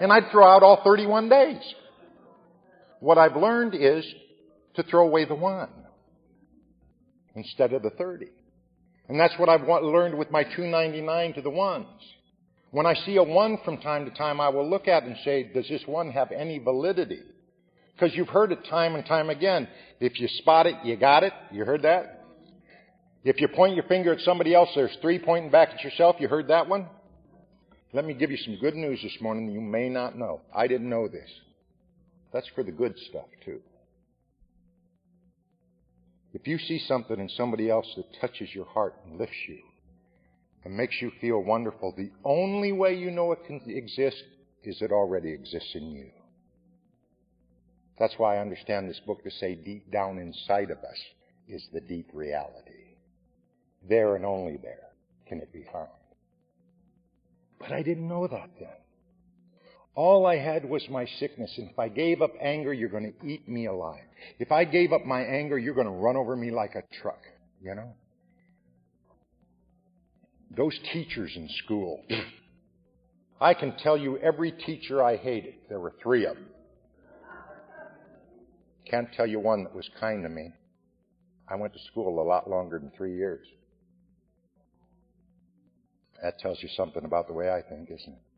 And 0.00 0.12
I'd 0.12 0.30
throw 0.30 0.46
out 0.46 0.62
all 0.62 0.82
31 0.84 1.30
days. 1.30 1.62
What 3.00 3.16
I've 3.16 3.36
learned 3.36 3.74
is 3.74 4.04
to 4.74 4.82
throw 4.82 5.06
away 5.06 5.24
the 5.24 5.34
one 5.34 5.70
instead 7.34 7.72
of 7.72 7.82
the 7.82 7.90
30. 7.90 8.26
And 9.08 9.18
that's 9.18 9.34
what 9.38 9.48
I've 9.48 9.66
learned 9.66 10.16
with 10.16 10.30
my 10.30 10.44
299 10.44 11.34
to 11.34 11.42
the 11.42 11.50
ones. 11.50 11.86
When 12.70 12.86
I 12.86 12.94
see 12.94 13.16
a 13.16 13.22
one 13.22 13.58
from 13.64 13.78
time 13.78 14.06
to 14.06 14.10
time, 14.10 14.40
I 14.40 14.48
will 14.48 14.68
look 14.68 14.88
at 14.88 15.02
it 15.02 15.08
and 15.08 15.16
say, 15.24 15.50
does 15.52 15.68
this 15.68 15.82
one 15.86 16.10
have 16.10 16.32
any 16.32 16.58
validity? 16.58 17.20
Because 17.94 18.16
you've 18.16 18.28
heard 18.28 18.52
it 18.52 18.64
time 18.70 18.94
and 18.94 19.04
time 19.04 19.28
again. 19.28 19.68
If 20.00 20.18
you 20.18 20.28
spot 20.38 20.66
it, 20.66 20.76
you 20.82 20.96
got 20.96 21.22
it. 21.22 21.32
You 21.50 21.64
heard 21.64 21.82
that? 21.82 22.24
If 23.24 23.40
you 23.40 23.48
point 23.48 23.74
your 23.74 23.84
finger 23.84 24.12
at 24.12 24.20
somebody 24.20 24.54
else, 24.54 24.70
there's 24.74 24.96
three 25.00 25.18
pointing 25.18 25.50
back 25.50 25.70
at 25.70 25.84
yourself. 25.84 26.16
You 26.18 26.28
heard 26.28 26.48
that 26.48 26.68
one? 26.68 26.86
Let 27.92 28.06
me 28.06 28.14
give 28.14 28.30
you 28.30 28.38
some 28.38 28.56
good 28.58 28.74
news 28.74 29.00
this 29.02 29.16
morning 29.20 29.50
you 29.50 29.60
may 29.60 29.88
not 29.88 30.16
know. 30.16 30.40
I 30.54 30.66
didn't 30.66 30.88
know 30.88 31.08
this. 31.08 31.28
That's 32.32 32.48
for 32.54 32.64
the 32.64 32.72
good 32.72 32.94
stuff, 33.10 33.26
too. 33.44 33.60
If 36.32 36.46
you 36.46 36.58
see 36.58 36.78
something 36.78 37.18
in 37.20 37.28
somebody 37.28 37.68
else 37.68 37.86
that 37.96 38.20
touches 38.20 38.54
your 38.54 38.64
heart 38.64 38.94
and 39.04 39.18
lifts 39.18 39.36
you 39.48 39.60
and 40.64 40.76
makes 40.76 41.00
you 41.02 41.10
feel 41.20 41.42
wonderful, 41.42 41.92
the 41.96 42.10
only 42.24 42.72
way 42.72 42.94
you 42.94 43.10
know 43.10 43.32
it 43.32 43.44
can 43.46 43.60
exist 43.66 44.22
is 44.64 44.80
it 44.80 44.92
already 44.92 45.32
exists 45.32 45.74
in 45.74 45.90
you. 45.90 46.10
That's 47.98 48.14
why 48.16 48.36
I 48.36 48.40
understand 48.40 48.88
this 48.88 49.00
book 49.06 49.22
to 49.24 49.30
say 49.30 49.54
deep 49.54 49.92
down 49.92 50.18
inside 50.18 50.70
of 50.70 50.78
us 50.78 50.98
is 51.48 51.66
the 51.72 51.80
deep 51.80 52.08
reality. 52.12 52.96
There 53.88 54.16
and 54.16 54.24
only 54.24 54.56
there 54.56 54.88
can 55.28 55.40
it 55.40 55.52
be 55.52 55.66
found. 55.72 55.88
But 57.58 57.72
I 57.72 57.82
didn't 57.82 58.08
know 58.08 58.26
that 58.26 58.50
then. 58.58 58.81
All 59.94 60.24
I 60.24 60.38
had 60.38 60.64
was 60.64 60.82
my 60.88 61.06
sickness, 61.20 61.52
and 61.58 61.70
if 61.70 61.78
I 61.78 61.88
gave 61.88 62.22
up 62.22 62.32
anger, 62.40 62.72
you're 62.72 62.88
going 62.88 63.12
to 63.12 63.26
eat 63.26 63.46
me 63.46 63.66
alive. 63.66 64.04
If 64.38 64.50
I 64.50 64.64
gave 64.64 64.92
up 64.92 65.04
my 65.04 65.20
anger, 65.20 65.58
you're 65.58 65.74
going 65.74 65.86
to 65.86 65.92
run 65.92 66.16
over 66.16 66.34
me 66.34 66.50
like 66.50 66.74
a 66.74 66.82
truck, 67.02 67.20
you 67.62 67.74
know? 67.74 67.92
Those 70.56 70.78
teachers 70.92 71.32
in 71.36 71.48
school, 71.64 72.02
I 73.40 73.52
can 73.52 73.74
tell 73.82 73.98
you 73.98 74.16
every 74.18 74.52
teacher 74.52 75.02
I 75.02 75.16
hated. 75.16 75.54
There 75.68 75.80
were 75.80 75.92
three 76.02 76.24
of 76.24 76.36
them. 76.36 76.46
Can't 78.90 79.08
tell 79.14 79.26
you 79.26 79.40
one 79.40 79.64
that 79.64 79.74
was 79.74 79.88
kind 80.00 80.22
to 80.22 80.28
me. 80.28 80.52
I 81.48 81.56
went 81.56 81.74
to 81.74 81.78
school 81.90 82.22
a 82.22 82.26
lot 82.26 82.48
longer 82.48 82.78
than 82.78 82.92
three 82.96 83.16
years. 83.16 83.46
That 86.22 86.38
tells 86.38 86.62
you 86.62 86.68
something 86.76 87.04
about 87.04 87.26
the 87.26 87.34
way 87.34 87.50
I 87.50 87.60
think, 87.62 87.90
isn't 87.90 88.12
it? 88.12 88.31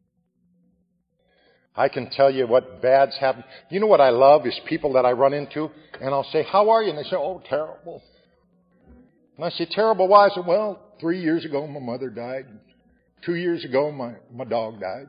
I 1.76 1.88
can 1.88 2.08
tell 2.10 2.30
you 2.30 2.46
what 2.46 2.80
bad's 2.80 3.18
happened. 3.18 3.44
You 3.68 3.80
know 3.80 3.88
what 3.88 4.00
I 4.00 4.10
love 4.10 4.46
is 4.46 4.58
people 4.68 4.92
that 4.92 5.04
I 5.04 5.12
run 5.12 5.34
into, 5.34 5.70
and 6.00 6.14
I'll 6.14 6.28
say, 6.32 6.44
How 6.50 6.70
are 6.70 6.82
you? 6.82 6.90
And 6.90 6.98
they 6.98 7.02
say, 7.02 7.16
Oh, 7.16 7.42
terrible. 7.48 8.02
And 9.36 9.44
I 9.44 9.50
say, 9.50 9.66
Terrible 9.68 10.06
why? 10.06 10.26
I 10.26 10.28
say, 10.28 10.42
Well, 10.46 10.80
three 11.00 11.20
years 11.20 11.44
ago 11.44 11.66
my 11.66 11.80
mother 11.80 12.10
died. 12.10 12.46
Two 13.26 13.34
years 13.34 13.64
ago 13.64 13.90
my, 13.90 14.14
my 14.32 14.44
dog 14.44 14.80
died. 14.80 15.08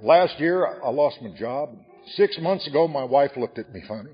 Last 0.00 0.38
year 0.38 0.80
I 0.82 0.90
lost 0.90 1.16
my 1.22 1.36
job. 1.36 1.76
Six 2.14 2.38
months 2.40 2.68
ago 2.68 2.86
my 2.86 3.04
wife 3.04 3.32
looked 3.36 3.58
at 3.58 3.72
me 3.72 3.82
funny. 3.88 4.10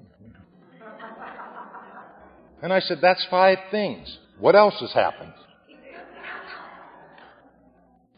And 2.62 2.72
I 2.72 2.80
said, 2.80 2.98
That's 3.02 3.24
five 3.30 3.58
things. 3.70 4.18
What 4.38 4.56
else 4.56 4.74
has 4.80 4.92
happened? 4.94 5.34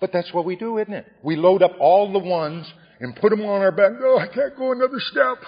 But 0.01 0.13
that's 0.13 0.33
what 0.33 0.45
we 0.45 0.55
do, 0.55 0.79
isn't 0.79 0.95
it? 0.95 1.07
We 1.25 1.35
load 1.35 1.61
up 1.61 1.73
all 1.81 2.13
the 2.13 2.21
ones 2.21 2.73
and 3.01 3.15
put 3.17 3.31
them 3.31 3.43
on 3.43 3.63
our 3.63 3.73
back. 3.73 3.93
No, 4.01 4.19
I 4.19 4.27
can't 4.27 4.57
go 4.57 4.73
another 4.73 4.99
step. 4.99 5.39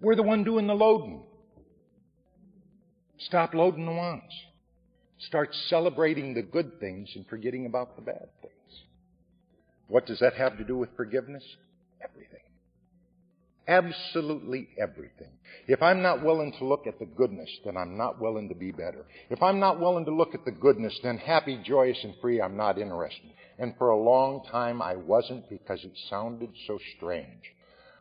We're 0.00 0.16
the 0.16 0.22
one 0.22 0.44
doing 0.44 0.66
the 0.66 0.74
loading. 0.74 1.22
Stop 3.18 3.54
loading 3.54 3.86
the 3.86 3.92
ones. 3.92 4.22
Start 5.18 5.50
celebrating 5.68 6.34
the 6.34 6.42
good 6.42 6.80
things 6.80 7.10
and 7.14 7.24
forgetting 7.26 7.66
about 7.66 7.94
the 7.94 8.02
bad 8.02 8.28
things. 8.40 8.52
What 9.86 10.06
does 10.06 10.18
that 10.20 10.34
have 10.34 10.58
to 10.58 10.64
do 10.64 10.76
with 10.76 10.88
forgiveness? 10.96 11.44
Absolutely 13.68 14.68
everything. 14.76 15.30
If 15.68 15.82
I'm 15.82 16.02
not 16.02 16.24
willing 16.24 16.52
to 16.58 16.64
look 16.64 16.86
at 16.88 16.98
the 16.98 17.06
goodness, 17.06 17.48
then 17.64 17.76
I'm 17.76 17.96
not 17.96 18.20
willing 18.20 18.48
to 18.48 18.54
be 18.54 18.72
better. 18.72 19.04
If 19.30 19.40
I'm 19.40 19.60
not 19.60 19.78
willing 19.78 20.04
to 20.06 20.14
look 20.14 20.34
at 20.34 20.44
the 20.44 20.50
goodness, 20.50 20.98
then 21.02 21.16
happy, 21.16 21.60
joyous, 21.64 21.98
and 22.02 22.14
free, 22.20 22.40
I'm 22.40 22.56
not 22.56 22.78
interested. 22.78 23.30
And 23.58 23.74
for 23.78 23.90
a 23.90 23.96
long 23.96 24.44
time, 24.50 24.82
I 24.82 24.96
wasn't 24.96 25.48
because 25.48 25.84
it 25.84 25.92
sounded 26.10 26.50
so 26.66 26.78
strange. 26.96 27.54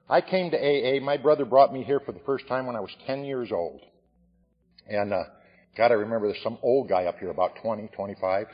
I 0.09 0.21
came 0.21 0.49
to 0.49 0.57
AA. 0.57 0.99
My 0.99 1.17
brother 1.17 1.45
brought 1.45 1.71
me 1.71 1.83
here 1.83 1.99
for 1.99 2.11
the 2.11 2.21
first 2.25 2.47
time 2.47 2.65
when 2.65 2.75
I 2.75 2.79
was 2.79 2.91
10 3.05 3.23
years 3.23 3.51
old. 3.51 3.81
And, 4.89 5.13
uh, 5.13 5.23
God, 5.77 5.91
I 5.91 5.95
remember 5.95 6.27
there's 6.27 6.43
some 6.43 6.57
old 6.63 6.89
guy 6.89 7.05
up 7.05 7.19
here, 7.19 7.29
about 7.29 7.51
20, 7.61 7.87
25. 7.95 8.47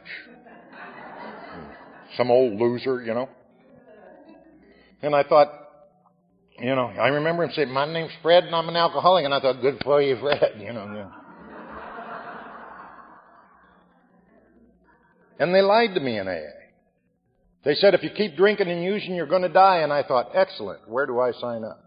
some 2.18 2.30
old 2.30 2.60
loser, 2.60 3.02
you 3.02 3.14
know. 3.14 3.30
And 5.02 5.16
I 5.16 5.24
thought, 5.24 5.67
you 6.60 6.76
know, 6.76 6.88
I 6.88 7.10
remember 7.10 7.44
him 7.44 7.52
saying, 7.54 7.72
my 7.72 7.92
name's 7.92 8.12
Fred 8.22 8.46
and 8.46 8.56
I'm 8.56 8.68
an 8.70 8.76
alcoholic. 8.76 9.26
And 9.26 9.34
I 9.34 9.40
thought, 9.40 9.62
good 9.62 9.82
for 9.84 10.02
you, 10.02 10.18
Fred, 10.20 10.54
you 10.60 10.74
know. 10.74 10.92
Yeah. 10.94 11.12
And 15.40 15.54
they 15.54 15.62
lied 15.62 15.94
to 15.94 16.00
me 16.00 16.18
in 16.18 16.28
AA. 16.28 16.58
They 17.64 17.76
said, 17.76 17.94
if 17.94 18.02
you 18.02 18.10
keep 18.10 18.36
drinking 18.36 18.70
and 18.70 18.84
using, 18.84 19.14
you're 19.14 19.28
going 19.28 19.44
to 19.44 19.50
die. 19.50 19.80
And 19.80 19.94
I 19.94 20.02
thought, 20.04 20.32
excellent. 20.34 20.90
Where 20.90 21.06
do 21.06 21.20
I 21.20 21.32
sign 21.34 21.64
up? 21.64 21.84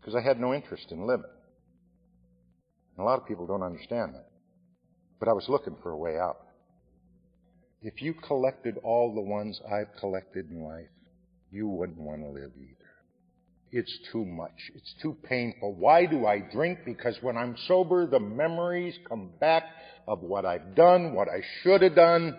Because 0.00 0.14
I 0.14 0.20
had 0.20 0.38
no 0.38 0.54
interest 0.54 0.86
in 0.90 1.06
living. 1.06 1.24
And 2.96 3.04
a 3.04 3.08
lot 3.08 3.18
of 3.18 3.26
people 3.26 3.46
don't 3.46 3.62
understand 3.62 4.14
that. 4.14 4.28
But 5.18 5.28
I 5.28 5.32
was 5.32 5.46
looking 5.48 5.76
for 5.82 5.90
a 5.90 5.96
way 5.96 6.18
out. 6.18 6.38
If 7.82 8.02
you 8.02 8.14
collected 8.14 8.76
all 8.84 9.14
the 9.14 9.20
ones 9.20 9.60
I've 9.66 9.98
collected 9.98 10.50
in 10.50 10.62
life, 10.62 10.88
you 11.50 11.66
wouldn't 11.66 11.98
want 11.98 12.20
to 12.20 12.28
live 12.28 12.52
either. 12.56 12.79
It's 13.72 13.98
too 14.10 14.24
much. 14.24 14.70
It's 14.74 14.94
too 15.00 15.16
painful. 15.28 15.74
Why 15.74 16.06
do 16.06 16.26
I 16.26 16.40
drink? 16.40 16.80
Because 16.84 17.16
when 17.20 17.36
I'm 17.36 17.56
sober, 17.68 18.06
the 18.06 18.18
memories 18.18 18.98
come 19.08 19.30
back 19.38 19.62
of 20.08 20.22
what 20.22 20.44
I've 20.44 20.74
done, 20.74 21.14
what 21.14 21.28
I 21.28 21.42
should 21.62 21.82
have 21.82 21.94
done. 21.94 22.36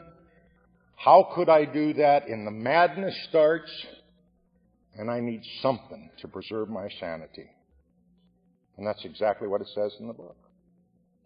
How 0.96 1.30
could 1.34 1.48
I 1.48 1.66
do 1.66 1.94
that? 1.94 2.28
And 2.28 2.46
the 2.46 2.52
madness 2.52 3.16
starts, 3.30 3.72
and 4.96 5.10
I 5.10 5.22
need 5.22 5.42
something 5.62 6.10
to 6.20 6.28
preserve 6.28 6.70
my 6.70 6.90
sanity. 7.00 7.50
And 8.78 8.86
that's 8.86 9.04
exactly 9.06 9.48
what 9.48 9.62
it 9.62 9.68
says 9.74 9.96
in 10.00 10.08
the 10.08 10.14
book. 10.14 10.36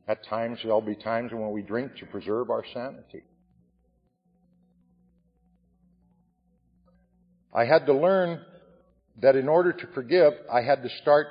At 0.07 0.23
times, 0.27 0.59
there'll 0.61 0.81
be 0.81 0.95
times 0.95 1.31
when 1.31 1.51
we 1.51 1.63
drink 1.63 1.95
to 1.97 2.05
preserve 2.05 2.51
our 2.51 2.63
sanity. 2.73 3.23
I 7.51 7.65
had 7.65 7.87
to 7.87 7.93
learn 7.93 8.41
that 9.21 9.35
in 9.35 9.47
order 9.47 9.71
to 9.71 9.87
forgive, 9.93 10.33
I 10.51 10.61
had 10.61 10.83
to 10.83 10.89
start 11.01 11.27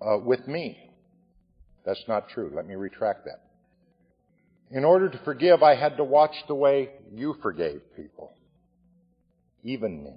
uh, 0.00 0.18
with 0.18 0.46
me. 0.46 0.78
That's 1.84 2.02
not 2.08 2.28
true. 2.28 2.52
Let 2.54 2.66
me 2.66 2.74
retract 2.74 3.24
that. 3.24 3.42
In 4.70 4.84
order 4.84 5.08
to 5.08 5.18
forgive, 5.24 5.62
I 5.62 5.76
had 5.76 5.96
to 5.96 6.04
watch 6.04 6.34
the 6.48 6.54
way 6.54 6.90
you 7.12 7.36
forgave 7.42 7.80
people. 7.94 8.32
Even 9.62 10.02
me. 10.02 10.14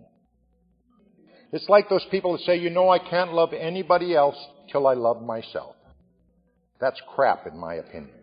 It's 1.51 1.67
like 1.69 1.89
those 1.89 2.05
people 2.11 2.33
that 2.33 2.41
say, 2.41 2.57
you 2.57 2.69
know, 2.69 2.89
I 2.89 2.99
can't 2.99 3.33
love 3.33 3.53
anybody 3.53 4.15
else 4.15 4.35
till 4.71 4.87
I 4.87 4.93
love 4.93 5.21
myself. 5.23 5.75
That's 6.79 6.99
crap 7.15 7.47
in 7.47 7.57
my 7.57 7.75
opinion. 7.75 8.15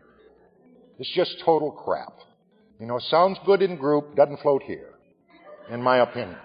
It's 0.98 1.12
just 1.14 1.36
total 1.44 1.70
crap. 1.70 2.14
You 2.80 2.86
know, 2.86 2.98
sounds 3.10 3.38
good 3.44 3.62
in 3.62 3.76
group, 3.76 4.16
doesn't 4.16 4.40
float 4.40 4.62
here, 4.62 4.94
in 5.70 5.82
my 5.82 5.98
opinion. 5.98 6.38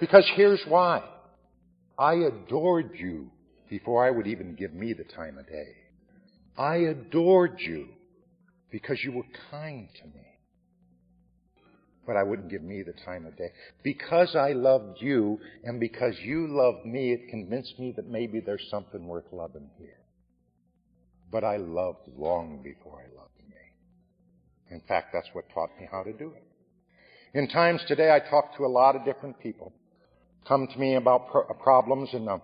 Because 0.00 0.28
here's 0.34 0.62
why. 0.66 1.02
I 1.98 2.14
adored 2.14 2.92
you 2.94 3.30
before 3.68 4.04
I 4.04 4.10
would 4.10 4.26
even 4.26 4.54
give 4.54 4.72
me 4.72 4.94
the 4.94 5.04
time 5.04 5.36
of 5.38 5.46
day. 5.46 5.76
I 6.56 6.76
adored 6.76 7.60
you 7.60 7.88
because 8.70 8.98
you 9.04 9.12
were 9.12 9.26
kind 9.50 9.88
to 10.00 10.06
me. 10.06 10.24
But 12.06 12.16
I 12.16 12.22
wouldn't 12.22 12.50
give 12.50 12.62
me 12.62 12.82
the 12.82 12.94
time 13.04 13.26
of 13.26 13.36
day. 13.36 13.50
Because 13.84 14.34
I 14.34 14.52
loved 14.52 14.96
you 15.00 15.38
and 15.62 15.78
because 15.78 16.14
you 16.22 16.48
loved 16.48 16.86
me, 16.86 17.12
it 17.12 17.28
convinced 17.28 17.78
me 17.78 17.92
that 17.96 18.08
maybe 18.08 18.40
there's 18.40 18.66
something 18.70 19.06
worth 19.06 19.26
loving 19.30 19.68
here. 19.78 19.98
But 21.30 21.44
I 21.44 21.58
loved 21.58 22.08
long 22.16 22.62
before 22.64 22.98
I 22.98 23.20
loved 23.20 23.38
me. 23.38 24.74
In 24.74 24.80
fact, 24.88 25.10
that's 25.12 25.28
what 25.34 25.44
taught 25.52 25.70
me 25.78 25.86
how 25.90 26.02
to 26.02 26.12
do 26.12 26.32
it. 26.34 26.44
In 27.38 27.48
times 27.48 27.82
today, 27.86 28.10
I 28.10 28.18
talk 28.18 28.56
to 28.56 28.64
a 28.64 28.66
lot 28.66 28.96
of 28.96 29.04
different 29.04 29.38
people 29.38 29.72
come 30.46 30.66
to 30.66 30.78
me 30.78 30.94
about 30.94 31.30
pro- 31.30 31.44
problems 31.54 32.10
and 32.12 32.28
uh, 32.28 32.38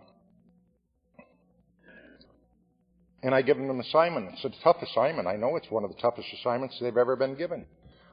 and 3.22 3.34
I 3.34 3.42
give 3.42 3.57
them 3.57 3.70
an 3.70 3.80
assignment. 3.80 4.28
It's 4.34 4.44
a 4.44 4.62
tough 4.62 4.76
assignment. 4.82 5.26
I 5.26 5.34
know 5.34 5.57
it's 5.57 5.70
one 5.70 5.82
of 5.82 5.90
the 5.90 6.01
toughest 6.01 6.28
assignments 6.40 6.78
they've 6.80 6.97
ever 6.97 7.16
been 7.16 7.34
given. 7.34 7.66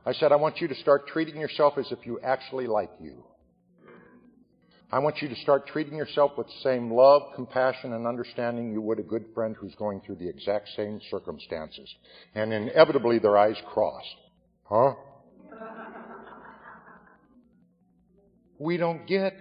I 0.06 0.14
said, 0.14 0.32
I 0.32 0.38
want 0.38 0.60
you 0.60 0.68
to 0.68 0.76
start 0.76 1.08
treating 1.08 1.40
yourself 1.40 1.78
as 1.78 1.92
if 1.92 2.00
you 2.06 2.20
actually 2.24 2.68
like 2.68 2.90
you. 3.00 3.24
I 4.92 5.00
want 5.00 5.22
you 5.22 5.30
to 5.30 5.36
start 5.36 5.68
treating 5.68 5.96
yourself 5.96 6.32
with 6.38 6.48
the 6.48 6.62
same 6.64 6.92
love, 6.92 7.24
compassion, 7.36 7.94
and 7.94 8.06
understanding 8.06 8.72
you 8.72 8.82
would 8.82 9.00
a 9.00 9.04
good 9.04 9.26
friend 9.34 9.56
who's 9.56 9.74
going 9.76 10.02
through 10.02 10.16
the 10.16 10.30
exact 10.30 10.70
same 10.76 11.00
circumstances. 11.10 11.92
And 12.36 12.54
inevitably 12.54 13.20
their 13.20 13.38
eyes 13.38 13.56
cross. 13.74 14.04
Huh? 14.66 14.94
We 18.60 18.78
don't 18.78 19.08
get 19.08 19.34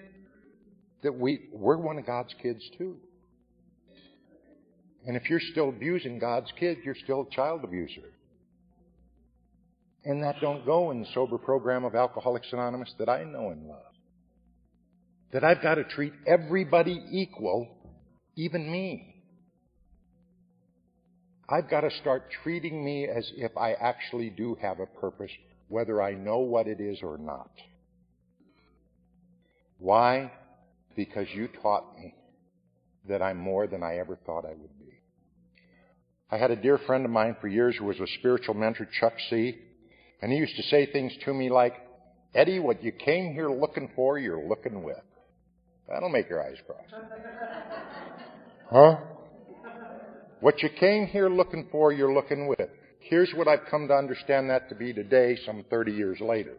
that 1.03 1.13
we, 1.13 1.49
we're 1.53 1.77
one 1.77 1.99
of 1.99 2.07
God's 2.07 2.35
kids 2.43 2.63
too. 2.79 2.97
And 5.07 5.17
if 5.17 5.29
you're 5.29 5.41
still 5.41 5.69
abusing 5.69 6.19
God's 6.19 6.53
kid, 6.59 6.79
you're 6.85 6.97
still 7.03 7.27
a 7.31 7.35
child 7.35 7.65
abuser. 7.65 8.09
And 10.05 10.23
that 10.23 10.37
don't 10.41 10.65
go 10.65 10.91
in 10.91 11.01
the 11.01 11.07
sober 11.15 11.39
program 11.39 11.85
of 11.85 11.95
Alcoholics 11.95 12.49
Anonymous 12.53 12.93
that 12.99 13.09
I 13.09 13.25
know 13.25 13.51
and 13.51 13.67
love. 13.67 13.79
That 15.33 15.45
I've 15.45 15.63
got 15.63 15.77
to 15.77 15.85
treat 15.85 16.13
everybody 16.27 17.01
equal, 17.11 17.69
even 18.37 18.71
me. 18.71 19.13
I've 21.49 21.69
got 21.69 21.83
to 21.83 21.91
start 22.01 22.25
treating 22.43 22.85
me 22.85 23.07
as 23.07 23.31
if 23.37 23.57
I 23.57 23.73
actually 23.73 24.31
do 24.31 24.57
have 24.61 24.81
a 24.81 24.87
purpose, 24.87 25.31
whether 25.69 26.01
I 26.01 26.15
know 26.15 26.39
what 26.39 26.67
it 26.67 26.81
is 26.81 26.99
or 27.03 27.19
not. 27.19 27.51
Why? 29.79 30.31
Because 30.97 31.27
you 31.35 31.49
taught 31.63 31.97
me 31.97 32.15
that 33.09 33.23
I'm 33.23 33.39
more 33.39 33.67
than 33.67 33.83
I 33.83 33.97
ever 33.97 34.17
thought 34.17 34.45
I 34.45 34.51
would 34.51 34.79
be. 34.79 34.93
I 36.31 36.39
had 36.39 36.51
a 36.51 36.57
dear 36.57 36.79
friend 36.79 37.05
of 37.05 37.11
mine 37.11 37.37
for 37.41 37.49
years 37.49 37.77
who 37.79 37.85
was 37.85 37.99
a 38.01 38.07
spiritual 38.19 38.55
mentor, 38.55 38.89
Chuck 39.01 39.13
C., 39.29 39.59
and 40.21 40.33
he 40.33 40.39
used 40.39 40.57
to 40.57 40.63
say 40.65 40.87
things 40.91 41.13
to 41.25 41.35
me 41.35 41.51
like, 41.51 41.75
Eddie, 42.35 42.61
what 42.61 42.83
you 42.83 42.93
came 42.93 43.33
here 43.33 43.51
looking 43.51 43.91
for, 43.95 44.19
you're 44.19 44.49
looking 44.49 44.83
with. 44.83 45.03
That'll 45.89 46.09
make 46.09 46.31
your 46.31 46.43
eyes 46.43 46.57
cross. 46.65 47.03
huh? 48.71 48.97
What 50.41 50.63
you 50.63 50.71
came 50.79 51.07
here 51.07 51.29
looking 51.29 51.69
for, 51.71 51.93
you're 51.93 52.15
looking 52.15 52.47
with. 52.47 52.69
Here's 53.01 53.33
what 53.35 53.49
I've 53.49 53.67
come 53.71 53.89
to 53.89 53.95
understand 53.95 54.49
that 54.51 54.69
to 54.69 54.75
be 54.75 54.93
today, 54.93 55.37
some 55.45 55.65
30 55.69 55.93
years 55.93 56.21
later 56.21 56.57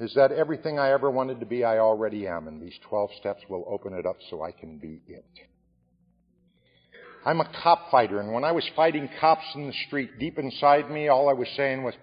is 0.00 0.12
that 0.14 0.32
everything 0.32 0.78
I 0.78 0.90
ever 0.90 1.10
wanted 1.10 1.40
to 1.40 1.46
be, 1.46 1.64
I 1.64 1.78
already 1.78 2.26
am, 2.26 2.48
and 2.48 2.60
these 2.60 2.78
12 2.88 3.10
steps 3.20 3.42
will 3.48 3.64
open 3.68 3.94
it 3.94 4.06
up 4.06 4.16
so 4.28 4.42
I 4.42 4.50
can 4.50 4.78
be 4.78 5.00
it. 5.06 5.24
I'm 7.24 7.40
a 7.40 7.50
cop 7.62 7.90
fighter, 7.90 8.20
and 8.20 8.32
when 8.32 8.44
I 8.44 8.52
was 8.52 8.68
fighting 8.76 9.08
cops 9.20 9.44
in 9.54 9.66
the 9.66 9.72
street, 9.86 10.18
deep 10.18 10.38
inside 10.38 10.90
me, 10.90 11.08
all 11.08 11.28
I 11.28 11.32
was 11.32 11.48
saying 11.56 11.82
was, 11.82 11.94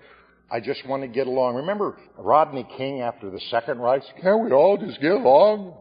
I 0.49 0.59
just 0.59 0.85
want 0.87 1.03
to 1.03 1.07
get 1.07 1.27
along. 1.27 1.55
Remember 1.55 1.97
Rodney 2.17 2.67
King 2.77 3.01
after 3.01 3.29
the 3.29 3.39
second 3.51 3.79
rights? 3.79 4.05
Can't 4.21 4.43
we 4.43 4.51
all 4.51 4.77
just 4.77 4.99
get 4.99 5.11
along? 5.11 5.75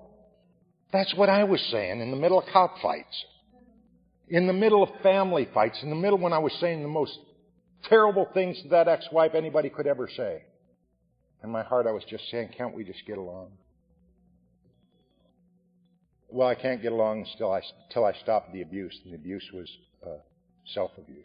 That's 0.93 1.13
what 1.17 1.29
I 1.29 1.45
was 1.45 1.61
saying 1.71 2.01
in 2.01 2.11
the 2.11 2.17
middle 2.17 2.39
of 2.39 2.45
cop 2.53 2.77
fights. 2.83 3.25
In 4.29 4.47
the 4.47 4.53
middle 4.53 4.83
of 4.83 4.91
family 5.03 5.49
fights. 5.53 5.79
In 5.83 5.91
the 5.91 5.97
middle 5.97 6.19
when 6.19 6.33
I 6.33 6.39
was 6.39 6.53
saying 6.61 6.83
the 6.83 6.89
most 6.89 7.19
terrible 7.89 8.29
things 8.33 8.61
to 8.63 8.69
that 8.69 8.87
ex-wife 8.87 9.35
anybody 9.35 9.71
could 9.71 9.89
ever 9.89 10.09
say. 10.17 10.45
In 11.43 11.51
my 11.51 11.63
heart, 11.63 11.87
I 11.87 11.93
was 11.93 12.05
just 12.09 12.31
saying, 12.31 12.51
can't 12.57 12.75
we 12.75 12.85
just 12.85 13.05
get 13.07 13.19
along? 13.19 13.49
Well, 16.29 16.47
I 16.49 16.55
can't 16.55 16.81
get 16.83 16.93
along 16.93 17.27
until 17.33 17.53
I, 17.53 17.61
until 17.89 18.05
I 18.05 18.13
stop 18.23 18.53
the 18.53 18.63
abuse, 18.63 18.97
and 19.05 19.13
the 19.13 19.17
abuse 19.17 19.45
was 19.53 19.69
uh, 20.07 20.19
self 20.75 20.93
abuse. 20.97 21.25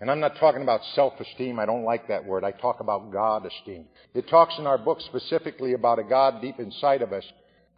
And 0.00 0.10
I'm 0.10 0.18
not 0.18 0.36
talking 0.40 0.62
about 0.62 0.80
self-esteem. 0.94 1.58
I 1.60 1.66
don't 1.66 1.84
like 1.84 2.08
that 2.08 2.24
word. 2.24 2.42
I 2.42 2.50
talk 2.50 2.80
about 2.80 3.12
God 3.12 3.46
esteem. 3.46 3.86
It 4.12 4.28
talks 4.28 4.54
in 4.58 4.66
our 4.66 4.76
book 4.76 5.00
specifically 5.02 5.74
about 5.74 6.00
a 6.00 6.04
God 6.04 6.42
deep 6.42 6.58
inside 6.58 7.00
of 7.00 7.12
us 7.12 7.24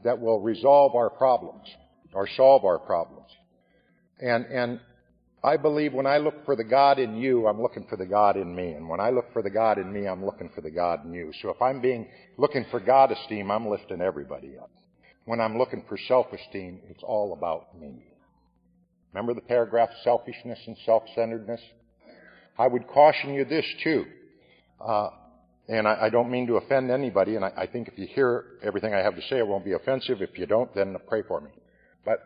that 0.03 0.19
will 0.19 0.41
resolve 0.41 0.95
our 0.95 1.11
problems 1.11 1.67
or 2.15 2.27
solve 2.37 2.65
our 2.65 2.79
problems. 2.79 3.29
And, 4.19 4.47
and 4.47 4.81
I 5.47 5.57
believe 5.57 5.93
when 5.93 6.07
I 6.07 6.19
look 6.19 6.45
for 6.45 6.57
the 6.57 6.65
God 6.65 6.99
in 6.99 7.17
you, 7.19 7.47
I'm 7.47 7.63
looking 7.63 7.87
for 7.89 7.97
the 7.97 8.05
God 8.05 8.37
in 8.37 8.53
me. 8.53 8.73
And 8.73 8.89
when 8.89 8.99
I 8.99 9.11
look 9.11 9.33
for 9.33 9.43
the 9.43 9.51
God 9.51 9.79
in 9.79 9.93
me, 9.93 10.09
I'm 10.09 10.25
looking 10.25 10.51
for 10.53 10.61
the 10.61 10.73
God 10.73 11.05
in 11.05 11.15
you. 11.15 11.33
So 11.41 11.51
if 11.51 11.63
I'm 11.63 11.81
being, 11.81 12.09
looking 12.37 12.67
for 12.69 12.81
God 12.81 13.13
esteem, 13.13 13.53
I'm 13.53 13.69
lifting 13.69 14.01
everybody 14.01 14.59
up. 14.61 14.71
When 15.25 15.41
I'm 15.41 15.57
looking 15.57 15.85
for 15.89 15.97
self-esteem, 16.09 16.81
it's 16.91 17.05
all 17.05 17.33
about 17.33 17.79
me. 17.81 17.95
Remember 19.13 19.35
the 19.35 19.41
paragraph, 19.41 19.89
selfishness 20.03 20.59
and 20.67 20.77
self-centeredness? 20.85 21.61
I 22.59 22.67
would 22.67 22.89
caution 22.89 23.33
you 23.33 23.45
this 23.45 23.67
too. 23.85 24.05
Uh, 24.85 25.11
and 25.69 25.87
I, 25.87 26.07
I, 26.07 26.11
don't 26.11 26.31
mean 26.31 26.49
to 26.49 26.57
offend 26.57 26.91
anybody, 26.91 27.37
and 27.37 27.45
I, 27.45 27.53
I 27.57 27.67
think 27.69 27.87
if 27.87 27.97
you 27.97 28.09
hear 28.09 28.45
everything 28.65 28.95
I 28.95 28.99
have 28.99 29.15
to 29.15 29.23
say, 29.23 29.39
it 29.39 29.47
won't 29.47 29.65
be 29.65 29.73
offensive. 29.73 30.23
If 30.23 30.39
you 30.39 30.47
don't, 30.47 30.75
then 30.75 30.97
pray 31.09 31.23
for 31.27 31.41
me. 31.41 31.51
But 32.05 32.19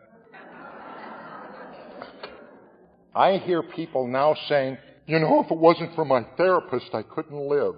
I 3.13 3.37
hear 3.37 3.61
people 3.61 4.07
now 4.07 4.35
saying, 4.47 4.77
you 5.05 5.19
know, 5.19 5.43
if 5.43 5.51
it 5.51 5.57
wasn't 5.57 5.95
for 5.95 6.05
my 6.05 6.25
therapist, 6.37 6.93
I 6.93 7.03
couldn't 7.03 7.49
live. 7.49 7.75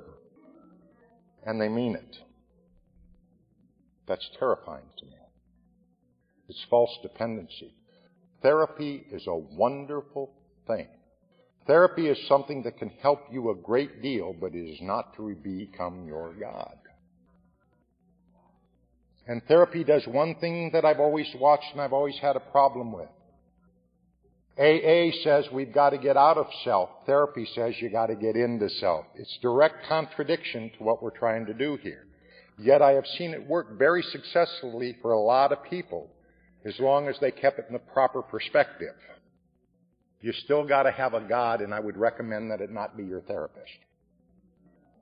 And 1.45 1.59
they 1.59 1.69
mean 1.69 1.95
it. 1.95 2.17
That's 4.07 4.29
terrifying 4.39 4.85
to 4.99 5.05
me. 5.05 5.13
It's 6.49 6.63
false 6.69 6.91
dependency. 7.01 7.73
Therapy 8.41 9.05
is 9.11 9.25
a 9.27 9.35
wonderful 9.35 10.31
thing. 10.67 10.87
Therapy 11.65 12.07
is 12.07 12.27
something 12.27 12.63
that 12.63 12.77
can 12.77 12.89
help 13.01 13.21
you 13.31 13.49
a 13.49 13.55
great 13.55 14.01
deal, 14.01 14.35
but 14.39 14.53
it 14.53 14.69
is 14.69 14.79
not 14.81 15.15
to 15.15 15.33
become 15.41 16.05
your 16.05 16.33
God. 16.33 16.77
And 19.25 19.41
therapy 19.47 19.85
does 19.85 20.05
one 20.05 20.35
thing 20.35 20.71
that 20.73 20.83
I've 20.83 20.99
always 20.99 21.27
watched 21.39 21.71
and 21.71 21.81
I've 21.81 21.93
always 21.93 22.17
had 22.21 22.35
a 22.35 22.41
problem 22.41 22.91
with. 22.91 23.07
AA 24.57 25.09
says 25.23 25.45
we've 25.51 25.73
got 25.73 25.91
to 25.91 25.97
get 25.97 26.15
out 26.15 26.37
of 26.37 26.45
self. 26.63 26.89
Therapy 27.05 27.47
says 27.55 27.73
you 27.79 27.89
got 27.89 28.07
to 28.07 28.15
get 28.15 28.35
into 28.35 28.69
self. 28.69 29.05
It's 29.15 29.37
direct 29.41 29.87
contradiction 29.87 30.71
to 30.77 30.83
what 30.83 31.01
we're 31.01 31.17
trying 31.17 31.47
to 31.47 31.53
do 31.53 31.77
here. 31.81 32.05
Yet 32.59 32.81
I 32.81 32.91
have 32.91 33.07
seen 33.17 33.31
it 33.31 33.47
work 33.47 33.79
very 33.79 34.03
successfully 34.03 34.95
for 35.01 35.13
a 35.13 35.19
lot 35.19 35.51
of 35.51 35.63
people 35.63 36.07
as 36.65 36.79
long 36.79 37.07
as 37.07 37.15
they 37.19 37.31
kept 37.31 37.57
it 37.59 37.65
in 37.67 37.73
the 37.73 37.79
proper 37.79 38.21
perspective. 38.21 38.93
You 40.21 40.31
still 40.45 40.65
got 40.65 40.83
to 40.83 40.91
have 40.91 41.13
a 41.13 41.21
God, 41.21 41.61
and 41.61 41.73
I 41.73 41.79
would 41.79 41.97
recommend 41.97 42.51
that 42.51 42.61
it 42.61 42.71
not 42.71 42.95
be 42.95 43.03
your 43.03 43.21
therapist. 43.21 43.71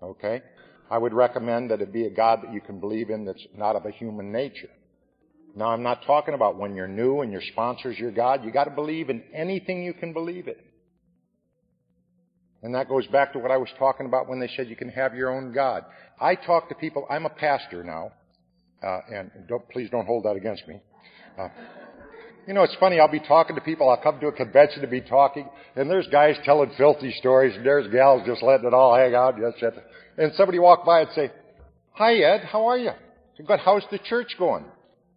Okay? 0.01 0.41
I 0.89 0.97
would 0.97 1.13
recommend 1.13 1.69
that 1.71 1.81
it 1.81 1.93
be 1.93 2.05
a 2.05 2.09
God 2.09 2.39
that 2.43 2.53
you 2.53 2.61
can 2.61 2.79
believe 2.79 3.09
in 3.09 3.25
that's 3.25 3.45
not 3.55 3.75
of 3.75 3.85
a 3.85 3.91
human 3.91 4.31
nature. 4.31 4.69
Now, 5.55 5.67
I'm 5.67 5.83
not 5.83 6.05
talking 6.05 6.33
about 6.33 6.57
when 6.57 6.75
you're 6.75 6.87
new 6.87 7.21
and 7.21 7.31
your 7.31 7.41
sponsor's 7.51 7.97
your 7.97 8.11
God. 8.11 8.43
You 8.45 8.51
got 8.51 8.65
to 8.65 8.71
believe 8.71 9.09
in 9.09 9.23
anything 9.33 9.83
you 9.83 9.93
can 9.93 10.13
believe 10.13 10.47
in. 10.47 10.55
And 12.63 12.75
that 12.75 12.87
goes 12.87 13.07
back 13.07 13.33
to 13.33 13.39
what 13.39 13.51
I 13.51 13.57
was 13.57 13.69
talking 13.77 14.05
about 14.05 14.29
when 14.29 14.39
they 14.39 14.49
said 14.55 14.69
you 14.69 14.75
can 14.75 14.89
have 14.89 15.15
your 15.15 15.35
own 15.35 15.51
God. 15.51 15.83
I 16.19 16.35
talk 16.35 16.69
to 16.69 16.75
people. 16.75 17.05
I'm 17.09 17.25
a 17.25 17.29
pastor 17.29 17.83
now, 17.83 18.11
uh, 18.83 18.99
and 19.11 19.31
don't, 19.47 19.67
please 19.69 19.89
don't 19.89 20.05
hold 20.05 20.25
that 20.25 20.35
against 20.35 20.67
me. 20.67 20.79
Uh, 21.37 21.47
you 22.47 22.53
know, 22.53 22.63
it's 22.63 22.75
funny. 22.79 22.99
I'll 22.99 23.11
be 23.11 23.19
talking 23.19 23.55
to 23.55 23.61
people. 23.61 23.89
I'll 23.89 24.01
come 24.01 24.19
to 24.19 24.27
a 24.27 24.31
convention 24.31 24.81
to 24.81 24.87
be 24.87 25.01
talking, 25.01 25.49
and 25.75 25.89
there's 25.89 26.07
guys 26.07 26.35
telling 26.45 26.71
filthy 26.77 27.11
stories, 27.19 27.55
and 27.55 27.65
there's 27.65 27.91
gals 27.91 28.21
just 28.25 28.43
letting 28.43 28.67
it 28.67 28.73
all 28.73 28.95
hang 28.95 29.15
out. 29.15 29.35
And 30.17 30.31
somebody 30.35 30.59
walk 30.59 30.85
by 30.85 31.01
and 31.01 31.09
say, 31.15 31.31
"Hi, 31.93 32.15
Ed. 32.15 32.45
How 32.45 32.67
are 32.67 32.77
you?" 32.77 32.91
Good. 33.45 33.59
How's 33.59 33.83
the 33.89 33.97
church 33.97 34.35
going? 34.37 34.65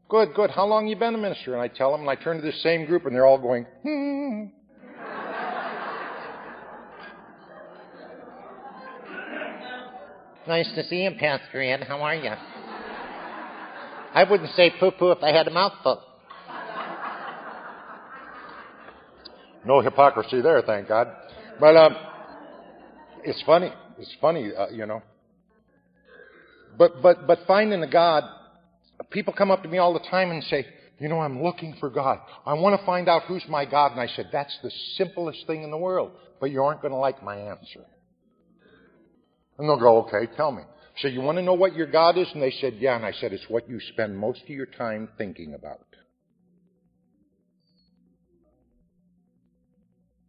Good, 0.08 0.34
good. 0.34 0.50
How 0.50 0.66
long 0.66 0.86
you 0.86 0.96
been 0.96 1.14
a 1.14 1.18
minister? 1.18 1.54
And 1.54 1.62
I 1.62 1.68
tell 1.68 1.90
them, 1.92 2.02
and 2.02 2.10
I 2.10 2.14
turn 2.14 2.36
to 2.36 2.42
this 2.42 2.62
same 2.62 2.84
group, 2.84 3.06
and 3.06 3.14
they're 3.14 3.26
all 3.26 3.38
going, 3.38 3.66
hmm. 3.82 4.44
Nice 10.46 10.70
to 10.74 10.84
see 10.84 11.04
you, 11.04 11.10
Pastor 11.18 11.62
Ed. 11.62 11.84
How 11.84 12.02
are 12.02 12.14
you? 12.14 12.30
I 14.14 14.24
wouldn't 14.30 14.50
say 14.50 14.72
poo-poo 14.78 15.12
if 15.12 15.22
I 15.22 15.32
had 15.32 15.48
a 15.48 15.50
mouthful. 15.50 16.02
No 19.64 19.80
hypocrisy 19.80 20.42
there, 20.42 20.60
thank 20.60 20.88
God. 20.88 21.08
But 21.58 21.76
um, 21.76 21.96
it's 23.24 23.42
funny. 23.46 23.72
It's 23.98 24.14
funny, 24.20 24.50
uh, 24.54 24.68
you 24.68 24.84
know. 24.84 25.02
But 26.76 27.00
but 27.00 27.26
but 27.26 27.38
finding 27.46 27.82
a 27.82 27.90
God 27.90 28.24
People 29.10 29.32
come 29.32 29.50
up 29.50 29.62
to 29.62 29.68
me 29.68 29.78
all 29.78 29.92
the 29.92 30.08
time 30.10 30.30
and 30.30 30.42
say, 30.44 30.66
you 30.98 31.08
know, 31.08 31.20
I'm 31.20 31.42
looking 31.42 31.74
for 31.80 31.90
God. 31.90 32.18
I 32.46 32.54
want 32.54 32.78
to 32.78 32.86
find 32.86 33.08
out 33.08 33.24
who's 33.24 33.44
my 33.48 33.64
God. 33.64 33.92
And 33.92 34.00
I 34.00 34.06
said, 34.06 34.28
that's 34.32 34.56
the 34.62 34.70
simplest 34.96 35.46
thing 35.46 35.62
in 35.62 35.70
the 35.70 35.76
world, 35.76 36.12
but 36.40 36.50
you 36.50 36.62
aren't 36.62 36.82
going 36.82 36.92
to 36.92 36.98
like 36.98 37.22
my 37.22 37.36
answer. 37.36 37.84
And 39.58 39.68
they'll 39.68 39.78
go, 39.78 39.98
okay, 40.06 40.32
tell 40.36 40.52
me. 40.52 40.62
So 40.98 41.08
you 41.08 41.20
want 41.20 41.38
to 41.38 41.42
know 41.42 41.54
what 41.54 41.74
your 41.74 41.88
God 41.88 42.16
is? 42.16 42.28
And 42.32 42.42
they 42.42 42.52
said, 42.60 42.74
yeah. 42.78 42.96
And 42.96 43.04
I 43.04 43.12
said, 43.12 43.32
it's 43.32 43.48
what 43.48 43.68
you 43.68 43.80
spend 43.92 44.16
most 44.16 44.42
of 44.42 44.48
your 44.48 44.66
time 44.66 45.08
thinking 45.18 45.54
about. 45.54 45.86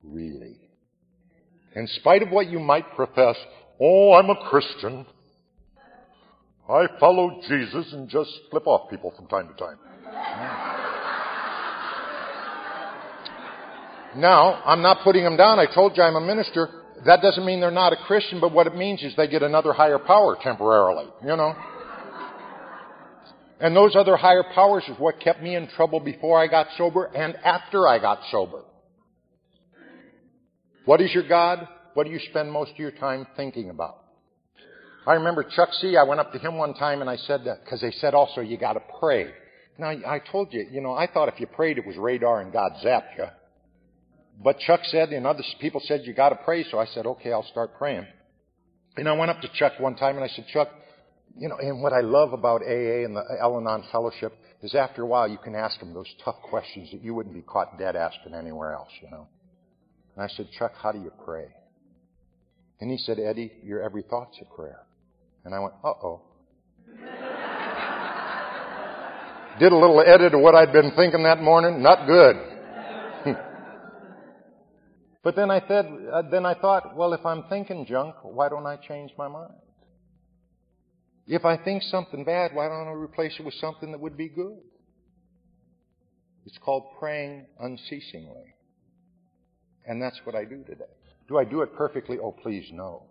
Really. 0.03 0.57
In 1.76 1.88
spite 1.88 2.24
of 2.24 2.30
what 2.30 2.49
you 2.49 2.59
might 2.59 2.95
profess, 2.95 3.36
oh, 3.80 4.13
I'm 4.13 4.30
a 4.30 4.49
Christian. 4.49 5.05
I 6.68 6.88
follow 6.99 7.41
Jesus 7.47 7.93
and 7.93 8.09
just 8.09 8.30
flip 8.49 8.66
off 8.66 8.89
people 8.89 9.13
from 9.16 9.28
time 9.28 9.47
to 9.47 9.53
time. 9.53 9.78
now, 14.18 14.61
I'm 14.66 14.82
not 14.82 15.03
putting 15.03 15.24
them 15.24 15.38
down. 15.38 15.59
I 15.59 15.68
told 15.72 15.95
you 15.95 16.01
I'm 16.01 16.16
a 16.16 16.22
minister. 16.22 16.70
That 17.05 17.22
doesn't 17.22 17.45
mean 17.45 17.59
they're 17.59 17.70
not 17.70 17.93
a 17.93 17.97
Christian, 18.07 18.39
but 18.39 18.51
what 18.51 18.66
it 18.66 18.76
means 18.76 19.03
is 19.03 19.16
they 19.16 19.28
get 19.28 19.43
another 19.43 19.74
higher 19.74 19.99
power 19.99 20.38
temporarily, 20.41 21.07
you 21.22 21.36
know. 21.36 21.53
And 23.59 23.76
those 23.76 23.95
other 23.95 24.18
higher 24.18 24.43
powers 24.53 24.84
is 24.88 24.97
what 24.97 25.20
kept 25.20 25.41
me 25.41 25.55
in 25.55 25.68
trouble 25.68 25.99
before 25.99 26.41
I 26.41 26.47
got 26.47 26.68
sober 26.78 27.05
and 27.05 27.36
after 27.38 27.88
I 27.88 27.99
got 27.99 28.20
sober. 28.32 28.63
What 30.86 30.99
is 30.99 31.13
your 31.13 31.28
God? 31.28 31.68
What 31.93 32.05
do 32.05 32.11
you 32.11 32.20
spend 32.30 32.51
most 32.51 32.72
of 32.72 32.80
your 32.80 32.91
time 32.91 33.28
thinking 33.38 33.70
about? 33.70 34.04
I 35.07 35.13
remember 35.13 35.43
Chuck 35.43 35.69
C. 35.73 35.97
I 35.97 36.03
went 36.03 36.19
up 36.19 36.31
to 36.33 36.39
him 36.39 36.57
one 36.57 36.73
time 36.73 37.01
and 37.01 37.09
I 37.09 37.15
said 37.15 37.43
that 37.45 37.63
because 37.63 37.81
they 37.81 37.91
said 37.91 38.13
also 38.13 38.41
you 38.41 38.57
got 38.57 38.73
to 38.73 38.81
pray. 38.99 39.31
Now 39.77 39.89
I 39.89 40.19
told 40.31 40.51
you, 40.51 40.65
you 40.71 40.81
know, 40.81 40.93
I 40.93 41.07
thought 41.07 41.27
if 41.27 41.39
you 41.39 41.47
prayed 41.47 41.77
it 41.77 41.85
was 41.85 41.97
radar 41.97 42.41
and 42.41 42.51
God 42.51 42.71
zapped 42.83 43.17
you. 43.17 43.25
But 44.43 44.59
Chuck 44.59 44.81
said, 44.85 45.09
and 45.09 45.25
other 45.25 45.43
people 45.61 45.81
said 45.85 46.01
you 46.03 46.13
got 46.13 46.29
to 46.29 46.35
pray, 46.43 46.65
so 46.69 46.79
I 46.79 46.85
said, 46.87 47.05
okay, 47.05 47.31
I'll 47.31 47.47
start 47.51 47.77
praying. 47.77 48.05
And 48.97 49.07
I 49.07 49.13
went 49.13 49.31
up 49.31 49.41
to 49.41 49.49
Chuck 49.53 49.73
one 49.79 49.95
time 49.95 50.15
and 50.15 50.23
I 50.25 50.27
said, 50.29 50.45
Chuck, 50.51 50.69
you 51.37 51.49
know, 51.49 51.57
and 51.57 51.81
what 51.81 51.93
I 51.93 52.01
love 52.01 52.33
about 52.33 52.61
AA 52.61 53.03
and 53.05 53.15
the 53.15 53.23
Al-Anon 53.41 53.83
Fellowship 53.91 54.33
is 54.61 54.73
after 54.73 55.03
a 55.03 55.05
while 55.05 55.27
you 55.27 55.37
can 55.37 55.55
ask 55.55 55.79
them 55.79 55.93
those 55.93 56.07
tough 56.23 56.37
questions 56.41 56.89
that 56.91 57.03
you 57.03 57.13
wouldn't 57.13 57.35
be 57.35 57.41
caught 57.41 57.77
dead 57.77 57.95
asking 57.95 58.33
anywhere 58.33 58.73
else, 58.73 58.89
you 59.01 59.09
know. 59.11 59.27
And 60.15 60.23
I 60.23 60.27
said, 60.35 60.47
Chuck, 60.57 60.73
how 60.81 60.91
do 60.91 60.99
you 60.99 61.11
pray? 61.25 61.47
And 62.79 62.89
he 62.89 62.97
said, 62.97 63.19
Eddie, 63.19 63.51
your 63.63 63.81
every 63.81 64.01
thought's 64.01 64.37
a 64.41 64.55
prayer. 64.55 64.84
And 65.45 65.53
I 65.53 65.59
went, 65.59 65.73
uh 65.83 65.87
oh. 65.87 66.21
Did 69.59 69.71
a 69.71 69.77
little 69.77 70.01
edit 70.05 70.33
of 70.33 70.41
what 70.41 70.53
I'd 70.53 70.73
been 70.73 70.91
thinking 70.97 71.23
that 71.23 71.41
morning. 71.41 71.81
Not 71.81 72.05
good. 72.07 72.35
but 75.23 75.35
then 75.37 75.49
I 75.49 75.61
said, 75.65 75.85
uh, 76.11 76.23
then 76.29 76.45
I 76.45 76.55
thought, 76.55 76.95
well, 76.97 77.13
if 77.13 77.25
I'm 77.25 77.43
thinking 77.43 77.85
junk, 77.85 78.15
why 78.23 78.49
don't 78.49 78.65
I 78.65 78.75
change 78.75 79.11
my 79.17 79.29
mind? 79.29 79.53
If 81.27 81.45
I 81.45 81.55
think 81.57 81.83
something 81.83 82.25
bad, 82.25 82.51
why 82.53 82.67
don't 82.67 82.87
I 82.87 82.91
replace 82.91 83.33
it 83.39 83.45
with 83.45 83.55
something 83.55 83.91
that 83.91 83.99
would 84.01 84.17
be 84.17 84.27
good? 84.27 84.57
It's 86.45 86.57
called 86.57 86.83
praying 86.99 87.45
unceasingly. 87.59 88.55
And 89.85 90.01
that's 90.01 90.19
what 90.25 90.35
I 90.35 90.43
do 90.43 90.63
today. 90.63 90.83
Do 91.27 91.37
I 91.37 91.45
do 91.45 91.61
it 91.61 91.73
perfectly? 91.75 92.17
Oh, 92.21 92.31
please, 92.31 92.65
no. 92.71 93.03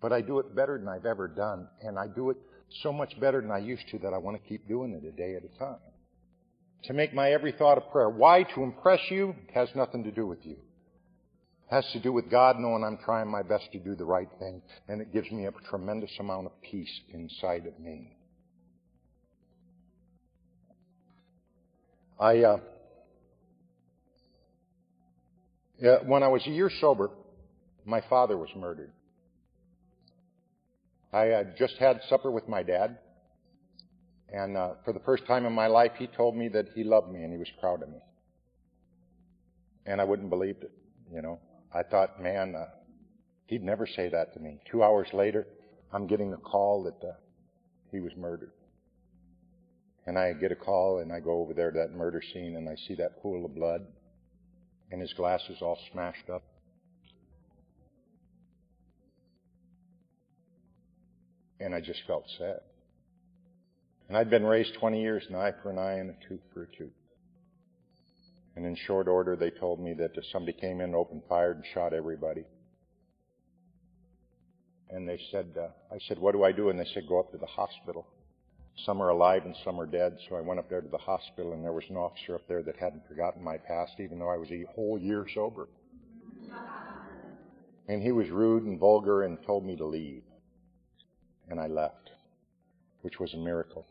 But 0.00 0.12
I 0.12 0.20
do 0.20 0.38
it 0.38 0.54
better 0.54 0.78
than 0.78 0.88
I've 0.88 1.06
ever 1.06 1.28
done. 1.28 1.68
And 1.82 1.98
I 1.98 2.06
do 2.06 2.30
it 2.30 2.36
so 2.82 2.92
much 2.92 3.18
better 3.20 3.40
than 3.40 3.50
I 3.50 3.58
used 3.58 3.88
to 3.90 3.98
that 4.00 4.12
I 4.12 4.18
want 4.18 4.40
to 4.40 4.48
keep 4.48 4.68
doing 4.68 4.92
it 4.92 5.06
a 5.06 5.12
day 5.12 5.36
at 5.36 5.42
a 5.44 5.58
time. 5.58 5.78
To 6.84 6.92
make 6.92 7.14
my 7.14 7.32
every 7.32 7.52
thought 7.52 7.78
a 7.78 7.80
prayer. 7.80 8.10
Why? 8.10 8.44
To 8.54 8.62
impress 8.62 9.00
you? 9.10 9.34
Has 9.54 9.68
nothing 9.74 10.04
to 10.04 10.10
do 10.10 10.26
with 10.26 10.44
you. 10.44 10.52
It 10.52 11.74
has 11.74 11.86
to 11.92 12.00
do 12.00 12.12
with 12.12 12.30
God 12.30 12.58
knowing 12.58 12.84
I'm 12.84 12.98
trying 13.04 13.28
my 13.28 13.42
best 13.42 13.72
to 13.72 13.78
do 13.78 13.96
the 13.96 14.04
right 14.04 14.28
thing. 14.38 14.62
And 14.88 15.00
it 15.00 15.12
gives 15.12 15.30
me 15.30 15.46
a 15.46 15.52
tremendous 15.68 16.12
amount 16.20 16.46
of 16.46 16.52
peace 16.62 17.00
inside 17.12 17.66
of 17.66 17.78
me. 17.80 18.16
I, 22.18 22.38
uh, 22.40 22.58
when 26.04 26.22
I 26.22 26.28
was 26.28 26.46
a 26.46 26.50
year 26.50 26.70
sober, 26.80 27.10
my 27.84 28.00
father 28.08 28.36
was 28.36 28.48
murdered. 28.56 28.92
I 31.12 31.24
had 31.24 31.56
just 31.56 31.76
had 31.78 32.00
supper 32.08 32.30
with 32.30 32.48
my 32.48 32.62
dad, 32.62 32.98
and 34.28 34.56
uh, 34.56 34.70
for 34.84 34.92
the 34.92 35.00
first 35.00 35.26
time 35.26 35.46
in 35.46 35.52
my 35.52 35.66
life, 35.66 35.92
he 35.98 36.06
told 36.06 36.36
me 36.36 36.48
that 36.48 36.70
he 36.74 36.84
loved 36.84 37.12
me 37.12 37.22
and 37.22 37.32
he 37.32 37.38
was 37.38 37.50
proud 37.60 37.82
of 37.82 37.88
me. 37.88 37.98
And 39.86 40.00
I 40.00 40.04
wouldn't 40.04 40.30
believe 40.30 40.56
it, 40.62 40.72
you 41.12 41.22
know. 41.22 41.38
I 41.72 41.82
thought, 41.82 42.20
man, 42.20 42.54
uh, 42.56 42.66
he'd 43.46 43.62
never 43.62 43.86
say 43.86 44.08
that 44.08 44.34
to 44.34 44.40
me. 44.40 44.58
Two 44.70 44.82
hours 44.82 45.08
later, 45.12 45.46
I'm 45.92 46.06
getting 46.06 46.32
a 46.32 46.38
call 46.38 46.82
that 46.84 47.06
uh, 47.06 47.12
he 47.92 48.00
was 48.00 48.12
murdered. 48.16 48.50
And 50.06 50.18
I 50.18 50.32
get 50.32 50.52
a 50.52 50.56
call 50.56 50.98
and 50.98 51.12
I 51.12 51.20
go 51.20 51.40
over 51.40 51.54
there 51.54 51.70
to 51.70 51.78
that 51.78 51.92
murder 51.92 52.22
scene 52.32 52.56
and 52.56 52.68
I 52.68 52.76
see 52.88 52.94
that 52.96 53.22
pool 53.22 53.44
of 53.44 53.54
blood 53.54 53.86
and 54.90 55.00
his 55.00 55.12
glasses 55.12 55.58
all 55.60 55.78
smashed 55.92 56.30
up. 56.30 56.42
And 61.66 61.74
I 61.74 61.80
just 61.80 61.98
felt 62.06 62.22
sad. 62.38 62.60
And 64.06 64.16
I'd 64.16 64.30
been 64.30 64.44
raised 64.46 64.74
20 64.74 65.02
years, 65.02 65.24
an 65.28 65.34
eye 65.34 65.50
for 65.60 65.72
an 65.72 65.78
eye 65.78 65.94
and 65.94 66.10
a 66.10 66.28
tooth 66.28 66.42
for 66.54 66.62
a 66.62 66.66
tooth. 66.68 66.92
And 68.54 68.64
in 68.64 68.76
short 68.76 69.08
order, 69.08 69.34
they 69.34 69.50
told 69.50 69.80
me 69.80 69.92
that 69.94 70.12
somebody 70.30 70.52
came 70.52 70.80
in, 70.80 70.94
opened 70.94 71.22
fire, 71.28 71.50
and 71.50 71.64
shot 71.74 71.92
everybody. 71.92 72.44
And 74.90 75.08
they 75.08 75.18
said, 75.32 75.56
uh, 75.58 75.70
I 75.92 75.98
said, 76.06 76.20
what 76.20 76.34
do 76.34 76.44
I 76.44 76.52
do? 76.52 76.70
And 76.70 76.78
they 76.78 76.86
said, 76.94 77.08
go 77.08 77.18
up 77.18 77.32
to 77.32 77.36
the 77.36 77.46
hospital. 77.46 78.06
Some 78.84 79.02
are 79.02 79.08
alive 79.08 79.44
and 79.44 79.56
some 79.64 79.80
are 79.80 79.86
dead. 79.86 80.18
So 80.28 80.36
I 80.36 80.42
went 80.42 80.60
up 80.60 80.70
there 80.70 80.82
to 80.82 80.88
the 80.88 80.98
hospital, 80.98 81.52
and 81.52 81.64
there 81.64 81.72
was 81.72 81.90
an 81.90 81.96
officer 81.96 82.36
up 82.36 82.46
there 82.46 82.62
that 82.62 82.76
hadn't 82.76 83.08
forgotten 83.08 83.42
my 83.42 83.56
past, 83.56 83.94
even 83.98 84.20
though 84.20 84.30
I 84.30 84.36
was 84.36 84.52
a 84.52 84.66
whole 84.76 84.98
year 84.98 85.26
sober. 85.34 85.66
And 87.88 88.00
he 88.00 88.12
was 88.12 88.30
rude 88.30 88.62
and 88.62 88.78
vulgar 88.78 89.24
and 89.24 89.36
told 89.44 89.66
me 89.66 89.74
to 89.74 89.84
leave. 89.84 90.22
And 91.48 91.60
I 91.60 91.66
left, 91.66 92.10
which 93.02 93.20
was 93.20 93.34
a 93.34 93.38
miracle. 93.38 93.86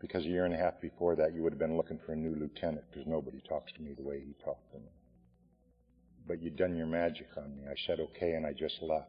Because 0.00 0.24
a 0.24 0.28
year 0.28 0.44
and 0.44 0.54
a 0.54 0.58
half 0.58 0.80
before 0.80 1.16
that, 1.16 1.34
you 1.34 1.42
would 1.42 1.52
have 1.52 1.58
been 1.58 1.76
looking 1.76 1.98
for 2.04 2.12
a 2.12 2.16
new 2.16 2.34
lieutenant 2.34 2.84
because 2.90 3.06
nobody 3.06 3.40
talks 3.48 3.72
to 3.72 3.82
me 3.82 3.94
the 3.94 4.02
way 4.02 4.20
he 4.20 4.34
talked 4.44 4.70
to 4.72 4.78
me. 4.78 4.90
But 6.26 6.42
you'd 6.42 6.56
done 6.56 6.76
your 6.76 6.86
magic 6.86 7.28
on 7.36 7.56
me. 7.56 7.64
I 7.70 7.74
said 7.86 8.00
okay, 8.00 8.32
and 8.32 8.46
I 8.46 8.52
just 8.52 8.82
left. 8.82 9.08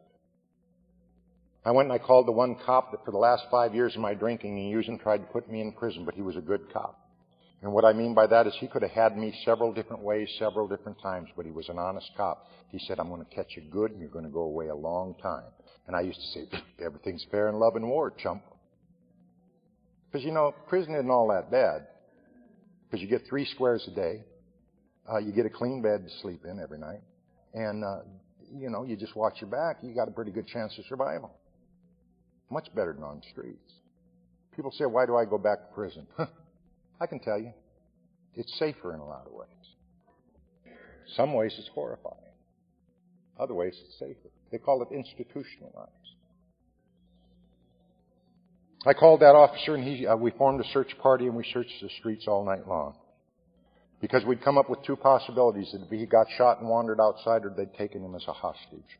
I 1.64 1.72
went 1.72 1.90
and 1.90 2.00
I 2.00 2.04
called 2.04 2.28
the 2.28 2.32
one 2.32 2.54
cop 2.64 2.92
that 2.92 3.04
for 3.04 3.10
the 3.10 3.18
last 3.18 3.44
five 3.50 3.74
years 3.74 3.94
of 3.94 4.00
my 4.00 4.14
drinking 4.14 4.58
and 4.58 4.70
using 4.70 4.98
tried 4.98 5.18
to 5.18 5.24
put 5.24 5.50
me 5.50 5.60
in 5.60 5.72
prison, 5.72 6.04
but 6.04 6.14
he 6.14 6.22
was 6.22 6.36
a 6.36 6.40
good 6.40 6.72
cop. 6.72 7.05
And 7.62 7.72
what 7.72 7.84
I 7.84 7.92
mean 7.92 8.14
by 8.14 8.26
that 8.26 8.46
is 8.46 8.54
he 8.60 8.68
could 8.68 8.82
have 8.82 8.90
had 8.90 9.16
me 9.16 9.34
several 9.44 9.72
different 9.72 10.02
ways, 10.02 10.28
several 10.38 10.68
different 10.68 11.00
times, 11.00 11.28
but 11.36 11.46
he 11.46 11.52
was 11.52 11.68
an 11.68 11.78
honest 11.78 12.10
cop. 12.16 12.46
He 12.70 12.78
said, 12.86 12.98
I'm 12.98 13.08
going 13.08 13.24
to 13.24 13.34
catch 13.34 13.56
you 13.56 13.62
good 13.70 13.92
and 13.92 14.00
you're 14.00 14.10
going 14.10 14.24
to 14.24 14.30
go 14.30 14.42
away 14.42 14.68
a 14.68 14.74
long 14.74 15.14
time. 15.22 15.44
And 15.86 15.96
I 15.96 16.00
used 16.00 16.20
to 16.20 16.26
say, 16.26 16.60
everything's 16.84 17.24
fair 17.30 17.48
in 17.48 17.56
love 17.56 17.76
and 17.76 17.88
war, 17.88 18.12
chump. 18.22 18.42
Because, 20.10 20.24
you 20.24 20.32
know, 20.32 20.54
prison 20.68 20.94
isn't 20.94 21.10
all 21.10 21.28
that 21.28 21.50
bad. 21.50 21.86
Because 22.84 23.02
you 23.02 23.08
get 23.08 23.22
three 23.28 23.46
squares 23.46 23.88
a 23.90 23.94
day. 23.94 24.24
Uh, 25.10 25.18
you 25.18 25.32
get 25.32 25.46
a 25.46 25.50
clean 25.50 25.82
bed 25.82 26.04
to 26.04 26.10
sleep 26.20 26.44
in 26.44 26.60
every 26.60 26.78
night. 26.78 27.00
And, 27.54 27.84
uh, 27.84 28.00
you 28.54 28.70
know, 28.70 28.84
you 28.84 28.96
just 28.96 29.16
watch 29.16 29.40
your 29.40 29.50
back. 29.50 29.78
You 29.82 29.94
got 29.94 30.08
a 30.08 30.10
pretty 30.10 30.30
good 30.30 30.46
chance 30.46 30.76
of 30.78 30.84
survival. 30.86 31.32
Much 32.50 32.68
better 32.74 32.92
than 32.92 33.02
on 33.02 33.16
the 33.16 33.26
streets. 33.30 33.72
People 34.54 34.72
say, 34.72 34.84
why 34.84 35.06
do 35.06 35.16
I 35.16 35.24
go 35.24 35.38
back 35.38 35.58
to 35.68 35.74
prison? 35.74 36.06
I 37.00 37.06
can 37.06 37.18
tell 37.18 37.38
you. 37.38 37.52
It's 38.34 38.58
safer 38.58 38.94
in 38.94 39.00
a 39.00 39.04
lot 39.04 39.26
of 39.26 39.32
ways. 39.32 39.48
Some 41.16 41.32
ways 41.34 41.54
it's 41.58 41.68
horrifying. 41.68 42.16
Other 43.38 43.54
ways 43.54 43.74
it's 43.84 43.98
safer. 43.98 44.30
They 44.50 44.58
call 44.58 44.82
it 44.82 44.94
institutionalized. 44.94 45.90
I 48.86 48.92
called 48.92 49.20
that 49.20 49.34
officer 49.34 49.74
and 49.74 49.84
he, 49.84 50.06
uh, 50.06 50.16
we 50.16 50.30
formed 50.32 50.60
a 50.60 50.68
search 50.72 50.96
party 51.02 51.26
and 51.26 51.34
we 51.34 51.44
searched 51.52 51.72
the 51.82 51.88
streets 51.98 52.26
all 52.28 52.44
night 52.44 52.68
long. 52.68 52.94
Because 54.00 54.24
we'd 54.24 54.44
come 54.44 54.58
up 54.58 54.68
with 54.70 54.84
two 54.84 54.96
possibilities. 54.96 55.70
That 55.72 55.82
if 55.82 55.88
he 55.88 56.06
got 56.06 56.26
shot 56.36 56.60
and 56.60 56.68
wandered 56.68 57.00
outside 57.00 57.44
or 57.44 57.50
they'd 57.50 57.74
taken 57.74 58.04
him 58.04 58.14
as 58.14 58.24
a 58.28 58.32
hostage. 58.32 58.98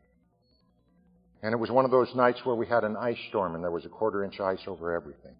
And 1.42 1.52
it 1.52 1.58
was 1.58 1.70
one 1.70 1.84
of 1.84 1.90
those 1.90 2.12
nights 2.14 2.40
where 2.44 2.56
we 2.56 2.66
had 2.66 2.82
an 2.82 2.96
ice 2.96 3.18
storm 3.28 3.54
and 3.54 3.62
there 3.62 3.70
was 3.70 3.84
a 3.84 3.90
quarter 3.90 4.24
inch 4.24 4.40
ice 4.40 4.62
over 4.66 4.94
everything. 4.94 5.34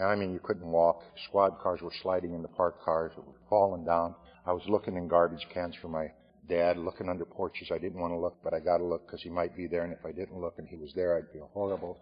And 0.00 0.08
I 0.08 0.14
mean, 0.14 0.32
you 0.32 0.40
couldn't 0.42 0.66
walk. 0.66 1.02
Squad 1.26 1.58
cars 1.62 1.82
were 1.82 1.92
sliding 2.02 2.32
into 2.32 2.48
parked 2.48 2.82
cars 2.82 3.12
that 3.16 3.26
were 3.26 3.34
falling 3.50 3.84
down. 3.84 4.14
I 4.46 4.52
was 4.52 4.62
looking 4.66 4.96
in 4.96 5.08
garbage 5.08 5.46
cans 5.52 5.74
for 5.82 5.88
my 5.88 6.06
dad, 6.48 6.78
looking 6.78 7.10
under 7.10 7.26
porches. 7.26 7.68
I 7.70 7.76
didn't 7.76 8.00
want 8.00 8.14
to 8.14 8.18
look, 8.18 8.38
but 8.42 8.54
I 8.54 8.60
got 8.60 8.78
to 8.78 8.84
look 8.84 9.06
because 9.06 9.20
he 9.20 9.28
might 9.28 9.54
be 9.54 9.66
there. 9.66 9.84
And 9.84 9.92
if 9.92 10.06
I 10.06 10.12
didn't 10.12 10.40
look 10.40 10.54
and 10.56 10.66
he 10.66 10.76
was 10.76 10.90
there, 10.96 11.18
I'd 11.18 11.30
feel 11.34 11.50
horrible. 11.52 11.98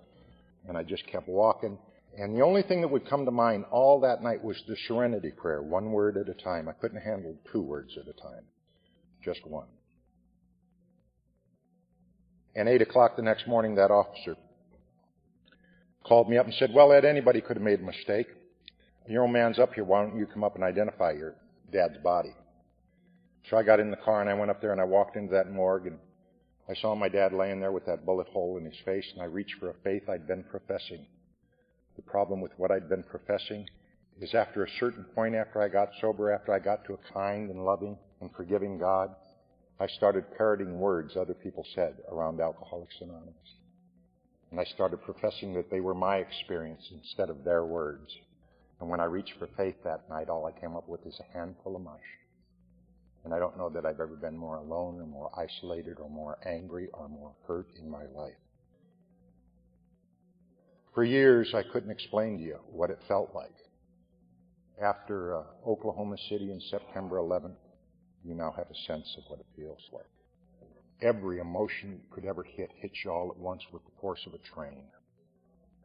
And 0.69 0.79
I 0.79 0.85
just 0.85 1.09
kept 1.09 1.29
walking. 1.29 1.77
And 2.17 2.37
the 2.37 2.45
only 2.45 2.63
thing 2.63 2.83
that 2.83 2.89
would 2.89 3.11
come 3.11 3.25
to 3.25 3.33
mind 3.33 3.65
all 3.69 3.99
that 4.03 4.23
night 4.23 4.45
was 4.45 4.63
the 4.69 4.77
serenity 4.87 5.33
prayer, 5.37 5.61
one 5.61 5.91
word 5.91 6.17
at 6.17 6.29
a 6.29 6.35
time. 6.35 6.69
I 6.69 6.75
couldn't 6.75 7.03
handle 7.03 7.35
two 7.53 7.63
words 7.63 7.99
at 8.01 8.07
a 8.07 8.13
time, 8.13 8.45
just 9.25 9.45
one. 9.45 9.67
And 12.55 12.69
8 12.69 12.81
o'clock 12.81 13.17
the 13.17 13.23
next 13.23 13.49
morning, 13.49 13.75
that 13.75 13.91
officer 13.91 14.37
called 16.09 16.29
me 16.29 16.39
up 16.39 16.47
and 16.47 16.55
said, 16.55 16.73
Well, 16.73 16.93
Ed, 16.93 17.05
anybody 17.05 17.41
could 17.41 17.57
have 17.57 17.65
made 17.65 17.81
a 17.81 17.85
mistake. 17.85 18.27
Your 19.07 19.23
old 19.23 19.33
man's 19.33 19.59
up 19.59 19.75
here. 19.75 19.85
Why 19.85 20.03
don't 20.03 20.19
you 20.19 20.27
come 20.27 20.45
up 20.45 20.55
and 20.55 20.65
identify 20.65 21.13
your 21.13 21.35
dad's 21.73 21.99
body? 21.99 22.35
So 23.49 23.57
I 23.57 23.63
got 23.63 23.81
in 23.81 23.91
the 23.91 23.97
car 23.97 24.21
and 24.21 24.29
I 24.29 24.35
went 24.35 24.51
up 24.51 24.61
there 24.61 24.73
and 24.73 24.81
I 24.81 24.85
walked 24.85 25.17
into 25.17 25.33
that 25.33 25.51
morgue 25.51 25.87
and 25.87 25.99
I 26.69 26.75
saw 26.75 26.95
my 26.95 27.09
dad 27.09 27.33
laying 27.33 27.61
there 27.61 27.73
with 27.73 27.87
that 27.87 28.05
bullet 28.05 28.27
hole 28.29 28.59
in 28.59 28.65
his 28.65 28.79
face 28.85 29.07
and 29.15 29.23
I 29.23 29.27
reached 29.27 29.55
for 29.59 29.71
a 29.71 29.75
faith 29.83 30.09
I'd 30.09 30.27
been 30.27 30.45
professing. 30.45 31.07
The 31.97 32.03
problem 32.03 32.43
with 32.43 32.53
what 32.59 32.71
I'd 32.71 32.89
been 32.89 33.03
professing 33.03 33.67
is 34.21 34.35
after 34.35 34.65
a 34.65 34.71
certain 34.79 35.05
point 35.15 35.35
after 35.35 35.63
I 35.63 35.69
got 35.69 35.89
sober, 36.01 36.31
after 36.31 36.53
I 36.53 36.59
got 36.59 36.85
to 36.85 36.95
a 36.95 37.13
kind 37.15 37.49
and 37.49 37.65
loving 37.65 37.97
and 38.21 38.31
forgiving 38.37 38.79
God, 38.79 39.15
I 39.81 39.87
started 39.87 40.25
parroting 40.37 40.79
words 40.79 41.17
other 41.17 41.35
people 41.35 41.65
said 41.75 41.95
around 42.11 42.41
Alcoholics 42.41 42.97
Anonymous. 43.01 43.58
And 44.51 44.59
I 44.59 44.65
started 44.65 45.03
professing 45.03 45.55
that 45.55 45.71
they 45.71 45.81
were 45.81 45.95
my 45.95 46.17
experience 46.17 46.83
instead 46.91 47.31
of 47.31 47.45
their 47.45 47.65
words. 47.65 48.11
And 48.81 48.89
when 48.89 49.01
I 49.01 49.05
reached 49.05 49.35
for 49.39 49.49
faith 49.57 49.77
that 49.85 50.09
night, 50.09 50.29
all 50.29 50.47
I 50.47 50.59
came 50.59 50.77
up 50.77 50.89
with 50.89 51.05
is 51.07 51.21
a 51.21 51.37
handful 51.37 51.77
of 51.77 51.83
mush. 51.83 52.01
And 53.25 53.35
I 53.35 53.39
don't 53.39 53.59
know 53.59 53.69
that 53.71 53.85
I've 53.85 54.01
ever 54.01 54.17
been 54.17 54.37
more 54.37 54.57
alone 54.57 55.01
or 55.01 55.07
more 55.07 55.31
isolated 55.39 55.99
or 55.99 56.09
more 56.09 56.39
angry 56.47 56.89
or 56.95 57.09
more 57.09 57.35
hurt 57.47 57.69
in 57.79 57.91
my 57.91 58.05
life. 58.15 58.37
For 60.95 61.05
years, 61.05 61.53
I 61.55 61.63
couldn't 61.63 61.91
explain 61.91 62.39
to 62.39 62.43
you 62.43 62.59
what 62.71 62.91
it 62.91 62.99
felt 63.07 63.35
like. 63.35 63.55
After 64.83 65.37
uh, 65.37 65.43
Oklahoma 65.67 66.17
City 66.29 66.51
in 66.51 66.61
September 66.71 67.17
11th, 67.17 67.57
you 68.25 68.35
now 68.35 68.53
have 68.57 68.67
a 68.71 68.87
sense 68.87 69.15
of 69.19 69.25
what 69.29 69.41
it 69.41 69.47
feels 69.57 69.83
like. 69.93 70.07
Every 71.01 71.39
emotion 71.39 71.93
you 71.93 72.01
could 72.11 72.25
ever 72.25 72.43
hit 72.43 72.71
hits 72.81 73.05
you 73.05 73.11
all 73.11 73.31
at 73.31 73.39
once 73.39 73.63
with 73.73 73.85
the 73.85 74.01
force 74.01 74.21
of 74.27 74.35
a 74.35 74.39
train. 74.39 74.85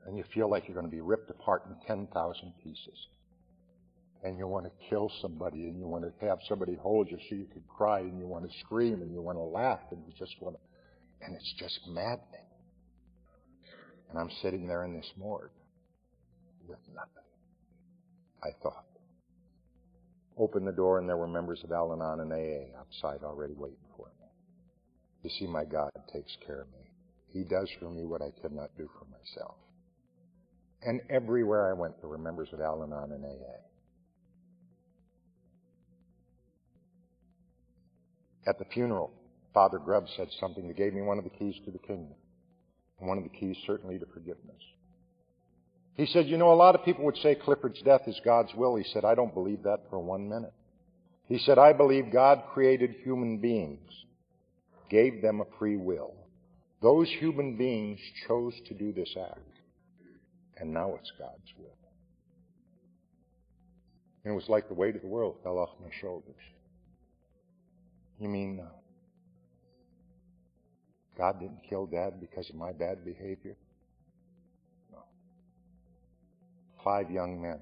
And 0.06 0.18
you 0.18 0.24
feel 0.34 0.50
like 0.50 0.68
you're 0.68 0.76
going 0.76 0.90
to 0.90 0.92
be 0.92 1.02
ripped 1.02 1.30
apart 1.30 1.64
in 1.68 1.76
10,000 1.88 2.54
pieces. 2.64 3.08
And 4.24 4.38
you 4.38 4.48
want 4.48 4.66
to 4.66 4.72
kill 4.90 5.12
somebody 5.22 5.68
and 5.68 5.78
you 5.80 5.88
want 5.88 6.04
to 6.04 6.26
have 6.26 6.40
somebody 6.48 6.76
hold 6.76 7.12
you 7.12 7.18
so 7.30 7.36
you 7.36 7.46
can 7.52 7.64
cry 7.68 8.00
and 8.00 8.18
you 8.18 8.26
want 8.26 8.50
to 8.50 8.60
scream 8.60 9.02
and 9.02 9.14
you 9.14 9.22
want 9.22 9.38
to 9.38 9.44
laugh 9.44 9.82
and 9.92 10.02
you 10.08 10.14
just 10.18 10.36
want 10.42 10.56
to, 10.56 11.26
and 11.26 11.36
it's 11.36 11.54
just 11.60 11.80
maddening. 11.88 12.48
And 14.10 14.18
I'm 14.20 14.30
sitting 14.42 14.68
there 14.68 14.84
in 14.86 14.94
this 14.94 15.12
morgue 15.18 15.52
with 16.68 16.80
nothing. 16.94 17.10
I 18.44 18.50
thought. 18.62 18.86
Opened 20.38 20.68
the 20.68 20.72
door 20.72 21.00
and 21.00 21.08
there 21.08 21.18
were 21.18 21.28
members 21.28 21.62
of 21.64 21.72
Al 21.72 21.94
Anon 21.94 22.22
and 22.22 22.32
AA 22.32 22.80
outside 22.80 23.24
already 23.24 23.54
waiting 23.56 23.78
for 23.96 24.08
me. 24.08 24.13
You 25.24 25.30
see, 25.30 25.48
my 25.48 25.66
God 25.66 25.92
takes 26.12 26.36
care 26.46 26.62
of 26.62 26.68
me. 26.68 26.90
He 27.32 27.44
does 27.44 27.70
for 27.80 27.90
me 27.90 28.06
what 28.06 28.22
I 28.22 28.30
could 28.42 28.52
not 28.52 28.70
do 28.78 28.90
for 29.00 29.06
myself. 29.06 29.56
And 30.86 31.02
everywhere 31.10 31.70
I 31.70 31.74
went, 31.74 32.00
there 32.02 32.10
were 32.10 32.18
members 32.18 32.50
of 32.52 32.60
Al 32.60 32.84
Anon 32.84 33.12
and 33.14 33.26
AA. 33.26 33.64
At 38.46 38.60
the 38.60 38.66
funeral, 38.66 39.12
Father 39.54 39.80
Grubb 39.80 40.06
said 40.18 40.28
something 40.40 40.68
that 40.68 40.76
gave 40.76 40.94
me 40.94 41.02
one 41.02 41.18
of 41.18 41.24
the 41.24 41.30
keys 41.30 41.56
to 41.66 41.72
the 41.72 41.80
kingdom. 41.80 42.16
And 43.00 43.08
one 43.08 43.18
of 43.18 43.24
the 43.24 43.30
keys, 43.30 43.56
certainly, 43.66 43.98
to 43.98 44.06
forgiveness. 44.14 44.62
He 45.96 46.06
said, 46.08 46.28
You 46.28 46.38
know, 46.38 46.52
a 46.52 46.56
lot 46.56 46.76
of 46.76 46.84
people 46.84 47.06
would 47.06 47.18
say 47.18 47.36
Clifford's 47.36 47.82
death 47.82 48.02
is 48.08 48.20
God's 48.26 48.54
will. 48.56 48.76
He 48.76 48.84
said, 48.92 49.06
I 49.06 49.16
don't 49.16 49.34
believe 49.34 49.64
that 49.64 49.82
for 49.90 50.00
one 50.00 50.28
minute. 50.28 50.54
He 51.28 51.38
said, 51.38 51.58
I 51.58 51.74
believe 51.74 52.12
God 52.12 52.44
created 52.54 52.96
human 53.04 53.38
beings, 53.38 53.90
gave 54.90 55.22
them 55.22 55.42
a 55.42 55.58
free 55.58 55.78
will. 55.78 56.14
Those 56.82 57.10
human 57.20 57.58
beings 57.58 58.00
chose 58.28 58.54
to 58.68 58.74
do 58.74 58.92
this 58.92 59.16
act. 59.20 59.40
And 60.58 60.74
now 60.74 60.96
it's 60.96 61.12
God's 61.18 61.54
will. 61.58 61.78
And 64.24 64.34
it 64.34 64.36
was 64.36 64.50
like 64.50 64.68
the 64.68 64.74
weight 64.74 64.96
of 64.96 65.02
the 65.02 65.08
world 65.08 65.38
fell 65.44 65.58
off 65.58 65.70
my 65.82 65.90
shoulders. 66.00 66.36
You 68.20 68.30
mean, 68.30 68.60
uh, 68.62 68.70
God 71.18 71.40
didn't 71.40 71.62
kill 71.70 71.86
Dad 71.86 72.20
because 72.20 72.50
of 72.50 72.56
my 72.56 72.72
bad 72.72 73.04
behavior? 73.04 73.56
No. 74.92 75.00
Five 76.84 77.12
young 77.12 77.42
men 77.42 77.60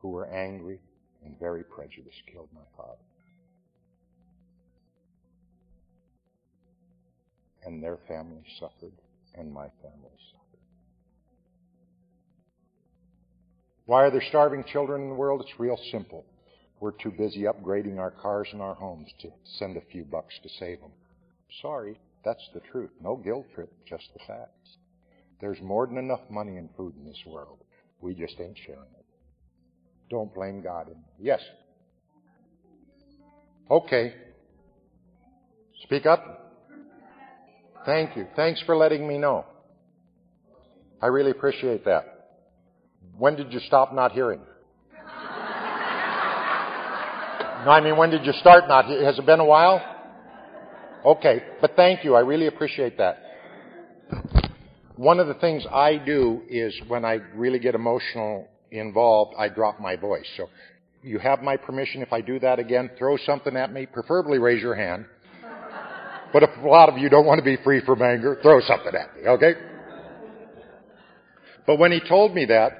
who 0.00 0.08
were 0.08 0.26
angry 0.26 0.80
and 1.24 1.38
very 1.38 1.64
prejudiced 1.64 2.22
killed 2.30 2.48
my 2.54 2.60
father. 2.76 2.98
And 7.66 7.82
their 7.82 7.98
family 8.08 8.44
suffered, 8.60 8.92
and 9.34 9.52
my 9.52 9.68
family 9.82 10.16
suffered. 10.32 10.60
Why 13.86 14.04
are 14.04 14.10
there 14.10 14.22
starving 14.28 14.64
children 14.64 15.02
in 15.02 15.08
the 15.08 15.14
world? 15.14 15.42
It's 15.42 15.60
real 15.60 15.78
simple. 15.90 16.24
We're 16.80 16.92
too 16.92 17.10
busy 17.10 17.42
upgrading 17.42 17.98
our 17.98 18.10
cars 18.10 18.48
and 18.52 18.60
our 18.60 18.74
homes 18.74 19.08
to 19.20 19.28
send 19.58 19.76
a 19.76 19.82
few 19.92 20.04
bucks 20.04 20.34
to 20.42 20.48
save 20.58 20.80
them. 20.80 20.92
Sorry, 21.62 21.98
that's 22.24 22.46
the 22.52 22.60
truth. 22.72 22.90
No 23.00 23.16
guilt 23.16 23.46
trip, 23.54 23.72
just 23.88 24.08
the 24.12 24.20
facts. 24.26 24.76
There's 25.40 25.60
more 25.60 25.86
than 25.86 25.98
enough 25.98 26.22
money 26.30 26.56
and 26.56 26.68
food 26.76 26.94
in 26.96 27.06
this 27.06 27.22
world. 27.26 27.58
We 28.00 28.14
just 28.14 28.38
ain't 28.40 28.58
sharing 28.66 28.80
it. 28.98 29.04
Don't 30.10 30.34
blame 30.34 30.62
God. 30.62 30.88
Yes. 31.18 31.40
Okay. 33.70 34.14
Speak 35.82 36.06
up. 36.06 36.43
Thank 37.86 38.16
you. 38.16 38.26
Thanks 38.34 38.62
for 38.66 38.76
letting 38.76 39.06
me 39.06 39.18
know. 39.18 39.44
I 41.02 41.08
really 41.08 41.30
appreciate 41.30 41.84
that. 41.84 42.38
When 43.18 43.36
did 43.36 43.52
you 43.52 43.60
stop 43.60 43.94
not 43.94 44.12
hearing? 44.12 44.40
No, 47.64 47.70
I 47.70 47.80
mean, 47.82 47.96
when 47.96 48.10
did 48.10 48.26
you 48.26 48.32
start 48.40 48.68
not? 48.68 48.84
Has 48.86 49.18
it 49.18 49.24
been 49.24 49.40
a 49.40 49.44
while? 49.44 49.82
Okay, 51.04 51.42
but 51.60 51.76
thank 51.76 52.04
you. 52.04 52.14
I 52.14 52.20
really 52.20 52.46
appreciate 52.46 52.98
that. 52.98 53.18
One 54.96 55.18
of 55.18 55.26
the 55.26 55.34
things 55.34 55.64
I 55.72 55.96
do 55.96 56.42
is 56.48 56.74
when 56.88 57.04
I 57.04 57.14
really 57.34 57.58
get 57.58 57.74
emotional 57.74 58.48
involved, 58.70 59.34
I 59.38 59.48
drop 59.48 59.80
my 59.80 59.96
voice. 59.96 60.26
So 60.36 60.48
you 61.02 61.18
have 61.18 61.42
my 61.42 61.56
permission 61.56 62.02
if 62.02 62.12
I 62.12 62.20
do 62.20 62.38
that 62.40 62.58
again, 62.58 62.90
throw 62.98 63.16
something 63.18 63.56
at 63.56 63.72
me, 63.72 63.86
preferably 63.86 64.38
raise 64.38 64.62
your 64.62 64.74
hand. 64.74 65.06
But 66.34 66.42
if 66.42 66.50
a 66.64 66.66
lot 66.66 66.88
of 66.88 66.98
you 66.98 67.08
don't 67.08 67.26
want 67.26 67.38
to 67.38 67.44
be 67.44 67.56
free 67.62 67.80
from 67.86 68.02
anger, 68.02 68.36
throw 68.42 68.60
something 68.62 68.92
at 68.92 69.14
me, 69.14 69.28
okay? 69.28 69.52
But 71.64 71.78
when 71.78 71.92
he 71.92 72.00
told 72.00 72.34
me 72.34 72.46
that, 72.46 72.72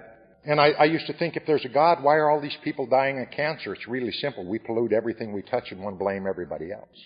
and 0.44 0.60
I, 0.60 0.70
I 0.70 0.84
used 0.86 1.06
to 1.06 1.12
think 1.12 1.36
if 1.36 1.44
there's 1.46 1.64
a 1.64 1.68
God, 1.68 2.02
why 2.02 2.16
are 2.16 2.28
all 2.28 2.40
these 2.40 2.58
people 2.64 2.88
dying 2.88 3.20
of 3.20 3.30
cancer? 3.30 3.72
It's 3.72 3.86
really 3.86 4.10
simple. 4.10 4.44
We 4.44 4.58
pollute 4.58 4.92
everything 4.92 5.32
we 5.32 5.42
touch 5.42 5.70
and 5.70 5.80
want 5.80 5.94
to 5.94 6.04
blame 6.04 6.26
everybody 6.26 6.72
else. 6.72 6.98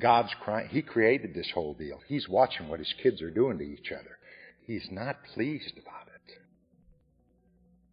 God's 0.00 0.34
crying. 0.42 0.68
He 0.68 0.82
created 0.82 1.32
this 1.32 1.50
whole 1.54 1.74
deal. 1.74 2.00
He's 2.08 2.28
watching 2.28 2.68
what 2.68 2.80
his 2.80 2.92
kids 3.00 3.22
are 3.22 3.30
doing 3.30 3.56
to 3.58 3.64
each 3.64 3.92
other. 3.92 4.18
He's 4.66 4.88
not 4.90 5.18
pleased 5.32 5.78
about 5.80 6.08
it. 6.08 6.32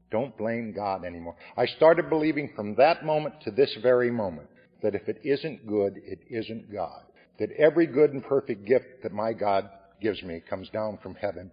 Don't 0.09 0.35
blame 0.35 0.73
God 0.75 1.05
anymore. 1.05 1.35
I 1.55 1.67
started 1.67 2.09
believing 2.09 2.51
from 2.55 2.73
that 2.75 3.05
moment 3.05 3.35
to 3.43 3.51
this 3.51 3.77
very 3.83 4.09
moment 4.09 4.47
that 4.85 4.93
if 4.93 5.09
it 5.09 5.19
isn't 5.23 5.65
good, 5.65 5.99
it 6.05 6.19
isn't 6.29 6.71
God. 6.71 7.01
That 7.39 7.49
every 7.57 7.87
good 7.87 8.13
and 8.13 8.23
perfect 8.23 8.67
gift 8.67 9.01
that 9.01 9.11
my 9.11 9.33
God 9.33 9.67
gives 9.99 10.21
me 10.21 10.43
comes 10.47 10.69
down 10.69 10.99
from 11.01 11.15
heaven 11.15 11.49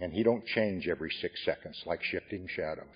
and 0.00 0.12
he 0.12 0.24
don't 0.24 0.44
change 0.44 0.88
every 0.88 1.12
six 1.20 1.44
seconds 1.44 1.80
like 1.86 2.02
shifting 2.02 2.48
shadows. 2.48 2.86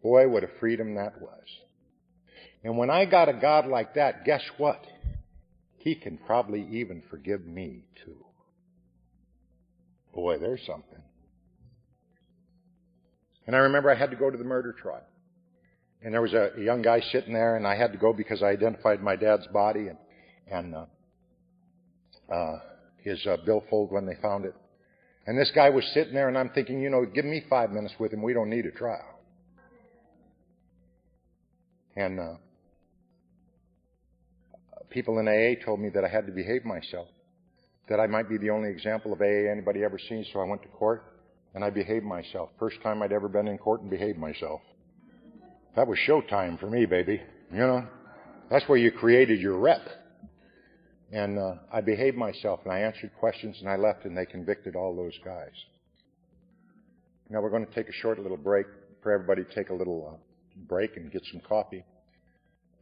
Boy, 0.00 0.28
what 0.28 0.44
a 0.44 0.48
freedom 0.60 0.94
that 0.94 1.20
was. 1.20 1.42
And 2.62 2.78
when 2.78 2.88
I 2.88 3.04
got 3.04 3.28
a 3.28 3.32
God 3.32 3.66
like 3.66 3.94
that, 3.94 4.24
guess 4.24 4.42
what? 4.58 4.80
He 5.78 5.96
can 5.96 6.18
probably 6.18 6.68
even 6.70 7.02
forgive 7.10 7.44
me 7.44 7.84
too. 8.04 8.24
Boy, 10.14 10.38
there's 10.38 10.64
something. 10.64 11.02
And 13.44 13.56
I 13.56 13.60
remember 13.60 13.90
I 13.90 13.96
had 13.96 14.10
to 14.10 14.16
go 14.16 14.30
to 14.30 14.38
the 14.38 14.44
murder 14.44 14.72
trial. 14.72 15.02
And 16.02 16.14
there 16.14 16.22
was 16.22 16.32
a, 16.32 16.50
young 16.58 16.82
guy 16.82 17.00
sitting 17.12 17.32
there, 17.32 17.56
and 17.56 17.66
I 17.66 17.76
had 17.76 17.92
to 17.92 17.98
go 17.98 18.12
because 18.12 18.42
I 18.42 18.46
identified 18.46 19.02
my 19.02 19.16
dad's 19.16 19.46
body 19.48 19.88
and, 19.88 19.98
and 20.50 20.74
uh, 20.74 22.32
uh, 22.32 22.58
his 22.98 23.24
uh, 23.26 23.36
billfold 23.44 23.90
when 23.90 24.06
they 24.06 24.14
found 24.22 24.44
it. 24.44 24.54
And 25.26 25.38
this 25.38 25.50
guy 25.54 25.70
was 25.70 25.84
sitting 25.92 26.14
there, 26.14 26.28
and 26.28 26.38
I'm 26.38 26.50
thinking, 26.50 26.80
you 26.80 26.88
know, 26.88 27.04
give 27.04 27.24
me 27.24 27.42
five 27.50 27.70
minutes 27.70 27.94
with 27.98 28.12
him. 28.12 28.22
We 28.22 28.32
don't 28.32 28.48
need 28.48 28.64
a 28.64 28.70
trial. 28.70 29.18
And 31.96 32.20
uh, 32.20 32.34
people 34.88 35.18
in 35.18 35.26
AA 35.26 35.62
told 35.64 35.80
me 35.80 35.90
that 35.90 36.04
I 36.04 36.08
had 36.08 36.26
to 36.26 36.32
behave 36.32 36.64
myself, 36.64 37.08
that 37.88 37.98
I 37.98 38.06
might 38.06 38.28
be 38.28 38.38
the 38.38 38.50
only 38.50 38.70
example 38.70 39.12
of 39.12 39.20
AA 39.20 39.50
anybody 39.50 39.82
ever 39.82 39.98
seen. 40.08 40.24
So 40.32 40.40
I 40.40 40.44
went 40.44 40.62
to 40.62 40.68
court, 40.68 41.04
and 41.54 41.64
I 41.64 41.70
behaved 41.70 42.04
myself. 42.04 42.50
First 42.58 42.80
time 42.82 43.02
I'd 43.02 43.12
ever 43.12 43.28
been 43.28 43.48
in 43.48 43.58
court 43.58 43.80
and 43.80 43.90
behaved 43.90 44.16
myself. 44.16 44.60
That 45.76 45.86
was 45.86 45.98
showtime 46.06 46.58
for 46.58 46.68
me, 46.68 46.86
baby. 46.86 47.20
You 47.52 47.58
know, 47.58 47.86
that's 48.50 48.68
where 48.68 48.78
you 48.78 48.90
created 48.90 49.40
your 49.40 49.56
rep. 49.58 49.82
And 51.12 51.38
uh, 51.38 51.54
I 51.72 51.80
behaved 51.80 52.16
myself 52.16 52.60
and 52.64 52.72
I 52.72 52.80
answered 52.80 53.10
questions 53.18 53.56
and 53.60 53.68
I 53.68 53.76
left 53.76 54.04
and 54.04 54.16
they 54.16 54.26
convicted 54.26 54.76
all 54.76 54.94
those 54.94 55.18
guys. 55.24 55.52
Now 57.30 57.40
we're 57.40 57.50
going 57.50 57.66
to 57.66 57.74
take 57.74 57.88
a 57.88 57.92
short 57.92 58.18
little 58.18 58.36
break 58.36 58.66
for 59.02 59.12
everybody 59.12 59.44
to 59.44 59.54
take 59.54 59.70
a 59.70 59.74
little 59.74 60.12
uh, 60.12 60.16
break 60.66 60.96
and 60.96 61.10
get 61.10 61.22
some 61.30 61.40
coffee. 61.40 61.84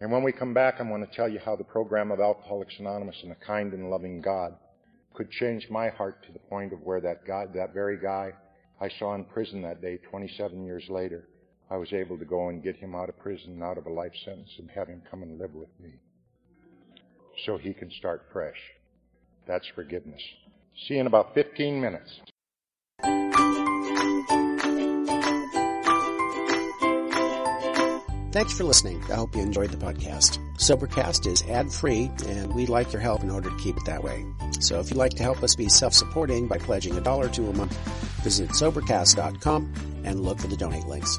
And 0.01 0.13
when 0.13 0.23
we 0.23 0.33
come 0.33 0.53
back, 0.53 0.77
I'm 0.79 0.89
going 0.89 1.07
to 1.07 1.13
tell 1.13 1.29
you 1.29 1.39
how 1.39 1.57
the 1.57 1.65
program 1.65 2.11
of 2.11 2.21
Alcoholics 2.21 2.75
Anonymous 2.79 3.17
and 3.23 3.33
a 3.33 3.47
kind 3.47 3.73
and 3.73 3.91
loving 3.91 4.21
God 4.21 4.55
could 5.15 5.31
change 5.31 5.69
my 5.71 5.89
heart 5.89 6.23
to 6.27 6.33
the 6.33 6.39
point 6.39 6.73
of 6.73 6.83
where 6.83 7.01
that 7.01 7.27
God, 7.27 7.55
that 7.55 7.73
very 7.73 7.99
guy 7.99 8.33
I 8.81 8.91
saw 8.99 9.15
in 9.15 9.25
prison 9.25 9.63
that 9.63 9.81
day, 9.81 9.99
27 10.11 10.65
years 10.65 10.85
later, 10.91 11.29
I 11.71 11.77
was 11.77 11.93
able 11.93 12.19
to 12.19 12.25
go 12.25 12.49
and 12.49 12.63
get 12.63 12.77
him 12.77 12.95
out 12.95 13.09
of 13.09 13.19
prison 13.19 13.63
out 13.63 13.79
of 13.79 13.87
a 13.87 13.93
life 13.93 14.15
sentence 14.25 14.51
and 14.59 14.71
have 14.71 14.89
him 14.89 15.03
come 15.11 15.23
and 15.23 15.39
live 15.39 15.55
with 15.55 15.69
me 15.83 15.91
so 17.45 17.59
he 17.59 17.75
can 17.75 17.91
start 17.91 18.23
fresh. 18.33 18.59
That's 19.47 19.67
forgiveness. 19.75 20.23
See 20.87 20.95
you 20.95 21.01
in 21.01 21.07
about 21.07 21.35
15 21.35 21.81
minutes. 21.81 22.21
Thanks 28.33 28.53
for 28.53 28.65
listening. 28.65 29.03
I 29.11 29.15
hope 29.15 29.35
you 29.35 29.41
enjoyed 29.41 29.71
the 29.71 29.79
podcast. 29.79 30.39
Sobercast 30.59 31.27
is 31.27 31.43
ad 31.49 31.73
free, 31.73 32.11
and 32.27 32.55
we'd 32.55 32.69
like 32.69 32.93
your 32.93 33.01
help 33.01 33.23
in 33.23 33.31
order 33.31 33.49
to 33.49 33.57
keep 33.57 33.79
it 33.79 33.85
that 33.87 34.05
way. 34.05 34.27
So 34.61 34.79
if 34.79 34.91
you'd 34.91 34.99
like 34.99 35.13
to 35.13 35.23
help 35.23 35.43
us 35.43 35.57
be 35.57 35.71
self 35.71 35.95
supporting 35.95 36.47
by 36.47 36.59
pledging 36.59 36.97
a 36.99 37.01
dollar 37.01 37.31
to 37.31 37.49
a 37.49 37.53
month, 37.55 37.75
visit 38.23 38.51
Sobercast.com 38.51 39.73
and 40.05 40.21
look 40.21 40.39
for 40.39 40.49
the 40.49 40.57
donate 40.57 40.87
links. 40.87 41.19